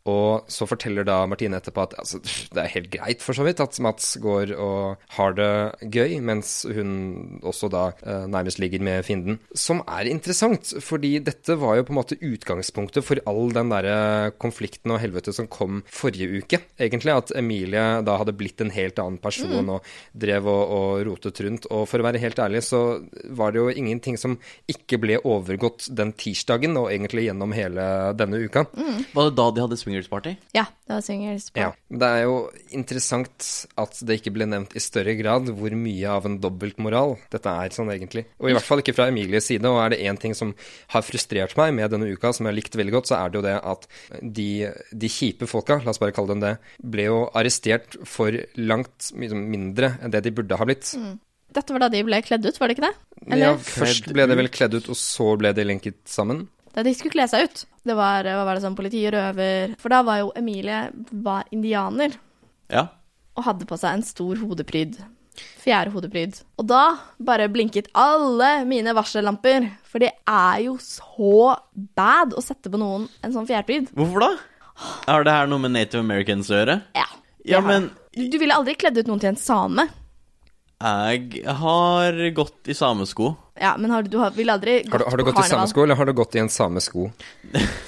Og 0.10 0.50
så 0.52 0.68
forteller 0.68 1.06
da 1.08 1.22
Martine 1.32 1.60
etterpå 1.62 1.86
at 1.86 1.94
altså, 2.02 2.20
det 2.52 2.60
er 2.60 2.72
helt 2.74 2.90
greit 2.92 3.22
for 3.24 3.38
så 3.38 3.46
vidt 3.48 3.62
at 3.64 3.78
Mats 3.84 4.10
går 4.20 4.52
og 4.60 5.04
har 5.16 5.36
det 5.38 5.52
gøy, 5.96 6.18
mens 6.20 6.66
hun 6.68 7.40
også 7.40 7.70
da 7.72 7.86
eh, 8.04 8.26
nærmest 8.28 8.60
ligger 8.60 8.84
med 8.84 9.06
fienden. 9.08 9.40
Som 9.56 9.80
er 9.88 10.10
interessant, 10.12 10.74
fordi 10.84 11.16
dette 11.24 11.56
var 11.60 11.78
jo 11.80 11.86
på 11.88 11.96
en 11.96 12.00
måte 12.02 12.18
utgangspunktet 12.20 13.06
for 13.08 13.22
all 13.30 13.54
den 13.56 13.72
derre 13.72 14.34
konflikten 14.44 14.92
og 14.92 15.00
helvete 15.04 15.32
som 15.36 15.48
kom 15.48 15.82
forrige 15.88 16.44
uke, 16.44 16.60
egentlig. 16.76 17.16
At 17.16 17.32
Emilie 17.40 17.86
da 18.04 18.18
hadde 18.20 18.36
blitt 18.36 18.60
en 18.64 18.74
helt 18.76 19.00
annen 19.00 19.22
person 19.24 19.72
og 19.78 19.88
drev 20.20 20.52
og, 20.52 20.76
og 20.76 21.08
rotet 21.08 21.40
rundt. 21.48 21.70
Og 21.72 21.88
for 21.88 22.04
å 22.04 22.08
være 22.10 22.22
helt 22.24 22.44
ærlig, 22.44 22.66
så 22.68 23.00
var 23.32 23.56
det 23.56 23.64
jo 23.64 23.72
ingenting 23.72 24.20
som 24.20 24.36
ikke 24.68 25.00
ble 25.00 25.22
overgått 25.24 25.88
den 25.96 26.12
tirsdagen, 26.20 26.76
og 26.76 26.92
egentlig 26.92 27.30
gjennom 27.30 27.56
hele 27.56 27.88
denne 28.20 28.44
uka. 28.44 28.68
Var 29.16 29.30
det 29.32 29.38
da 29.40 29.50
de 29.54 29.64
hadde 29.64 29.80
swingers 29.80 29.93
party? 30.10 30.36
Ja, 30.56 30.66
det 30.88 30.96
var 30.96 31.04
Swingers. 31.06 31.50
Ja. 31.58 31.70
Det 31.90 32.10
er 32.10 32.24
jo 32.26 32.38
interessant 32.76 33.48
at 33.80 34.00
det 34.02 34.20
ikke 34.20 34.34
ble 34.36 34.48
nevnt 34.50 34.76
i 34.76 34.84
større 34.84 35.16
grad 35.20 35.52
hvor 35.54 35.76
mye 35.78 36.10
av 36.10 36.28
en 36.30 36.40
dobbeltmoral 36.44 37.18
dette 37.34 37.54
er 37.64 37.76
sånn 37.76 37.92
egentlig. 37.94 38.26
Og 38.42 38.50
i 38.50 38.56
hvert 38.58 38.68
fall 38.68 38.84
ikke 38.84 38.96
fra 38.98 39.08
Emilies 39.12 39.48
side. 39.52 39.70
Og 39.70 39.82
er 39.84 39.94
det 39.94 40.02
én 40.08 40.20
ting 40.20 40.34
som 40.38 40.56
har 40.94 41.06
frustrert 41.06 41.56
meg 41.60 41.74
med 41.78 41.94
denne 41.94 42.10
uka, 42.10 42.34
som 42.34 42.48
jeg 42.48 42.54
har 42.54 42.60
likt 42.60 42.80
veldig 42.80 42.96
godt, 42.98 43.12
så 43.12 43.20
er 43.20 43.34
det 43.34 43.40
jo 43.40 43.46
det 43.46 43.58
at 43.74 43.88
de, 44.22 44.50
de 44.92 45.12
kjipe 45.12 45.50
folka, 45.50 45.80
la 45.84 45.94
oss 45.94 46.02
bare 46.02 46.16
kalle 46.16 46.34
dem 46.34 46.44
det, 46.44 46.56
ble 46.82 47.10
jo 47.10 47.20
arrestert 47.38 48.00
for 48.08 48.36
langt 48.60 49.12
liksom, 49.14 49.46
mindre 49.54 49.96
enn 50.02 50.14
det 50.14 50.24
de 50.26 50.34
burde 50.36 50.58
ha 50.60 50.68
blitt. 50.68 50.96
Dette 51.54 51.76
var 51.76 51.86
da 51.86 51.92
de 51.94 52.02
ble 52.06 52.18
kledd 52.26 52.46
ut, 52.48 52.58
var 52.58 52.70
det 52.70 52.78
ikke 52.78 52.88
det? 52.88 52.96
Ja, 53.40 53.54
først 53.56 54.10
ble 54.14 54.26
de 54.30 54.38
vel 54.40 54.50
kledd 54.52 54.74
ut, 54.74 54.90
og 54.90 54.98
så 54.98 55.34
ble 55.40 55.54
de 55.56 55.66
lenket 55.68 56.00
sammen. 56.10 56.48
Da 56.74 56.84
de 56.84 56.94
skulle 56.98 57.14
kle 57.16 57.28
seg 57.30 57.48
ut. 57.48 57.64
Det 57.86 57.96
var, 57.98 58.24
hva 58.24 58.46
var 58.48 58.56
det 58.58 58.64
sånn, 58.64 58.76
politi 58.78 59.02
og 59.10 59.14
røver 59.18 59.74
For 59.82 59.92
da 59.92 60.02
var 60.08 60.22
jo 60.22 60.30
Emilie 60.40 60.86
var 61.12 61.44
indianer 61.52 62.14
Ja. 62.72 62.88
og 63.36 63.44
hadde 63.44 63.66
på 63.68 63.78
seg 63.78 63.98
en 63.98 64.06
stor 64.08 64.40
hodepryd. 64.40 64.96
Fjerde 65.64 65.92
hodepryd. 65.96 66.40
Og 66.62 66.68
da 66.70 66.98
bare 67.20 67.50
blinket 67.52 67.88
alle 67.98 68.64
mine 68.70 68.94
varsellamper. 68.96 69.66
For 69.90 70.00
det 70.00 70.12
er 70.30 70.62
jo 70.68 70.78
så 70.82 71.56
bad 71.74 72.34
å 72.38 72.42
sette 72.44 72.70
på 72.72 72.80
noen 72.80 73.08
en 73.24 73.34
sånn 73.34 73.48
fjærpryd. 73.50 73.90
Hvorfor 73.98 74.20
da? 74.28 74.32
Har 75.08 75.24
det 75.26 75.34
her 75.34 75.48
noe 75.50 75.60
med 75.66 75.74
Native 75.76 76.02
Americans 76.02 76.50
å 76.50 76.58
gjøre? 76.62 76.80
Ja. 76.98 77.06
Ja, 77.46 77.60
men. 77.62 77.90
Du 78.16 78.38
ville 78.40 78.56
aldri 78.56 78.76
kledd 78.80 78.98
ut 79.02 79.08
noen 79.10 79.20
til 79.20 79.34
en 79.34 79.40
same. 79.42 79.88
Jeg 80.84 81.44
har 81.62 82.18
gått 82.36 82.70
i 82.70 82.76
samesko. 82.78 83.34
Ja, 83.62 83.76
men 83.78 83.92
har 83.94 84.04
du, 84.04 84.10
du 84.10 84.18
har, 84.18 84.32
vil 84.34 84.50
aldri 84.50 84.80
gått 84.82 84.92
Har 84.92 85.00
du, 85.00 85.06
har 85.12 85.18
du 85.18 85.24
på 85.24 85.32
gått 85.32 85.46
i 85.46 85.50
samesko, 85.50 85.84
eller 85.84 85.96
har 85.96 86.10
du 86.10 86.14
gått 86.18 86.36
i 86.36 86.42
en 86.42 86.50
samesko? 86.50 87.06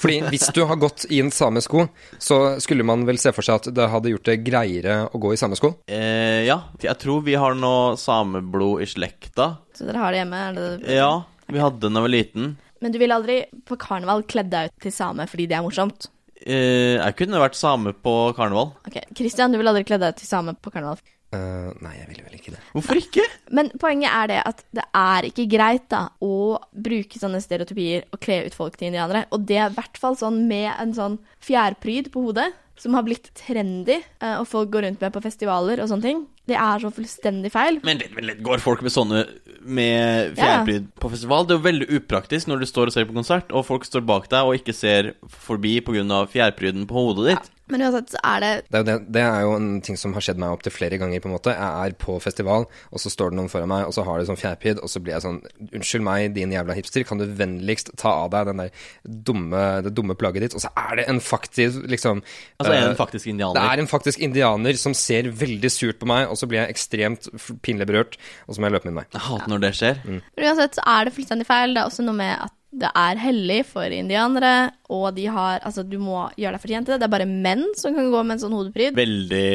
Fordi 0.02 0.20
hvis 0.30 0.46
du 0.54 0.62
har 0.70 0.78
gått 0.80 1.08
i 1.10 1.20
en 1.24 1.32
samesko, 1.34 1.88
så 2.22 2.38
skulle 2.62 2.86
man 2.86 3.06
vel 3.10 3.18
se 3.22 3.34
for 3.36 3.46
seg 3.46 3.60
at 3.60 3.72
det 3.76 3.88
hadde 3.92 4.14
gjort 4.14 4.30
det 4.30 4.38
greiere 4.46 5.00
å 5.10 5.22
gå 5.22 5.34
i 5.34 5.40
samesko? 5.42 5.74
Eh, 5.90 6.46
ja, 6.46 6.60
jeg 6.86 6.96
tror 7.02 7.26
vi 7.26 7.38
har 7.42 7.58
noe 7.58 7.96
sameblod 8.00 8.86
i 8.86 8.90
slekta. 8.90 9.56
Så 9.76 9.90
dere 9.90 10.04
har 10.04 10.14
det 10.14 10.22
hjemme? 10.22 10.44
Er 10.52 10.60
det 10.60 11.00
Ja, 11.00 11.12
vi 11.50 11.64
hadde 11.64 11.82
den 11.88 11.98
da 11.98 12.04
jeg 12.04 12.10
var 12.10 12.16
liten. 12.16 12.54
Men 12.84 12.94
du 12.94 13.00
ville 13.02 13.18
aldri 13.18 13.40
på 13.66 13.80
karneval 13.82 14.22
kledd 14.30 14.54
deg 14.54 14.70
ut 14.70 14.86
til 14.86 14.94
same 14.94 15.26
fordi 15.32 15.50
det 15.50 15.58
er 15.58 15.66
morsomt? 15.66 16.12
Eh, 16.46 17.00
jeg 17.00 17.16
kunne 17.18 17.42
vært 17.42 17.58
same 17.58 17.96
på 18.06 18.16
karneval. 18.38 18.76
Ok, 18.86 19.00
Christian, 19.18 19.52
du 19.52 19.58
ville 19.58 19.72
aldri 19.74 19.86
kledd 19.88 20.04
deg 20.06 20.14
ut 20.14 20.22
til 20.22 20.30
same 20.30 20.54
på 20.62 20.70
karneval? 20.70 21.02
Eh, 21.36 21.70
nei, 21.84 21.94
jeg 22.00 22.10
ville 22.12 22.26
vel 22.26 22.38
ikke 22.38 22.54
det. 22.56 22.62
Hvorfor 22.76 23.00
ikke? 23.00 23.26
Men 23.56 23.72
poenget 23.82 24.12
er 24.12 24.32
det 24.32 24.42
at 24.52 24.66
det 24.76 24.86
er 25.02 25.30
ikke 25.30 25.48
greit 25.52 25.88
da 25.92 26.08
å 26.24 26.36
bruke 26.72 27.22
sånne 27.22 27.42
stereotypier 27.44 28.06
og 28.12 28.22
kle 28.24 28.44
ut 28.48 28.58
folk 28.58 28.78
til 28.80 28.92
indianere. 28.92 29.26
Og 29.36 29.48
det 29.48 29.60
er 29.60 29.72
i 29.72 29.78
hvert 29.78 30.00
fall 30.02 30.18
sånn 30.20 30.46
med 30.50 30.72
en 30.74 30.94
sånn 30.98 31.18
fjærpryd 31.46 32.12
på 32.14 32.28
hodet, 32.28 32.52
som 32.80 32.96
har 32.98 33.06
blitt 33.08 33.30
trendy, 33.40 34.02
uh, 34.20 34.42
og 34.42 34.50
folk 34.52 34.72
går 34.74 34.84
rundt 34.84 35.04
med 35.04 35.14
på 35.16 35.22
festivaler 35.24 35.80
og 35.80 35.88
sånne 35.88 36.04
ting. 36.04 36.26
Det 36.46 36.58
er 36.60 36.82
så 36.84 36.92
fullstendig 36.94 37.50
feil. 37.54 37.80
Men 37.88 38.02
litt, 38.04 38.42
går 38.44 38.60
folk 38.62 38.84
med 38.86 38.94
sånne 38.94 39.24
med 39.64 40.36
fjærpryd 40.38 40.92
på 41.02 41.10
festival? 41.14 41.48
Det 41.48 41.56
er 41.56 41.62
jo 41.62 41.66
veldig 41.70 41.88
upraktisk 42.02 42.52
når 42.52 42.62
du 42.62 42.68
står 42.70 42.92
og 42.92 42.98
ser 42.98 43.08
på 43.08 43.16
konsert, 43.16 43.56
og 43.56 43.66
folk 43.66 43.88
står 43.88 44.04
bak 44.06 44.28
deg 44.34 44.46
og 44.46 44.60
ikke 44.60 44.76
ser 44.76 45.14
forbi 45.48 45.80
pga. 45.88 46.26
fjærpryden 46.30 46.86
på 46.90 47.00
hodet 47.00 47.32
ditt. 47.32 47.55
Men 47.72 47.82
uansett 47.82 48.12
så 48.14 48.20
er 48.22 48.44
det 48.44 48.50
Det 48.70 48.78
er, 48.78 48.84
jo 48.84 48.86
det, 48.90 48.96
det 49.16 49.22
er 49.26 49.42
jo 49.42 49.54
en 49.58 49.70
ting 49.86 49.98
som 49.98 50.14
har 50.14 50.22
skjedd 50.26 50.38
meg 50.42 50.54
opptil 50.54 50.74
flere 50.74 51.00
ganger. 51.02 51.22
på 51.24 51.30
en 51.30 51.34
måte. 51.34 51.54
Jeg 51.56 51.90
er 51.90 51.96
på 51.98 52.18
festival, 52.22 52.68
og 52.92 53.02
så 53.02 53.10
står 53.10 53.32
det 53.34 53.40
noen 53.40 53.50
foran 53.50 53.72
meg, 53.72 53.88
og 53.90 53.96
så 53.96 54.06
har 54.06 54.20
de 54.22 54.28
sånn 54.30 54.40
fjærpryd, 54.40 54.82
og 54.86 54.92
så 54.92 55.02
blir 55.02 55.16
jeg 55.16 55.26
sånn 55.26 55.40
Unnskyld 55.66 56.06
meg, 56.06 56.28
din 56.36 56.54
jævla 56.54 56.76
hipster, 56.78 57.04
kan 57.08 57.20
du 57.22 57.26
vennligst 57.26 57.90
ta 57.98 58.12
av 58.26 58.30
deg 58.36 58.52
den 58.52 58.62
der 58.64 58.86
dumme, 59.04 59.64
det 59.86 59.94
dumme 59.98 60.16
plagget 60.20 60.46
ditt? 60.46 60.58
Og 60.58 60.64
så 60.64 60.72
er 60.78 61.02
det 61.02 61.08
en 61.12 61.22
faktisk 61.24 61.88
liksom 61.90 62.22
Altså 62.60 62.70
er 62.72 62.76
det 62.76 62.84
eh, 62.84 62.90
en 62.92 63.00
faktisk 63.00 63.32
indianer? 63.32 63.58
Det 63.60 63.66
er 63.74 63.84
en 63.84 63.92
faktisk 63.92 64.22
indianer 64.30 64.80
som 64.80 64.96
ser 64.98 65.32
veldig 65.34 65.72
surt 65.74 66.00
på 66.02 66.10
meg, 66.10 66.30
og 66.30 66.38
så 66.40 66.50
blir 66.50 66.62
jeg 66.64 66.76
ekstremt 66.76 67.30
pinlig 67.66 67.90
berørt, 67.90 68.20
og 68.46 68.56
så 68.56 68.62
må 68.62 68.70
jeg 68.70 68.78
løpe 68.78 68.92
min 68.92 69.02
vei. 69.02 69.08
Jeg 69.16 69.26
hater 69.30 69.52
når 69.52 69.66
det 69.66 69.74
skjer. 69.80 70.04
Men 70.06 70.22
uansett 70.46 70.78
så 70.80 70.86
er 70.96 71.08
det 71.10 71.16
fullstendig 71.18 71.50
feil. 71.50 71.76
Det 71.76 71.82
er 71.84 71.90
også 71.90 72.06
noe 72.06 72.18
med 72.22 72.36
at 72.48 72.55
det 72.76 72.90
er 73.00 73.20
hellig 73.24 73.62
for 73.70 73.94
indianere, 73.94 74.72
og 74.92 75.08
de 75.16 75.30
har 75.32 75.62
Altså, 75.66 75.86
du 75.88 75.96
må 76.02 76.26
gjøre 76.36 76.58
deg 76.58 76.64
fortjent 76.64 76.90
til 76.90 76.96
det. 76.96 77.00
Det 77.02 77.08
er 77.08 77.14
bare 77.14 77.28
menn 77.30 77.64
som 77.80 77.96
kan 77.96 78.10
gå 78.12 78.24
med 78.24 78.36
en 78.36 78.42
sånn 78.44 78.56
hodepryd. 78.56 78.98
Veldig 78.98 79.46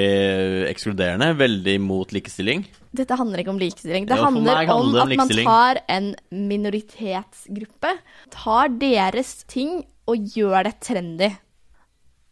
ekskluderende, 0.71 1.29
veldig 1.37 1.77
mot 1.85 2.15
likestilling. 2.17 2.65
Dette 2.97 3.19
handler 3.21 3.43
ikke 3.43 3.53
om 3.53 3.61
likestilling. 3.61 4.09
Det 4.09 4.17
det 4.17 4.25
handler 4.25 4.63
handler 4.63 4.73
om 4.73 4.89
om 4.89 5.01
at 5.05 5.17
man 5.21 5.35
tar 5.37 5.83
en 5.93 6.09
minoritetsgruppe, 6.33 7.93
tar 8.35 8.73
deres 8.81 9.35
ting 9.51 9.83
og 10.09 10.33
gjør 10.37 10.71
det 10.71 10.77
trendy. 10.83 11.31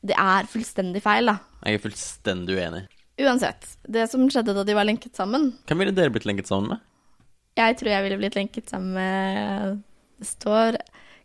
Det 0.09 0.17
er 0.17 0.49
fullstendig 0.49 1.03
feil, 1.05 1.29
da. 1.29 1.37
Jeg 1.67 1.79
er 1.79 1.85
fullstendig 1.85 2.57
uenig. 2.57 2.87
Uansett, 3.19 3.67
det 3.91 4.07
som 4.09 4.25
skjedde 4.31 4.55
da 4.55 4.63
de 4.63 4.77
var 4.79 4.87
lenket 4.87 5.17
sammen 5.19 5.49
Hvem 5.67 5.81
ville 5.83 5.91
dere 5.91 6.13
blitt 6.15 6.27
lenket 6.29 6.47
sammen 6.47 6.71
med? 6.71 6.85
Jeg 7.59 7.75
tror 7.81 7.91
jeg 7.91 8.05
ville 8.05 8.19
blitt 8.21 8.37
lenket 8.39 8.71
sammen 8.71 8.93
med 8.95 9.81
Det 10.19 10.27
står 10.27 10.79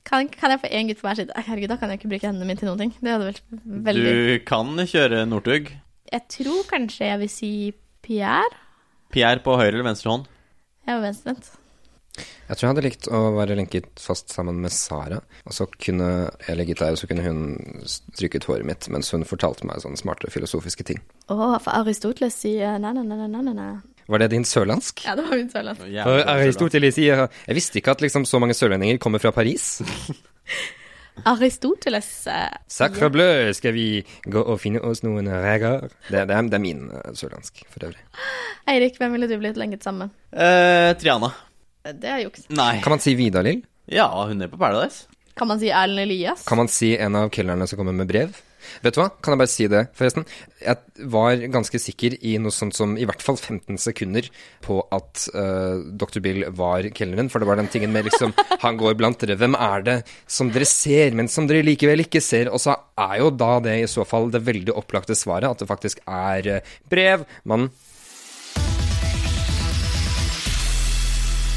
kan, 0.03 0.27
kan 0.27 0.51
jeg 0.51 0.60
få 0.60 0.69
én 0.75 0.89
gutt 0.89 0.99
på 0.99 1.08
hver 1.08 1.21
side? 1.21 1.32
Herregud, 1.47 1.71
da 1.71 1.77
kan 1.79 1.91
jeg 1.91 2.01
ikke 2.01 2.12
bruke 2.12 2.27
hendene 2.27 2.47
mine 2.49 2.60
til 2.60 2.67
noen 2.67 2.84
ting. 2.84 2.93
Det 2.99 3.13
hadde 3.13 3.29
vært 3.29 3.41
veldig 3.88 4.13
Du 4.13 4.34
kan 4.49 4.86
kjøre 4.91 5.23
Northug. 5.29 5.71
Jeg 6.12 6.27
tror 6.36 6.67
kanskje 6.69 7.08
jeg 7.08 7.21
vil 7.23 7.32
si 7.32 7.51
Pierre. 8.03 8.60
Pierre 9.13 9.43
på 9.45 9.56
høyre 9.56 9.71
eller 9.77 9.88
venstre 9.88 10.12
hånd? 10.12 10.27
Jeg 10.84 10.97
var 10.97 11.06
venstrevendt. 11.08 11.53
Jeg 12.13 12.58
tror 12.60 12.67
jeg 12.67 12.71
hadde 12.73 12.84
likt 12.86 13.08
å 13.10 13.19
være 13.34 13.56
lenket 13.58 13.88
fast 13.97 14.29
sammen 14.36 14.60
med 14.62 14.73
Sara, 14.75 15.17
og 15.47 15.56
så 15.56 15.65
kunne 15.71 16.10
jeg 16.45 16.58
ligget 16.60 16.84
der, 16.84 16.93
og 16.93 16.99
så 17.01 17.08
kunne 17.10 17.23
hun 17.25 17.39
stryket 17.89 18.45
håret 18.45 18.67
mitt 18.67 18.86
mens 18.93 19.10
hun 19.15 19.25
fortalte 19.25 19.65
meg 19.65 19.82
sånne 19.82 19.97
smarte 19.97 20.29
filosofiske 20.29 20.86
ting. 20.86 20.99
Å, 21.32 21.56
for 21.63 21.71
Aristoteles 21.73 22.38
sier 22.43 22.77
nei, 22.84 22.91
nei, 22.99 23.08
nei, 23.08 23.17
nei, 23.23 23.41
nei, 23.47 23.56
nei. 23.58 23.71
Var 24.11 24.23
det 24.23 24.29
din 24.33 24.45
sørlandsk? 24.47 25.05
Ja, 25.07 25.15
det 25.15 25.25
var 25.27 25.37
min 25.39 25.49
sørlandsk. 25.51 25.83
For 26.03 26.29
Aristoteles 26.35 26.97
sier 26.97 27.25
Jeg 27.27 27.57
visste 27.57 27.79
ikke 27.79 27.95
at 27.95 28.03
liksom 28.03 28.27
så 28.27 28.41
mange 28.43 28.55
sørlendinger 28.57 28.99
kommer 29.03 29.23
fra 29.23 29.31
Paris. 29.35 29.77
Aristoteles 31.29 32.27
uh, 32.27 32.49
Sacre 32.67 33.09
bleu, 33.13 33.51
skal 33.53 33.75
vi 33.75 33.87
gå 34.25 34.41
og 34.41 34.57
finne 34.61 34.81
oss 34.81 35.03
noen 35.05 35.29
reger? 35.29 35.85
Det, 36.09 36.23
det, 36.29 36.39
det 36.49 36.57
er 36.57 36.63
min 36.63 36.87
uh, 36.89 37.11
sørlandsk, 37.15 37.63
for 37.69 37.85
øvrig. 37.89 38.01
Eirik, 38.73 38.97
hvem 38.99 39.13
ville 39.15 39.29
du 39.29 39.35
blitt 39.37 39.59
lenket 39.59 39.85
sammen 39.85 40.07
med? 40.07 40.17
Eh, 40.33 40.93
Triana. 40.99 41.29
Det 41.83 42.09
er 42.09 42.23
juks. 42.23 42.47
Nei. 42.55 42.77
Kan 42.83 42.95
man 42.95 43.03
si 43.03 43.13
Vidar-Lill? 43.19 43.61
Ja, 43.91 44.07
hun 44.25 44.41
er 44.41 44.49
på 44.49 44.57
Paradise. 44.57 45.05
Kan 45.37 45.49
man 45.49 45.59
si 45.59 45.69
Erlend 45.73 46.05
Elias? 46.05 46.45
Kan 46.47 46.61
man 46.61 46.71
si 46.71 46.93
en 46.95 47.17
av 47.19 47.29
kelnerne 47.33 47.67
som 47.67 47.79
kommer 47.79 47.95
med 47.97 48.07
brev? 48.09 48.35
Vet 48.81 48.95
du 48.95 49.01
hva, 49.01 49.09
kan 49.21 49.36
jeg 49.36 49.41
bare 49.43 49.51
si 49.51 49.67
det, 49.71 49.83
forresten? 49.97 50.25
Jeg 50.63 51.07
var 51.13 51.43
ganske 51.53 51.79
sikker 51.81 52.15
i 52.25 52.38
noe 52.41 52.53
sånt 52.55 52.75
som 52.77 52.95
i 52.97 53.05
hvert 53.07 53.23
fall 53.23 53.38
15 53.38 53.77
sekunder 53.81 54.29
på 54.63 54.79
at 54.95 55.27
uh, 55.36 55.83
Dr. 55.99 56.21
Bill 56.23 56.47
var 56.55 56.88
kelneren, 56.95 57.29
for 57.31 57.43
det 57.43 57.49
var 57.49 57.59
den 57.59 57.71
tingen 57.73 57.93
med 57.93 58.07
liksom 58.09 58.33
Han 58.65 58.79
går 58.79 58.97
blant 58.99 59.21
dere, 59.21 59.38
hvem 59.39 59.57
er 59.59 59.86
det 59.86 59.97
som 60.25 60.51
dere 60.53 60.67
ser, 60.69 61.13
men 61.17 61.29
som 61.31 61.47
dere 61.49 61.65
likevel 61.65 62.05
ikke 62.05 62.23
ser? 62.23 62.51
Og 62.53 62.63
så 62.63 62.77
er 62.99 63.19
jo 63.21 63.31
da 63.36 63.57
det 63.63 63.79
i 63.83 63.89
så 63.91 64.07
fall 64.07 64.31
det 64.33 64.45
veldig 64.47 64.75
opplagte 64.79 65.17
svaret, 65.17 65.49
at 65.49 65.63
det 65.63 65.69
faktisk 65.69 66.03
er 66.07 66.55
uh, 66.59 66.77
brev. 66.89 67.27
Man 67.49 67.69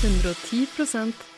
110 0.02 1.35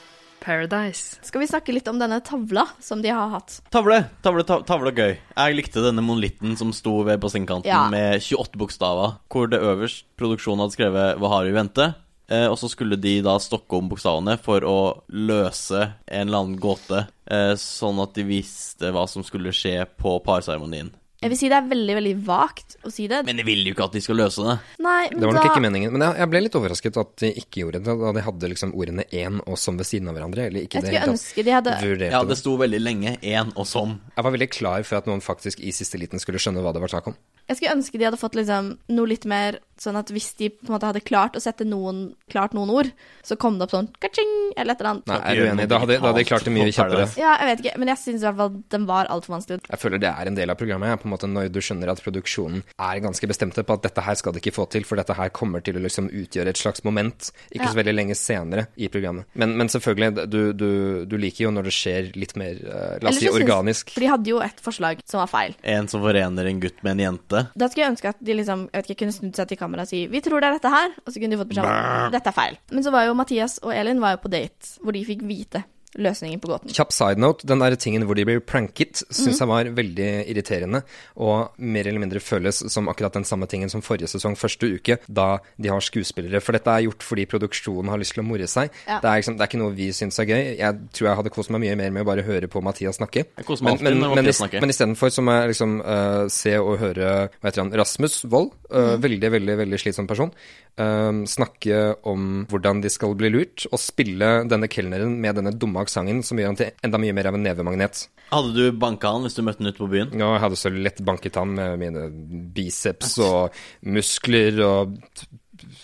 Paradise. 0.48 1.18
Skal 1.20 1.42
vi 1.42 1.46
snakke 1.50 1.74
litt 1.76 1.88
om 1.92 1.98
denne 2.00 2.22
tavla 2.24 2.64
som 2.80 3.02
de 3.04 3.12
har 3.12 3.28
hatt? 3.34 3.58
Tavle. 3.74 4.00
Tavle, 4.24 4.46
tavle, 4.48 4.64
tavle 4.64 4.92
gøy. 4.96 5.14
Jeg 5.18 5.56
likte 5.58 5.84
denne 5.84 6.00
monolitten 6.00 6.56
som 6.56 6.72
sto 6.72 7.02
ved 7.04 7.20
bassengkanten 7.20 7.68
Ja. 7.68 7.84
med 7.92 8.22
28 8.24 8.56
bokstaver, 8.56 9.18
hvor 9.28 9.50
det 9.52 9.60
øverst 9.60 10.06
produksjonen 10.16 10.64
hadde 10.64 10.76
skrevet 10.78 11.18
'Hva 11.18 11.28
har 11.28 11.44
vi 11.44 11.50
i 11.50 11.58
vente?' 11.60 11.94
Eh, 12.30 12.44
og 12.44 12.58
så 12.60 12.68
skulle 12.68 13.00
de 13.00 13.22
da 13.24 13.38
stokke 13.40 13.78
om 13.78 13.88
bokstavene 13.88 14.38
for 14.38 14.60
å 14.60 15.00
løse 15.08 15.94
en 16.06 16.28
eller 16.28 16.38
annen 16.38 16.60
gåte, 16.60 17.06
eh, 17.26 17.54
sånn 17.56 18.02
at 18.02 18.12
de 18.12 18.22
visste 18.22 18.92
hva 18.92 19.08
som 19.08 19.22
skulle 19.24 19.48
skje 19.48 19.86
på 19.96 20.22
parseremonien. 20.22 20.90
Jeg 21.18 21.32
vil 21.32 21.38
si 21.40 21.48
det 21.50 21.56
er 21.58 21.64
veldig, 21.66 21.94
veldig 21.98 22.12
vagt 22.28 22.76
å 22.86 22.90
si 22.94 23.08
det. 23.10 23.24
Men 23.26 23.40
de 23.40 23.44
vil 23.46 23.64
jo 23.66 23.72
ikke 23.74 23.88
at 23.88 23.96
de 23.96 24.02
skal 24.04 24.20
løse 24.20 24.44
det. 24.46 24.54
Nei, 24.86 25.08
men 25.10 25.18
Det 25.18 25.26
var 25.26 25.34
nok 25.34 25.46
da 25.48 25.50
ikke 25.50 25.62
meningen. 25.64 25.90
Men 25.96 26.04
jeg, 26.06 26.18
jeg 26.22 26.30
ble 26.30 26.42
litt 26.44 26.58
overrasket 26.60 26.98
at 27.02 27.14
de 27.24 27.30
ikke 27.40 27.62
gjorde 27.64 27.80
det, 27.82 27.96
da 28.04 28.12
de 28.14 28.22
hadde 28.22 28.50
liksom 28.52 28.74
ordene 28.78 29.02
'én' 29.10 29.40
og 29.42 29.56
'som' 29.58 29.80
ved 29.80 29.88
siden 29.90 30.12
av 30.12 30.14
hverandre. 30.14 30.46
Eller 30.46 30.68
ikke 30.68 30.78
Jeg 30.78 30.86
det 30.86 30.92
skulle 30.94 31.10
ønske 31.16 31.44
de 31.44 31.56
hadde 31.56 31.74
Ja, 32.12 32.20
det. 32.22 32.28
det 32.30 32.38
sto 32.38 32.54
veldig 32.56 32.80
lenge. 32.80 33.16
Én 33.18 33.50
og 33.56 33.66
som. 33.66 33.98
Jeg 34.18 34.26
var 34.26 34.34
veldig 34.34 34.50
klar 34.50 34.82
for 34.82 34.98
at 34.98 35.06
noen 35.06 35.22
faktisk 35.22 35.60
i 35.62 35.70
siste 35.70 35.98
liten 36.00 36.18
skulle 36.18 36.40
skjønne 36.42 36.58
hva 36.64 36.72
det 36.74 36.82
var 36.82 36.90
snakk 36.90 37.12
om. 37.12 37.14
Jeg 37.48 37.56
skulle 37.60 37.76
ønske 37.78 37.96
de 38.00 38.04
hadde 38.04 38.18
fått 38.20 38.34
liksom 38.36 38.72
noe 38.92 39.08
litt 39.08 39.24
mer 39.30 39.60
sånn 39.78 39.96
at 39.96 40.10
hvis 40.10 40.32
de 40.40 40.48
på 40.50 40.66
en 40.66 40.74
måte 40.74 40.88
hadde 40.90 41.00
klart 41.06 41.36
å 41.38 41.40
sette 41.40 41.62
noen, 41.64 42.00
klart 42.28 42.52
noen 42.56 42.68
ord, 42.74 42.88
så 43.24 43.36
kom 43.40 43.56
det 43.60 43.68
opp 43.68 43.72
sånn 43.76 43.86
ka-ching, 44.02 44.32
eller 44.58 44.74
et 44.74 44.82
eller 44.82 44.90
annet. 44.90 45.06
Nei, 45.08 45.18
jeg 45.22 45.30
er 45.30 45.38
du 45.38 45.50
enig? 45.52 45.66
Da 45.70 45.78
hadde, 45.80 45.96
da 46.02 46.10
hadde 46.10 46.18
de 46.18 46.26
klart 46.28 46.48
det 46.48 46.52
mye 46.56 46.72
kjappere. 46.74 47.06
Ja, 47.20 47.36
jeg 47.38 47.48
vet 47.52 47.62
ikke, 47.62 47.74
men 47.78 47.92
jeg 47.92 48.00
syns 48.02 48.24
i 48.24 48.26
hvert 48.26 48.40
fall 48.42 48.58
den 48.74 48.88
var 48.90 49.08
altfor 49.14 49.36
vanskelig. 49.36 49.60
Jeg 49.70 49.80
føler 49.84 50.02
det 50.02 50.10
er 50.10 50.32
en 50.32 50.38
del 50.40 50.52
av 50.52 50.58
programmet. 50.60 50.98
På 50.98 51.08
en 51.08 51.14
måte 51.14 51.30
Når 51.30 51.52
du 51.54 51.60
skjønner 51.62 51.92
at 51.94 52.02
produksjonen 52.02 52.64
er 52.74 53.02
ganske 53.06 53.30
bestemte 53.30 53.62
på 53.64 53.78
at 53.78 53.86
dette 53.86 54.04
her 54.08 54.18
skal 54.18 54.34
de 54.34 54.42
ikke 54.42 54.54
få 54.58 54.66
til, 54.74 54.84
for 54.88 55.00
dette 55.00 55.14
her 55.16 55.30
kommer 55.30 55.62
til 55.64 55.78
å 55.78 55.84
liksom 55.86 56.10
utgjøre 56.10 56.52
et 56.52 56.60
slags 56.60 56.82
moment 56.84 57.30
ikke 57.54 57.68
Ja. 57.68 57.70
så 57.70 57.78
veldig 57.78 57.94
lenge 57.94 58.18
senere 58.18 58.66
i 58.76 58.90
programmet. 58.92 59.30
Men, 59.38 59.54
men 59.56 59.70
selvfølgelig, 59.72 60.26
du, 60.28 60.40
du, 60.58 60.68
du 61.06 61.16
liker 61.22 61.46
jo 61.46 61.54
når 61.54 61.70
det 61.70 61.76
skjer 61.78 62.10
litt 62.18 62.34
mer, 62.40 62.58
uh, 62.66 62.98
la 63.00 63.14
oss 63.14 63.22
si, 63.22 63.30
organisk. 63.30 63.94
For 63.94 64.07
de 64.08 64.14
hadde 64.14 64.32
jo 64.32 64.40
et 64.40 64.60
forslag 64.64 65.02
som 65.08 65.20
var 65.20 65.30
feil. 65.30 65.56
En 65.68 65.88
som 65.90 66.02
forener 66.04 66.48
en 66.48 66.60
gutt 66.62 66.82
med 66.82 66.96
en 66.96 67.04
jente. 67.06 67.44
Da 67.52 67.68
skulle 67.68 67.84
jeg 67.84 67.94
ønske 67.94 68.12
at 68.14 68.20
de 68.24 68.36
liksom, 68.40 68.66
jeg 68.72 68.80
vet 68.80 68.90
ikke, 68.90 69.00
kunne 69.04 69.16
snudd 69.16 69.38
seg 69.38 69.50
til 69.50 69.60
kamera 69.60 69.84
og 69.84 69.90
si 69.90 70.06
'vi 70.08 70.22
tror 70.24 70.40
det 70.40 70.48
er 70.48 70.56
dette 70.56 70.72
her', 70.72 70.94
og 71.04 71.12
så 71.12 71.20
kunne 71.20 71.36
de 71.36 71.40
fått 71.42 71.52
beskjed 71.52 71.68
om 71.68 72.12
'dette 72.12 72.32
er 72.32 72.38
feil'. 72.40 72.60
Men 72.72 72.84
så 72.84 72.90
var 72.94 73.04
jo 73.04 73.18
Mathias 73.18 73.58
og 73.62 73.74
Elin 73.74 74.00
var 74.00 74.16
jo 74.16 74.24
på 74.24 74.32
date, 74.32 74.78
hvor 74.80 74.92
de 74.92 75.04
fikk 75.04 75.22
vite 75.28 75.64
løsningen 75.96 76.40
på 76.42 76.50
gåten. 76.50 76.72
Kjapp 76.74 76.92
side 76.92 77.22
note, 77.22 77.46
den 77.48 77.62
der 77.62 77.76
tingen 77.80 78.04
hvor 78.08 78.18
de 78.18 78.26
blir 78.28 78.42
pranket, 78.44 79.02
syns 79.08 79.38
mm. 79.38 79.42
jeg 79.42 79.50
var 79.50 79.70
veldig 79.78 80.08
irriterende, 80.32 80.82
og 81.16 81.58
mer 81.58 81.88
eller 81.88 82.02
mindre 82.02 82.22
føles 82.22 82.60
som 82.72 82.90
akkurat 82.92 83.16
den 83.16 83.26
samme 83.28 83.48
tingen 83.50 83.72
som 83.72 83.84
forrige 83.84 84.10
sesong, 84.12 84.36
første 84.38 84.68
uke, 84.68 84.98
da 85.08 85.28
de 85.56 85.72
har 85.72 85.84
skuespillere. 85.84 86.42
For 86.44 86.56
dette 86.56 86.74
er 86.74 86.86
gjort 86.86 87.06
fordi 87.06 87.26
produksjonen 87.30 87.92
har 87.92 88.00
lyst 88.00 88.16
til 88.16 88.24
å 88.24 88.28
more 88.28 88.48
seg. 88.50 88.72
Ja. 88.84 89.00
Det, 89.02 89.08
er 89.08 89.22
liksom, 89.22 89.38
det 89.38 89.46
er 89.46 89.52
ikke 89.52 89.62
noe 89.62 89.76
vi 89.78 89.88
syns 89.96 90.20
er 90.20 90.28
gøy. 90.28 90.42
Jeg 90.58 90.92
tror 90.96 91.10
jeg 91.10 91.20
hadde 91.22 91.34
kost 91.34 91.54
meg 91.54 91.64
mye 91.64 91.78
mer 91.80 91.94
med 91.94 92.04
å 92.04 92.10
bare 92.10 92.26
høre 92.26 92.50
på 92.50 92.62
Mathias 92.64 93.00
snakke. 93.00 93.26
Men, 93.38 93.78
men, 93.80 94.00
men, 94.02 94.16
Mathias 94.18 94.42
men 94.58 94.72
istedenfor 94.72 95.12
så 95.14 95.24
må 95.24 95.36
jeg 95.36 95.52
liksom 95.54 95.78
uh, 95.82 96.24
se 96.32 96.54
og 96.58 96.78
høre 96.82 97.10
Hva 97.38 97.50
heter 97.50 97.64
han? 97.64 97.74
Rasmus 97.78 98.20
Wold. 98.28 98.54
uh, 98.70 98.94
mm. 98.96 99.04
Veldig, 99.04 99.30
veldig 99.38 99.58
veldig 99.62 99.80
slitsom 99.80 100.08
person. 100.10 100.32
uh, 100.80 101.24
snakke 101.28 101.80
om 102.08 102.44
hvordan 102.50 102.82
de 102.84 102.92
skal 102.92 103.16
bli 103.18 103.30
lurt, 103.32 103.66
og 103.70 103.80
spille 103.82 104.30
denne 104.50 104.70
kelneren 104.70 105.16
med 105.22 105.38
denne 105.38 105.54
dumme 105.54 105.77
aksenten 105.82 106.22
som 106.26 106.38
gjør 106.40 106.50
han 106.52 106.58
til 106.60 106.70
enda 106.86 107.00
mye 107.02 107.14
mer 107.16 107.28
av 107.30 107.36
en 107.38 107.44
nevemagnet. 107.46 108.04
Hadde 108.32 108.52
du 108.56 108.72
banka 108.76 109.12
han 109.14 109.24
hvis 109.24 109.38
du 109.38 109.42
møtte 109.46 109.62
han 109.62 109.70
ute 109.72 109.80
på 109.80 109.88
byen? 109.92 110.10
Ja, 110.12 110.32
jeg 110.34 110.42
hadde 110.44 110.58
så 110.60 110.72
lett 110.74 111.00
banket 111.06 111.38
han 111.40 111.54
med 111.56 111.78
mine 111.80 112.06
biceps 112.54 113.14
og 113.24 113.56
muskler 113.88 114.60
og 114.66 114.98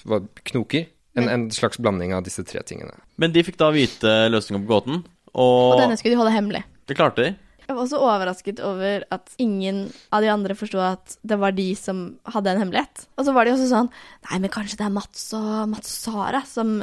hva, 0.04 0.20
knoker. 0.52 0.86
En, 1.14 1.28
en 1.30 1.46
slags 1.54 1.78
blanding 1.78 2.10
av 2.16 2.24
disse 2.26 2.42
tre 2.46 2.62
tingene. 2.66 2.96
Men 3.22 3.30
de 3.34 3.42
fikk 3.46 3.56
da 3.60 3.68
vite 3.74 4.14
løsninga 4.34 4.64
på 4.64 4.70
gåten, 4.72 5.04
Og 5.34 5.74
og 5.74 5.80
denne 5.80 5.96
skulle 5.98 6.14
de 6.16 6.18
holde 6.20 6.32
hemmelig. 6.34 6.64
det 6.90 6.96
klarte 6.98 7.22
de. 7.22 7.34
Jeg 7.64 7.74
var 7.76 7.82
også 7.86 7.98
overrasket 8.04 8.60
over 8.60 9.04
at 9.14 9.30
ingen 9.40 9.86
av 10.12 10.20
de 10.24 10.28
andre 10.32 10.54
forsto 10.58 10.80
at 10.84 11.16
det 11.24 11.38
var 11.40 11.54
de 11.56 11.66
som 11.78 12.02
hadde 12.28 12.52
en 12.52 12.60
hemmelighet. 12.64 13.06
Og 13.16 13.24
så 13.28 13.32
var 13.36 13.44
de 13.48 13.54
også 13.54 13.68
sånn 13.70 13.88
Nei, 14.30 14.38
men 14.44 14.52
kanskje 14.52 14.76
det 14.80 14.86
er 14.88 14.92
Mats 14.94 15.26
og, 15.36 15.52
Mats 15.72 15.92
og 16.08 16.14
Sara 16.14 16.42
som, 16.48 16.74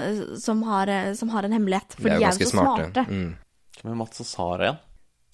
som, 0.42 0.64
har, 0.70 0.90
som 1.18 1.30
har 1.36 1.46
en 1.46 1.54
hemmelighet. 1.58 1.98
For 2.00 2.10
De 2.10 2.16
er 2.16 2.18
de 2.18 2.26
jo 2.26 2.30
er 2.32 2.40
så 2.40 2.50
smarte. 2.54 2.88
smarte. 2.92 3.06
Mm. 3.10 3.36
Hvem 3.82 3.92
er 3.94 4.00
Mats 4.04 4.24
og 4.24 4.30
Sara 4.30 4.66
igjen? 4.70 4.80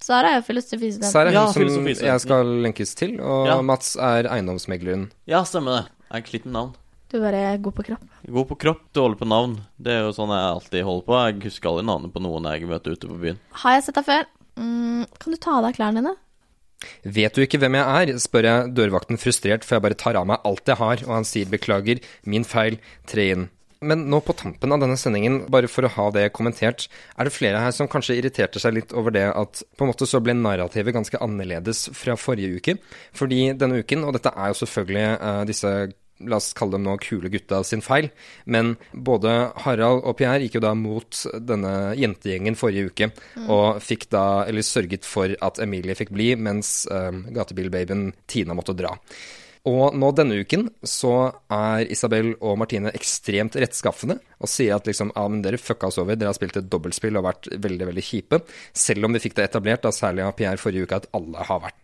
Sara 0.08 0.30
er 0.30 0.36
jo 0.38 0.44
filosofistudent. 0.46 1.10
Sara 1.10 1.32
er 1.32 1.34
Ja, 1.40 1.46
hun 1.50 1.72
som 1.74 1.88
jeg 1.90 2.22
skal 2.22 2.52
lenkes 2.68 2.92
til, 3.00 3.16
og 3.20 3.48
Ja. 3.50 3.62
Mats 3.66 3.96
er 3.96 4.28
eiendomsmegleren. 4.30 5.08
Ja, 5.26 5.42
stemmer 5.44 5.80
det. 5.80 5.86
Jeg 6.12 6.14
er 6.20 6.24
ikke 6.24 6.36
litt 6.38 6.46
med 6.46 6.54
navn. 6.54 6.76
Du 7.08 7.20
bare 7.24 7.40
er 7.54 7.58
god 7.64 7.74
på 7.74 7.86
kropp. 7.88 8.04
God 8.28 8.48
på 8.50 8.58
kropp, 8.60 8.82
dårlig 8.94 9.18
på 9.18 9.26
navn. 9.28 9.54
Det 9.80 9.94
er 9.96 10.02
jo 10.04 10.12
sånn 10.12 10.30
jeg 10.30 10.48
alltid 10.54 10.84
holder 10.84 11.06
på. 11.08 11.18
Jeg 11.24 11.42
husker 11.48 11.70
aldri 11.72 11.86
navnet 11.88 12.12
på 12.14 12.20
noen 12.22 12.50
jeg 12.52 12.68
møter 12.68 12.92
ute 12.98 13.08
på 13.08 13.20
byen. 13.22 13.40
Har 13.64 13.78
jeg 13.78 13.86
sett 13.88 13.96
deg 13.96 14.06
før? 14.06 14.26
Mm, 14.58 15.06
kan 15.22 15.34
du 15.34 15.40
ta 15.40 15.60
av 15.60 15.68
deg 15.68 15.78
klærne 15.78 16.02
dine? 16.02 16.16
Vet 17.02 17.34
du 17.34 17.42
ikke 17.42 17.60
hvem 17.62 17.78
jeg 17.80 18.00
er, 18.00 18.18
spør 18.22 18.48
jeg 18.48 18.72
dørvakten 18.78 19.20
frustrert, 19.22 19.66
for 19.66 19.78
jeg 19.78 19.86
bare 19.86 19.98
tar 19.98 20.18
av 20.20 20.28
meg 20.30 20.44
alt 20.46 20.70
jeg 20.70 20.78
har, 20.78 21.04
og 21.08 21.14
han 21.16 21.28
sier 21.28 21.50
beklager, 21.50 22.02
min 22.30 22.46
feil, 22.46 22.78
tre 23.10 23.32
inn. 23.34 23.48
Men 23.86 24.08
nå 24.10 24.20
på 24.26 24.34
tampen 24.38 24.74
av 24.74 24.82
denne 24.82 24.98
sendingen, 24.98 25.44
bare 25.54 25.70
for 25.70 25.86
å 25.86 25.92
ha 25.94 26.08
det 26.14 26.32
kommentert, 26.34 26.88
er 27.18 27.28
det 27.28 27.34
flere 27.36 27.62
her 27.62 27.74
som 27.76 27.90
kanskje 27.90 28.18
irriterte 28.18 28.62
seg 28.62 28.74
litt 28.74 28.94
over 28.98 29.14
det 29.14 29.28
at 29.30 29.62
på 29.78 29.86
en 29.86 29.92
måte 29.92 30.08
så 30.10 30.22
ble 30.24 30.34
narrativet 30.38 30.96
ganske 30.96 31.22
annerledes 31.22 31.86
fra 31.98 32.18
forrige 32.18 32.58
uke. 32.58 32.78
Fordi 33.18 33.52
denne 33.58 33.84
uken, 33.84 34.06
og 34.08 34.18
dette 34.18 34.34
er 34.34 34.54
jo 34.54 34.60
selvfølgelig 34.64 35.08
uh, 35.22 35.44
disse 35.50 35.74
La 36.26 36.40
oss 36.40 36.54
kalle 36.58 36.78
dem 36.78 36.86
nå 36.88 36.96
kule 37.04 37.30
gutta 37.34 37.62
sin 37.68 37.84
feil. 37.86 38.10
Men 38.46 38.76
både 38.92 39.34
Harald 39.66 40.04
og 40.04 40.18
Pierre 40.20 40.42
gikk 40.46 40.58
jo 40.58 40.66
da 40.66 40.74
mot 40.78 41.24
denne 41.38 41.74
jentegjengen 42.00 42.58
forrige 42.58 42.92
uke. 42.92 43.12
Og 43.46 43.82
fikk 43.84 44.08
da, 44.14 44.46
eller 44.50 44.66
sørget 44.66 45.06
for 45.08 45.34
at 45.46 45.62
Emilie 45.64 45.98
fikk 45.98 46.14
bli, 46.16 46.32
mens 46.40 46.86
um, 46.92 47.26
gatebilbabyen 47.36 48.10
Tina 48.30 48.58
måtte 48.58 48.78
dra. 48.78 48.96
Og 49.68 49.96
nå 50.00 50.12
denne 50.16 50.38
uken 50.40 50.68
så 50.88 51.14
er 51.52 51.90
Isabel 51.92 52.32
og 52.38 52.56
Martine 52.62 52.94
ekstremt 52.96 53.58
rettskaffende 53.60 54.20
og 54.40 54.52
sier 54.52 54.78
at 54.78 54.88
liksom, 54.88 55.12
ja, 55.16 55.26
men 55.28 55.42
dere 55.44 55.60
fucka 55.60 55.90
oss 55.90 56.00
over, 56.00 56.16
dere 56.16 56.32
har 56.32 56.38
spilt 56.38 56.60
et 56.60 56.70
dobbeltspill 56.72 57.20
og 57.20 57.26
vært 57.28 57.50
veldig, 57.52 57.90
veldig 57.90 58.06
kjipe. 58.06 58.40
Selv 58.72 59.08
om 59.10 59.18
vi 59.18 59.24
fikk 59.26 59.36
det 59.40 59.50
etablert, 59.50 59.84
da 59.84 59.92
særlig 59.96 60.24
av 60.24 60.38
Pierre 60.40 60.62
forrige 60.62 60.88
uke, 60.88 61.02
at 61.02 61.10
alle 61.18 61.50
har 61.50 61.62
vært 61.66 61.82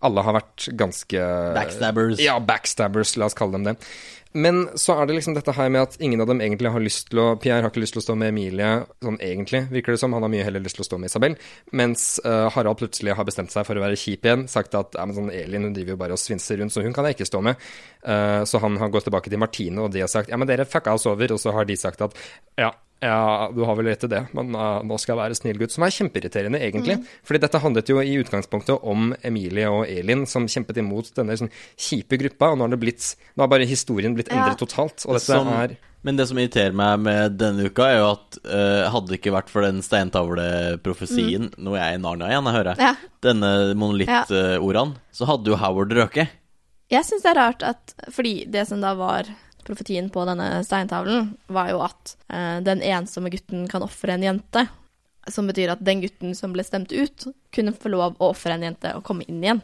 alle 0.00 0.24
har 0.26 0.38
vært 0.40 0.68
ganske 0.78 1.28
Backstabbers. 1.56 2.20
Ja, 2.22 2.38
backstabbers, 2.42 3.16
la 3.20 3.30
oss 3.30 3.38
kalle 3.38 3.58
dem 3.58 3.72
det. 3.72 3.78
Men 4.32 4.64
så 4.80 4.94
er 4.96 5.08
det 5.08 5.18
liksom 5.18 5.34
dette 5.36 5.52
her 5.52 5.68
med 5.72 5.82
at 5.84 5.98
ingen 6.00 6.22
av 6.24 6.28
dem 6.30 6.40
egentlig 6.40 6.70
har 6.72 6.80
lyst 6.80 7.10
til 7.10 7.20
å 7.20 7.26
Pierre 7.40 7.60
har 7.60 7.72
ikke 7.72 7.82
lyst 7.82 7.96
til 7.96 8.00
å 8.00 8.04
stå 8.06 8.14
med 8.16 8.32
Emilie, 8.32 8.70
sånn 9.04 9.18
egentlig, 9.20 9.66
virker 9.72 9.92
det 9.92 10.00
som. 10.00 10.14
Han 10.16 10.24
har 10.24 10.32
mye 10.32 10.46
heller 10.46 10.64
lyst 10.64 10.78
til 10.78 10.86
å 10.86 10.88
stå 10.88 10.98
med 11.00 11.12
Isabel. 11.12 11.36
Mens 11.76 12.06
uh, 12.24 12.48
Harald 12.54 12.80
plutselig 12.80 13.16
har 13.18 13.28
bestemt 13.28 13.52
seg 13.52 13.66
for 13.68 13.76
å 13.76 13.82
være 13.84 13.98
kjip 14.00 14.24
igjen. 14.24 14.46
Sagt 14.48 14.76
at 14.78 14.96
ja, 14.96 15.04
men 15.04 15.18
sånn 15.18 15.32
Elin 15.36 15.68
hun 15.68 15.76
driver 15.76 15.94
jo 15.94 16.00
bare 16.00 16.16
og 16.16 16.22
svinser 16.22 16.62
rundt, 16.62 16.72
så 16.72 16.84
hun 16.84 16.96
kan 16.96 17.08
jeg 17.08 17.18
ikke 17.18 17.28
stå 17.28 17.42
med. 17.44 17.68
Uh, 18.06 18.40
så 18.48 18.62
han 18.64 18.80
har 18.80 18.94
gått 18.94 19.08
tilbake 19.10 19.32
til 19.32 19.42
Martine, 19.42 19.84
og 19.84 19.92
de 19.92 20.04
har 20.04 20.10
sagt 20.12 20.32
ja, 20.32 20.40
men 20.40 20.48
dere 20.48 20.68
fucka 20.68 20.96
oss 20.96 21.04
over. 21.10 21.36
Og 21.36 21.42
så 21.42 21.52
har 21.52 21.68
de 21.68 21.76
sagt 21.76 22.00
at 22.08 22.16
ja, 22.60 22.72
ja, 23.02 23.50
du 23.52 23.64
har 23.66 23.76
vel 23.78 23.88
rett 23.90 24.00
til 24.04 24.10
det, 24.12 24.22
men 24.36 24.54
uh, 24.54 24.78
nå 24.86 24.96
skal 25.02 25.16
jeg 25.16 25.20
være 25.24 25.36
snill 25.38 25.58
gutt. 25.60 25.74
Som 25.74 25.82
er 25.86 25.94
kjempeirriterende, 25.96 26.60
egentlig. 26.62 27.00
Fordi 27.26 27.40
dette 27.42 27.60
handlet 27.62 27.90
jo 27.90 27.98
i 27.98 28.14
utgangspunktet 28.22 28.84
om 28.88 29.10
Emilie 29.26 29.66
og 29.68 29.84
Elin 29.90 30.22
som 30.30 30.46
kjempet 30.46 30.78
imot 30.78 31.10
denne 31.18 31.34
sånn 31.40 31.50
kjipe 31.76 32.18
gruppa, 32.22 32.52
og 32.52 32.60
nå 32.60 32.68
har 32.68 32.76
det 32.76 32.80
blitt 32.84 33.08
Nå 33.36 33.42
har 33.44 33.50
bare 33.50 33.66
historien 33.66 34.14
blitt 34.14 34.30
endret 34.30 34.54
Ja. 34.54 34.60
totalt. 34.66 35.02
Og 35.08 35.18
dette 35.18 35.26
Som- 35.32 35.48
er 35.52 35.76
Men 36.04 36.16
det 36.16 36.26
som 36.28 36.36
irriterer 36.38 36.72
meg 36.74 36.98
med 37.00 37.36
denne 37.38 37.66
uka, 37.70 37.84
er 37.86 37.98
jo 37.98 38.06
at 38.12 38.38
uh, 38.46 38.90
hadde 38.90 39.08
det 39.12 39.20
ikke 39.20 39.34
vært 39.36 39.48
for 39.50 39.62
den 39.62 39.82
steintavleprofesien 39.82 41.52
Nå 41.58 41.74
er 41.76 41.92
jeg 41.92 41.98
i 41.98 42.02
Narnia 42.02 42.30
igjen, 42.32 42.48
jeg 42.48 42.56
hører. 42.58 42.80
Ja. 42.82 42.94
Denne 43.22 43.50
monolittordene, 43.78 44.96
så 45.14 45.26
hadde 45.30 45.52
jo 45.52 45.58
Howard 45.60 45.92
røket. 45.94 46.28
Jeg 46.92 47.06
syns 47.08 47.22
det 47.24 47.30
er 47.32 47.38
rart 47.40 47.62
at 47.64 47.94
Fordi 48.12 48.34
det 48.50 48.66
som 48.68 48.80
da 48.82 48.94
var 48.98 49.30
profetien 49.66 50.08
på 50.12 50.24
denne 50.28 50.48
steintavlen, 50.66 51.32
var 51.52 51.70
jo 51.72 51.82
at 51.86 52.14
eh, 52.28 52.60
den 52.66 52.82
ensomme 52.82 53.30
gutten 53.32 53.66
kan 53.70 53.84
ofre 53.86 54.16
en 54.16 54.24
jente. 54.26 54.66
Som 55.30 55.46
betyr 55.46 55.70
at 55.76 55.82
den 55.86 56.00
gutten 56.02 56.32
som 56.34 56.54
ble 56.54 56.64
stemt 56.66 56.90
ut, 56.90 57.28
kunne 57.54 57.74
få 57.76 57.92
lov 57.92 58.16
å 58.18 58.32
ofre 58.32 58.56
en 58.56 58.64
jente 58.66 58.90
og 58.98 59.04
komme 59.06 59.26
inn 59.30 59.42
igjen. 59.44 59.60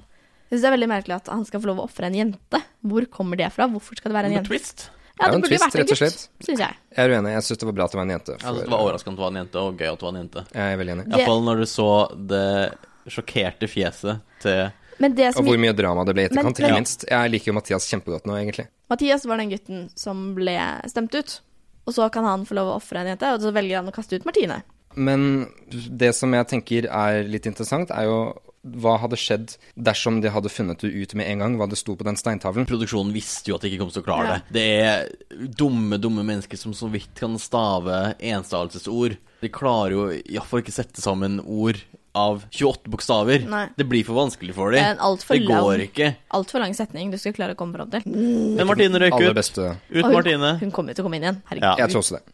Jeg 0.48 0.52
synes 0.54 0.62
det 0.62 0.68
er 0.70 0.76
veldig 0.76 0.90
merkelig 0.92 1.16
at 1.18 1.32
han 1.32 1.42
skal 1.44 1.60
få 1.60 1.68
lov 1.72 1.82
å 1.82 1.88
ofre 1.88 2.06
en 2.08 2.14
jente. 2.16 2.60
Hvor 2.86 3.08
kommer 3.12 3.36
det 3.36 3.50
fra? 3.52 3.66
Hvorfor 3.68 3.98
skal 3.98 4.12
det 4.14 4.16
være 4.20 4.30
en 4.30 4.36
jente? 4.38 4.48
twist. 4.52 4.86
Ja, 5.18 5.26
Det 5.26 5.26
er 5.26 5.30
det 5.30 5.34
en 5.34 5.42
burde 5.42 5.50
twist, 5.50 5.64
vært 5.66 5.80
en 5.82 5.88
gutt, 5.90 6.24
syns 6.46 6.60
jeg. 6.62 6.76
Jeg 6.94 7.02
er 7.02 7.12
uenig. 7.16 7.32
Jeg 7.34 7.44
syns 7.48 7.58
det 7.58 7.66
var 7.66 7.74
bra 7.74 7.86
at 7.88 7.94
det 7.94 7.98
var 7.98 8.06
en 8.06 8.12
jente. 8.14 8.36
Jeg 8.36 8.44
synes 8.46 8.62
det 8.62 8.70
var 8.70 8.84
overraskende 8.84 9.12
at 9.12 9.18
det 9.18 9.24
var 9.24 9.32
en 9.34 9.40
jente, 9.42 9.64
og 9.64 9.82
gøy 9.82 9.88
at 9.90 9.98
det 9.98 10.06
var 10.06 10.12
en 10.14 10.20
jente. 10.22 10.44
Jeg 10.54 10.74
er 10.74 10.78
veldig 10.78 10.94
enig. 10.94 11.06
Iallfall 11.10 11.42
når 11.48 11.62
du 11.64 11.66
så 11.72 11.88
det 12.30 12.44
sjokkerte 13.08 13.68
fjeset 13.72 14.22
til 14.44 14.60
Og 14.98 15.34
som 15.34 15.46
hvor 15.46 15.60
mye 15.60 15.74
drama 15.76 16.04
det 16.04 16.14
ble 16.16 16.24
i 16.26 16.28
etterkant, 16.30 16.58
ikke 16.58 16.74
minst. 16.74 17.04
Jeg 17.08 17.30
liker 17.30 17.52
jo 17.52 17.56
Mathias 17.58 17.86
kjempegodt 17.90 18.26
nå, 18.26 18.34
egentlig. 18.40 18.66
Mathias 18.90 19.26
var 19.28 19.38
den 19.38 19.52
gutten 19.52 19.84
som 19.94 20.32
ble 20.34 20.56
stemt 20.90 21.14
ut. 21.14 21.40
Og 21.88 21.94
så 21.96 22.08
kan 22.12 22.26
han 22.28 22.44
få 22.44 22.58
lov 22.58 22.72
å 22.72 22.76
ofre 22.80 23.00
en 23.00 23.12
jente, 23.14 23.30
og 23.32 23.40
så 23.40 23.52
velger 23.54 23.80
han 23.80 23.88
å 23.88 23.94
kaste 23.94 24.18
ut 24.18 24.26
Martine. 24.28 24.60
Men 24.98 25.46
det 25.70 26.10
som 26.16 26.32
jeg 26.34 26.48
tenker 26.50 26.88
er 26.90 27.22
litt 27.28 27.46
interessant, 27.48 27.90
er 27.94 28.08
jo 28.08 28.18
hva 28.82 28.96
hadde 29.00 29.16
skjedd 29.16 29.54
dersom 29.78 30.18
de 30.20 30.28
hadde 30.34 30.50
funnet 30.52 30.82
det 30.82 30.90
ut 30.90 31.14
med 31.16 31.28
en 31.30 31.44
gang, 31.44 31.54
hva 31.56 31.68
det 31.70 31.78
sto 31.78 31.94
på 31.96 32.04
den 32.04 32.18
steintavlen? 32.18 32.66
Produksjonen 32.68 33.14
visste 33.14 33.52
jo 33.52 33.56
at 33.56 33.64
de 33.64 33.70
ikke 33.70 33.84
kom 33.84 33.92
til 33.94 34.02
å 34.02 34.04
klare 34.08 34.26
Ja. 34.26 34.34
det. 34.34 34.52
Det 34.52 34.64
er 34.82 35.46
dumme, 35.62 35.96
dumme 36.02 36.24
mennesker 36.26 36.58
som 36.58 36.74
så 36.76 36.90
vidt 36.90 37.14
kan 37.16 37.38
stave 37.38 38.16
enstavelsesord. 38.18 39.16
De 39.40 39.48
klarer 39.48 39.94
jo 39.94 40.08
iallfall 40.18 40.60
ikke 40.64 40.74
sette 40.74 41.00
sammen 41.00 41.38
ord 41.40 41.78
av 42.14 42.44
28 42.50 42.88
bokstaver. 42.90 43.44
Nei. 43.48 43.66
Det 43.76 43.84
blir 43.88 44.04
for 44.06 44.14
vanskelig 44.18 44.54
for 44.56 44.72
dem. 44.72 44.84
er 44.84 44.96
alt 45.04 45.22
for 45.22 45.34
Det 45.36 45.46
går 45.46 45.78
lang, 45.78 45.86
ikke. 45.88 46.08
alt 46.30 46.50
for 46.50 46.60
lang 46.60 46.74
setning 46.74 47.10
du 47.12 47.18
skal 47.18 47.32
klare 47.36 47.54
å 47.54 47.58
komme 47.58 47.74
fram 47.76 47.90
til. 47.90 48.02
Men 48.06 48.66
Martine 48.66 48.98
røyk 48.98 49.18
ut. 49.20 49.38
Ut, 49.38 50.04
hun, 50.04 50.12
Martine. 50.12 50.58
hun 50.60 50.70
kommer 50.70 50.92
jo 50.92 50.98
til 50.98 51.04
å 51.04 51.08
komme 51.08 51.16
inn 51.20 51.28
igjen. 51.28 51.42
Herregud. 51.50 51.68
Ja. 51.68 51.76
Jeg 51.84 51.90
tror 51.92 52.02
også 52.02 52.18
det. 52.18 52.24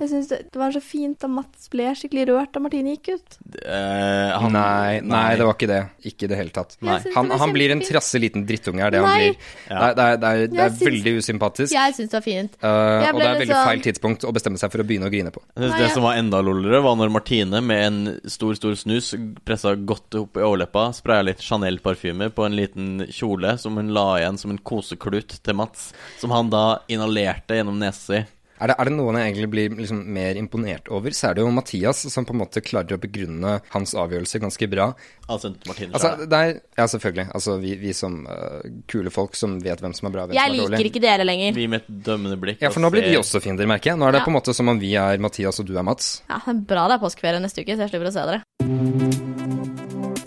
Jeg 0.00 0.08
synes 0.10 0.28
det, 0.30 0.38
det 0.50 0.58
var 0.58 0.72
så 0.74 0.80
fint 0.82 1.18
da 1.22 1.28
Mats 1.30 1.68
ble 1.70 1.84
skikkelig 1.94 2.24
rørt 2.30 2.52
da 2.56 2.60
Martine 2.64 2.94
gikk 2.96 3.12
ut. 3.14 3.36
Uh, 3.62 4.32
han- 4.40 4.52
Nei, 4.54 5.00
nei, 5.04 5.36
det 5.36 5.44
var 5.46 5.54
ikke 5.54 5.68
det. 5.70 5.80
Ikke 6.08 6.24
i 6.26 6.30
det 6.32 6.38
hele 6.38 6.50
tatt. 6.50 6.76
Nei. 6.82 6.96
Han, 7.14 7.30
han 7.30 7.52
blir 7.54 7.70
en 7.74 7.80
trasse 7.84 8.18
liten 8.18 8.46
drittunge, 8.48 8.80
er 8.82 8.90
det 8.90 9.02
han 9.04 9.12
blir. 9.20 9.36
Det 9.68 9.76
er, 9.76 9.94
det 9.94 10.04
er, 10.04 10.16
det 10.16 10.28
er, 10.30 10.46
det 10.50 10.60
er 10.64 10.70
syns- 10.72 10.86
veldig 10.88 11.12
usympatisk. 11.20 11.72
Jeg 11.76 11.94
syns 11.94 12.10
det 12.10 12.18
var 12.18 12.24
fint. 12.26 12.56
Uh, 12.58 12.66
og 12.66 13.20
det 13.20 13.28
er 13.28 13.38
veldig 13.38 13.48
sånn- 13.54 13.68
feil 13.70 13.84
tidspunkt 13.86 14.26
å 14.26 14.32
bestemme 14.34 14.58
seg 14.58 14.72
for 14.74 14.82
å 14.82 14.88
begynne 14.88 15.06
å 15.06 15.12
grine 15.14 15.30
på. 15.34 15.42
Nei, 15.56 15.70
Det 15.78 15.90
som 15.94 16.02
var 16.08 16.18
enda 16.18 16.40
lollere, 16.42 16.82
var 16.82 16.96
når 16.98 17.12
Martine 17.14 17.60
med 17.62 17.84
en 17.86 18.20
stor 18.26 18.54
stor 18.58 18.74
snus 18.74 19.12
pressa 19.44 19.76
godt 19.76 20.14
opp 20.24 20.36
i 20.36 20.40
overleppa, 20.46 20.88
spraya 20.96 21.22
litt 21.28 21.38
Chanel-parfyme 21.44 22.30
på 22.34 22.46
en 22.46 22.56
liten 22.58 23.06
kjole 23.12 23.54
som 23.60 23.76
hun 23.76 23.92
la 23.94 24.08
igjen 24.18 24.38
som 24.40 24.50
en 24.50 24.58
koseklut 24.58 25.38
til 25.44 25.54
Mats, 25.54 25.92
som 26.18 26.30
han 26.34 26.50
da 26.50 26.80
inhalerte 26.88 27.54
gjennom 27.60 27.78
nesa 27.78 28.00
si. 28.04 28.24
Er 28.62 28.70
det, 28.70 28.74
er 28.78 28.86
det 28.86 28.92
noen 28.94 29.16
jeg 29.18 29.32
egentlig 29.32 29.48
blir 29.50 29.72
liksom 29.80 29.98
mer 30.14 30.36
imponert 30.38 30.86
over, 30.94 31.10
så 31.10 31.30
er 31.32 31.34
det 31.34 31.42
jo 31.42 31.50
Mathias 31.50 32.04
som 32.12 32.26
på 32.28 32.36
en 32.36 32.38
måte 32.44 32.62
klarer 32.62 32.94
å 32.94 33.00
begrunne 33.02 33.56
hans 33.74 33.94
avgjørelse 33.98 34.38
ganske 34.44 34.68
bra. 34.70 34.86
Altså 35.26 35.50
Martinus? 35.66 35.96
Altså, 35.98 36.28
det 36.30 36.38
er, 36.38 36.52
ja, 36.78 36.86
selvfølgelig. 36.92 37.26
Altså, 37.34 37.56
vi, 37.58 37.72
vi 37.82 37.92
som 37.98 38.20
uh, 38.28 38.62
kule 38.90 39.10
folk 39.10 39.34
som 39.38 39.56
vet 39.64 39.82
hvem 39.82 39.94
som 39.98 40.06
er 40.06 40.14
bra 40.14 40.26
hvem 40.28 40.38
Jeg 40.38 40.46
som 40.46 40.54
er 40.54 40.62
dårlig. 40.62 40.78
liker 40.78 40.90
ikke 40.92 41.02
dere 41.02 41.26
lenger. 41.26 41.56
Vi 41.58 41.66
med 41.72 41.82
et 41.82 41.90
dømmende 42.06 42.38
blikk. 42.44 42.62
Ja, 42.62 42.70
for 42.70 42.84
nå 42.84 42.92
blir 42.94 43.08
vi 43.08 43.16
også 43.18 43.42
fiender, 43.42 43.66
merker 43.70 43.90
jeg. 43.92 43.98
Nå 43.98 44.06
er 44.06 44.12
det 44.18 44.22
Ja. 44.22 44.28
på 44.28 44.30
en 44.34 44.38
måte 44.38 44.54
som 44.54 44.70
om 44.70 44.78
vi 44.78 44.94
er 44.94 45.18
Mathias 45.18 45.58
og 45.58 45.66
du 45.66 45.74
er 45.76 45.82
Mats. 45.82 46.22
Ja, 46.30 46.38
det 46.46 46.54
er 46.54 46.62
bra 46.70 46.86
det 46.88 47.00
er 47.00 47.02
påskeferie 47.08 47.42
neste 47.42 47.64
uke, 47.66 47.74
så 47.74 47.88
jeg 47.88 47.90
slipper 47.90 48.12
å 48.12 48.14
se 48.14 48.22
dere. 48.30 48.42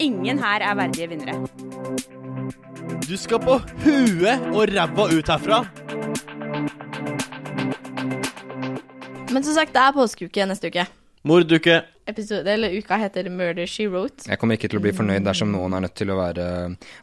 Ingen 0.04 0.38
her 0.44 0.62
er 0.68 0.76
verdige 0.78 1.08
vinnere. 1.16 1.40
Du 3.08 3.16
skal 3.16 3.40
på 3.40 3.56
huet 3.86 4.50
og 4.52 4.68
ræva 4.76 5.08
ut 5.16 5.32
herfra. 5.32 5.64
Men 9.38 9.44
som 9.46 9.54
sagt, 9.54 9.70
det 9.76 9.78
er 9.86 9.94
påskeuke 9.94 10.46
neste 10.50 10.72
uke. 10.74 10.88
Morduke. 11.28 11.76
Episode, 12.10 12.50
eller 12.50 12.72
uka 12.74 12.98
heter 12.98 13.28
Murder 13.30 13.68
She 13.70 13.86
Wrote. 13.86 14.26
Jeg 14.26 14.40
kommer 14.42 14.58
ikke 14.58 14.70
til 14.72 14.80
å 14.80 14.82
bli 14.82 14.94
fornøyd 14.98 15.28
dersom 15.28 15.52
noen 15.54 15.76
er 15.78 15.84
nødt 15.84 15.94
til 16.00 16.10
å 16.10 16.16
være 16.18 16.46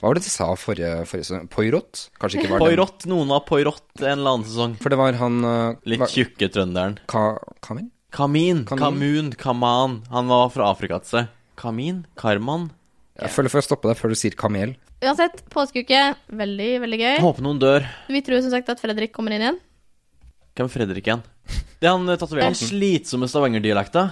Hva 0.01 0.09
var 0.09 0.17
det 0.19 0.23
de 0.25 0.33
sa 0.33 0.49
forrige, 0.59 0.89
forrige 1.07 1.29
sesong? 1.29 1.45
Poirot? 1.53 2.01
Kanskje 2.19 2.41
ikke 2.41 2.51
var 2.57 2.65
det. 2.65 2.71
Poirot. 2.73 3.05
Noen 3.13 3.31
var 3.31 3.45
Poirot 3.47 3.85
en 4.01 4.09
eller 4.17 4.33
annen 4.33 4.47
sesong. 4.49 4.75
For 4.83 4.91
det 4.91 4.99
var 4.99 5.19
han 5.21 5.37
uh, 5.47 5.77
Litt 5.87 6.03
var- 6.03 6.11
tjukke 6.11 6.49
trønderen. 6.57 6.97
Ka? 7.13 7.23
Kamin. 7.63 7.93
Kamin. 8.19 8.65
Kamun. 8.73 9.29
Kaman. 9.39 9.95
Han 10.11 10.33
var 10.33 10.51
fra 10.57 10.73
Afrika 10.73 10.99
til 11.05 11.13
seg. 11.13 11.31
Kamin? 11.61 12.03
Karman? 12.19 12.73
Jeg 13.21 13.31
føler 13.37 13.55
for 13.55 13.63
å 13.63 13.69
stoppe 13.69 13.93
deg 13.93 14.01
før 14.01 14.11
du 14.11 14.19
sier 14.19 14.35
kamel. 14.35 14.75
Uansett, 15.05 15.45
påskeuke. 15.55 16.03
Veldig, 16.35 16.73
veldig 16.83 16.99
gøy. 16.99 17.13
Jeg 17.13 17.23
Håper 17.29 17.47
noen 17.47 17.63
dør. 17.63 17.87
Vi 18.11 18.25
tror 18.27 18.43
som 18.43 18.57
sagt 18.57 18.75
at 18.75 18.83
Fredrik 18.83 19.15
kommer 19.15 19.37
inn 19.37 19.47
igjen. 19.47 19.63
Hvem 20.55 20.69
er 20.69 20.71
Fredrik 20.71 21.09
igjen? 21.09 21.23
Det 21.81 21.89
er 21.89 21.97
han 21.97 22.07
tatoverer 22.07 22.53
den 22.53 22.59
slitsomme 22.59 23.27
stavangerdialekta. 23.31 24.05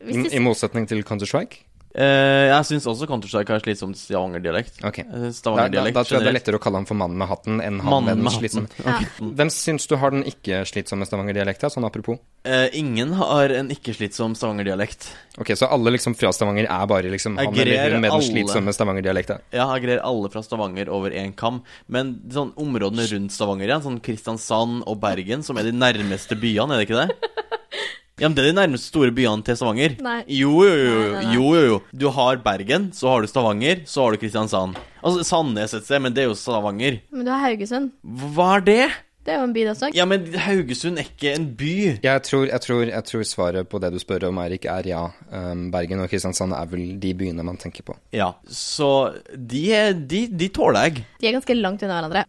I 0.00 0.40
motsetning 0.44 0.86
til 0.88 1.00
Counter-Strike? 1.04 1.64
Eh, 1.90 2.46
jeg 2.46 2.66
syns 2.68 2.84
også 2.86 3.06
Counter-Strike 3.10 3.50
har 3.50 3.62
slitsom 3.64 3.94
stavangerdialekt. 3.98 4.78
Okay. 4.86 5.02
Eh, 5.10 5.30
Da, 5.42 5.66
da, 5.66 5.82
da 5.90 6.02
tror 6.06 6.20
jeg 6.20 6.22
det 6.22 6.30
er 6.30 6.36
lettere 6.36 6.60
å 6.60 6.62
kalle 6.62 6.78
ham 6.78 6.86
for 6.86 6.98
mannen 6.98 7.18
med 7.18 7.26
hatten 7.26 7.58
enn 7.64 7.80
han 7.82 8.06
med 8.06 8.20
den 8.20 8.30
slitsomme. 8.30 8.70
Okay. 8.90 9.06
Hvem 9.38 9.50
syns 9.54 9.86
du 9.90 9.94
har 10.00 10.12
den 10.14 10.22
ikke 10.26 10.62
slitsomme 10.68 11.06
stavangerdialekta, 11.06 11.70
sånn 11.72 11.86
apropos? 11.86 12.18
Uh, 12.46 12.66
ingen 12.76 13.12
har 13.18 13.52
en 13.54 13.68
ikke-slitsom 13.74 14.34
stavangerdialekt. 14.38 15.10
Ok, 15.42 15.52
så 15.58 15.68
alle 15.70 15.92
liksom 15.94 16.14
fra 16.18 16.30
Stavanger 16.34 16.66
er 16.70 16.86
bare 16.90 17.10
liksom 17.12 17.36
han 17.38 17.52
med, 17.54 17.98
med 18.00 18.08
den 18.10 18.24
slitsomme 18.24 18.74
stavangerdialekta? 18.74 19.40
Ja, 19.54 19.66
jeg 19.74 19.84
greier 19.86 20.02
alle 20.06 20.30
fra 20.32 20.42
Stavanger 20.46 20.90
over 20.94 21.14
én 21.14 21.34
kam. 21.36 21.62
Men 21.90 22.16
sånn 22.32 22.54
områdene 22.60 23.06
rundt 23.12 23.34
Stavanger 23.34 23.68
igjen, 23.70 23.84
sånn 23.86 24.00
Kristiansand 24.04 24.86
og 24.90 25.00
Bergen, 25.02 25.44
som 25.46 25.60
er 25.60 25.70
de 25.70 25.74
nærmeste 25.76 26.38
byene, 26.40 26.76
er 26.76 26.82
det 26.82 26.88
ikke 26.88 27.02
det? 27.04 27.34
Ja, 28.20 28.28
men 28.28 28.36
Det 28.36 28.44
er 28.44 28.50
de 28.50 28.56
nærmeste 28.60 28.90
store 28.90 29.12
byene 29.16 29.42
til 29.46 29.56
Stavanger. 29.56 29.94
Nei. 30.04 30.18
Jo, 30.28 30.52
jo, 30.66 30.72
jo, 30.76 30.86
Nei, 30.86 30.94
jo, 30.94 31.12
nei, 31.12 31.20
nei. 31.24 31.34
jo, 31.34 31.44
jo, 31.56 31.66
jo. 31.70 31.82
Du 31.96 32.08
har 32.12 32.40
Bergen, 32.44 32.90
så 32.92 33.08
har 33.14 33.24
du 33.24 33.30
Stavanger, 33.30 33.84
så 33.88 34.04
har 34.04 34.12
du 34.12 34.20
Kristiansand. 34.20 34.76
Altså 35.00 35.24
Sandnes 35.24 35.72
et 35.74 35.86
sted, 35.86 36.02
men 36.04 36.12
det 36.16 36.26
er 36.26 36.28
jo 36.28 36.36
Stavanger. 36.36 37.00
Men 37.10 37.24
du 37.24 37.32
har 37.32 37.40
Haugesund. 37.48 37.94
Hva 38.04 38.50
er 38.58 38.66
det? 38.66 38.82
Det 39.24 39.34
er 39.34 39.42
jo 39.42 39.46
en 39.50 39.52
by, 39.52 39.62
det 39.66 39.72
også. 39.74 39.88
Ja, 39.96 40.04
men 40.08 40.24
Haugesund 40.44 41.00
er 41.00 41.08
ikke 41.08 41.34
en 41.36 41.46
by. 41.56 41.72
Jeg 42.04 42.22
tror, 42.24 42.46
jeg, 42.48 42.60
tror, 42.64 42.82
jeg 42.88 43.04
tror 43.08 43.24
svaret 43.28 43.68
på 43.68 43.80
det 43.84 43.90
du 43.92 43.98
spør 44.00 44.24
om, 44.30 44.40
Eirik, 44.40 44.64
er 44.68 44.88
ja. 44.88 45.02
Um, 45.28 45.66
Bergen 45.72 46.00
og 46.00 46.08
Kristiansand 46.12 46.56
er 46.56 46.68
vel 46.72 46.94
de 47.00 47.12
byene 47.16 47.44
man 47.44 47.60
tenker 47.60 47.84
på. 47.84 47.96
Ja, 48.16 48.30
så 48.48 48.88
de, 49.36 49.64
er, 49.76 49.92
de, 49.94 50.26
de 50.32 50.48
tåler 50.56 50.88
jeg. 50.88 51.04
De 51.20 51.28
er 51.28 51.36
ganske 51.36 51.56
langt 51.56 51.84
unna 51.84 52.00
hverandre. 52.00 52.24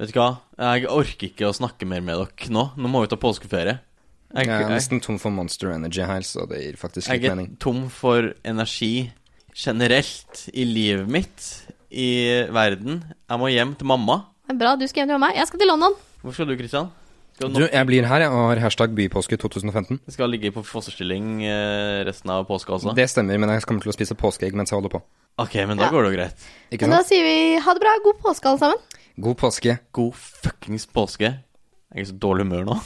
Vet 0.00 0.14
du 0.14 0.16
hva, 0.18 0.28
jeg 0.58 0.88
orker 0.90 1.28
ikke 1.28 1.50
å 1.50 1.54
snakke 1.54 1.86
mer 1.90 2.02
med 2.06 2.16
dere 2.22 2.54
nå. 2.54 2.64
Nå 2.78 2.90
må 2.90 3.02
vi 3.04 3.10
ta 3.12 3.18
påskeferie. 3.20 3.80
Jeg, 4.30 4.46
Jeg 4.46 4.62
er 4.62 4.68
nesten 4.70 5.00
tom 5.02 5.18
for 5.18 5.30
Monster 5.34 5.72
Energy 5.74 6.04
her, 6.06 6.20
så 6.22 6.44
det 6.48 6.60
gir 6.62 6.76
faktisk 6.78 7.08
litt 7.10 7.22
mening. 7.22 7.24
jeg 7.24 7.30
er 7.32 7.36
mening. 7.40 7.56
tom 7.58 7.88
for 7.90 8.32
energi 8.46 9.10
generelt 9.56 10.44
i 10.54 10.64
livet 10.64 11.08
mitt, 11.10 11.48
i 11.90 12.46
verden. 12.54 13.02
Jeg 13.28 13.38
må 13.42 13.48
hjem 13.50 13.74
til 13.80 13.86
mamma. 13.90 14.20
Det 14.46 14.54
er 14.54 14.60
bra, 14.62 14.76
du 14.78 14.86
skal 14.86 15.02
hjem 15.04 15.14
til 15.16 15.22
meg. 15.22 15.34
Jeg 15.38 15.50
skal 15.50 15.58
til 15.62 15.70
London. 15.72 15.96
Hvor 16.22 16.32
skal 16.36 16.46
du, 16.46 16.54
Kristian? 16.58 16.90
Skal 17.34 17.52
Du, 17.56 17.64
jeg 17.66 17.86
blir 17.88 18.06
her, 18.06 18.20
jeg, 18.20 18.30
har 18.30 18.60
hashtag 18.62 18.94
bypåske 18.94 19.36
2015. 19.40 19.98
Jeg 20.06 20.12
skal 20.14 20.30
ligge 20.30 20.50
på 20.54 20.62
fosterstilling 20.66 21.42
eh, 21.48 22.04
resten 22.06 22.30
av 22.30 22.44
påska 22.46 22.74
også? 22.76 22.94
Det 22.94 23.08
stemmer, 23.10 23.38
men 23.40 23.50
jeg 23.54 23.64
kommer 23.66 23.82
til 23.82 23.90
å 23.90 23.96
spise 23.96 24.14
påskeegg 24.18 24.54
mens 24.58 24.70
jeg 24.70 24.78
holder 24.78 24.92
på. 24.98 25.02
Ok, 25.40 25.54
men 25.66 25.78
da 25.80 25.88
Ja. 25.88 25.90
går 25.90 26.04
det 26.04 26.10
jo 26.12 26.16
greit. 26.18 26.48
Ikke 26.70 26.86
Men 26.86 26.98
da 26.98 27.02
sier 27.06 27.24
vi 27.24 27.58
ha 27.64 27.74
det 27.74 27.80
bra. 27.82 27.94
God 28.04 28.18
påske, 28.22 28.46
alle 28.46 28.58
sammen. 28.58 28.78
God 29.18 29.36
påske. 29.40 29.78
God 29.92 30.14
fuckings 30.14 30.86
påske. 30.86 31.30
Jeg 31.90 31.96
er 31.96 32.02
i 32.02 32.10
så 32.12 32.18
dårlig 32.18 32.44
humør 32.46 32.64
nå. 32.70 32.76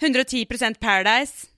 «110 0.00 0.80
Paradise. 0.80 1.49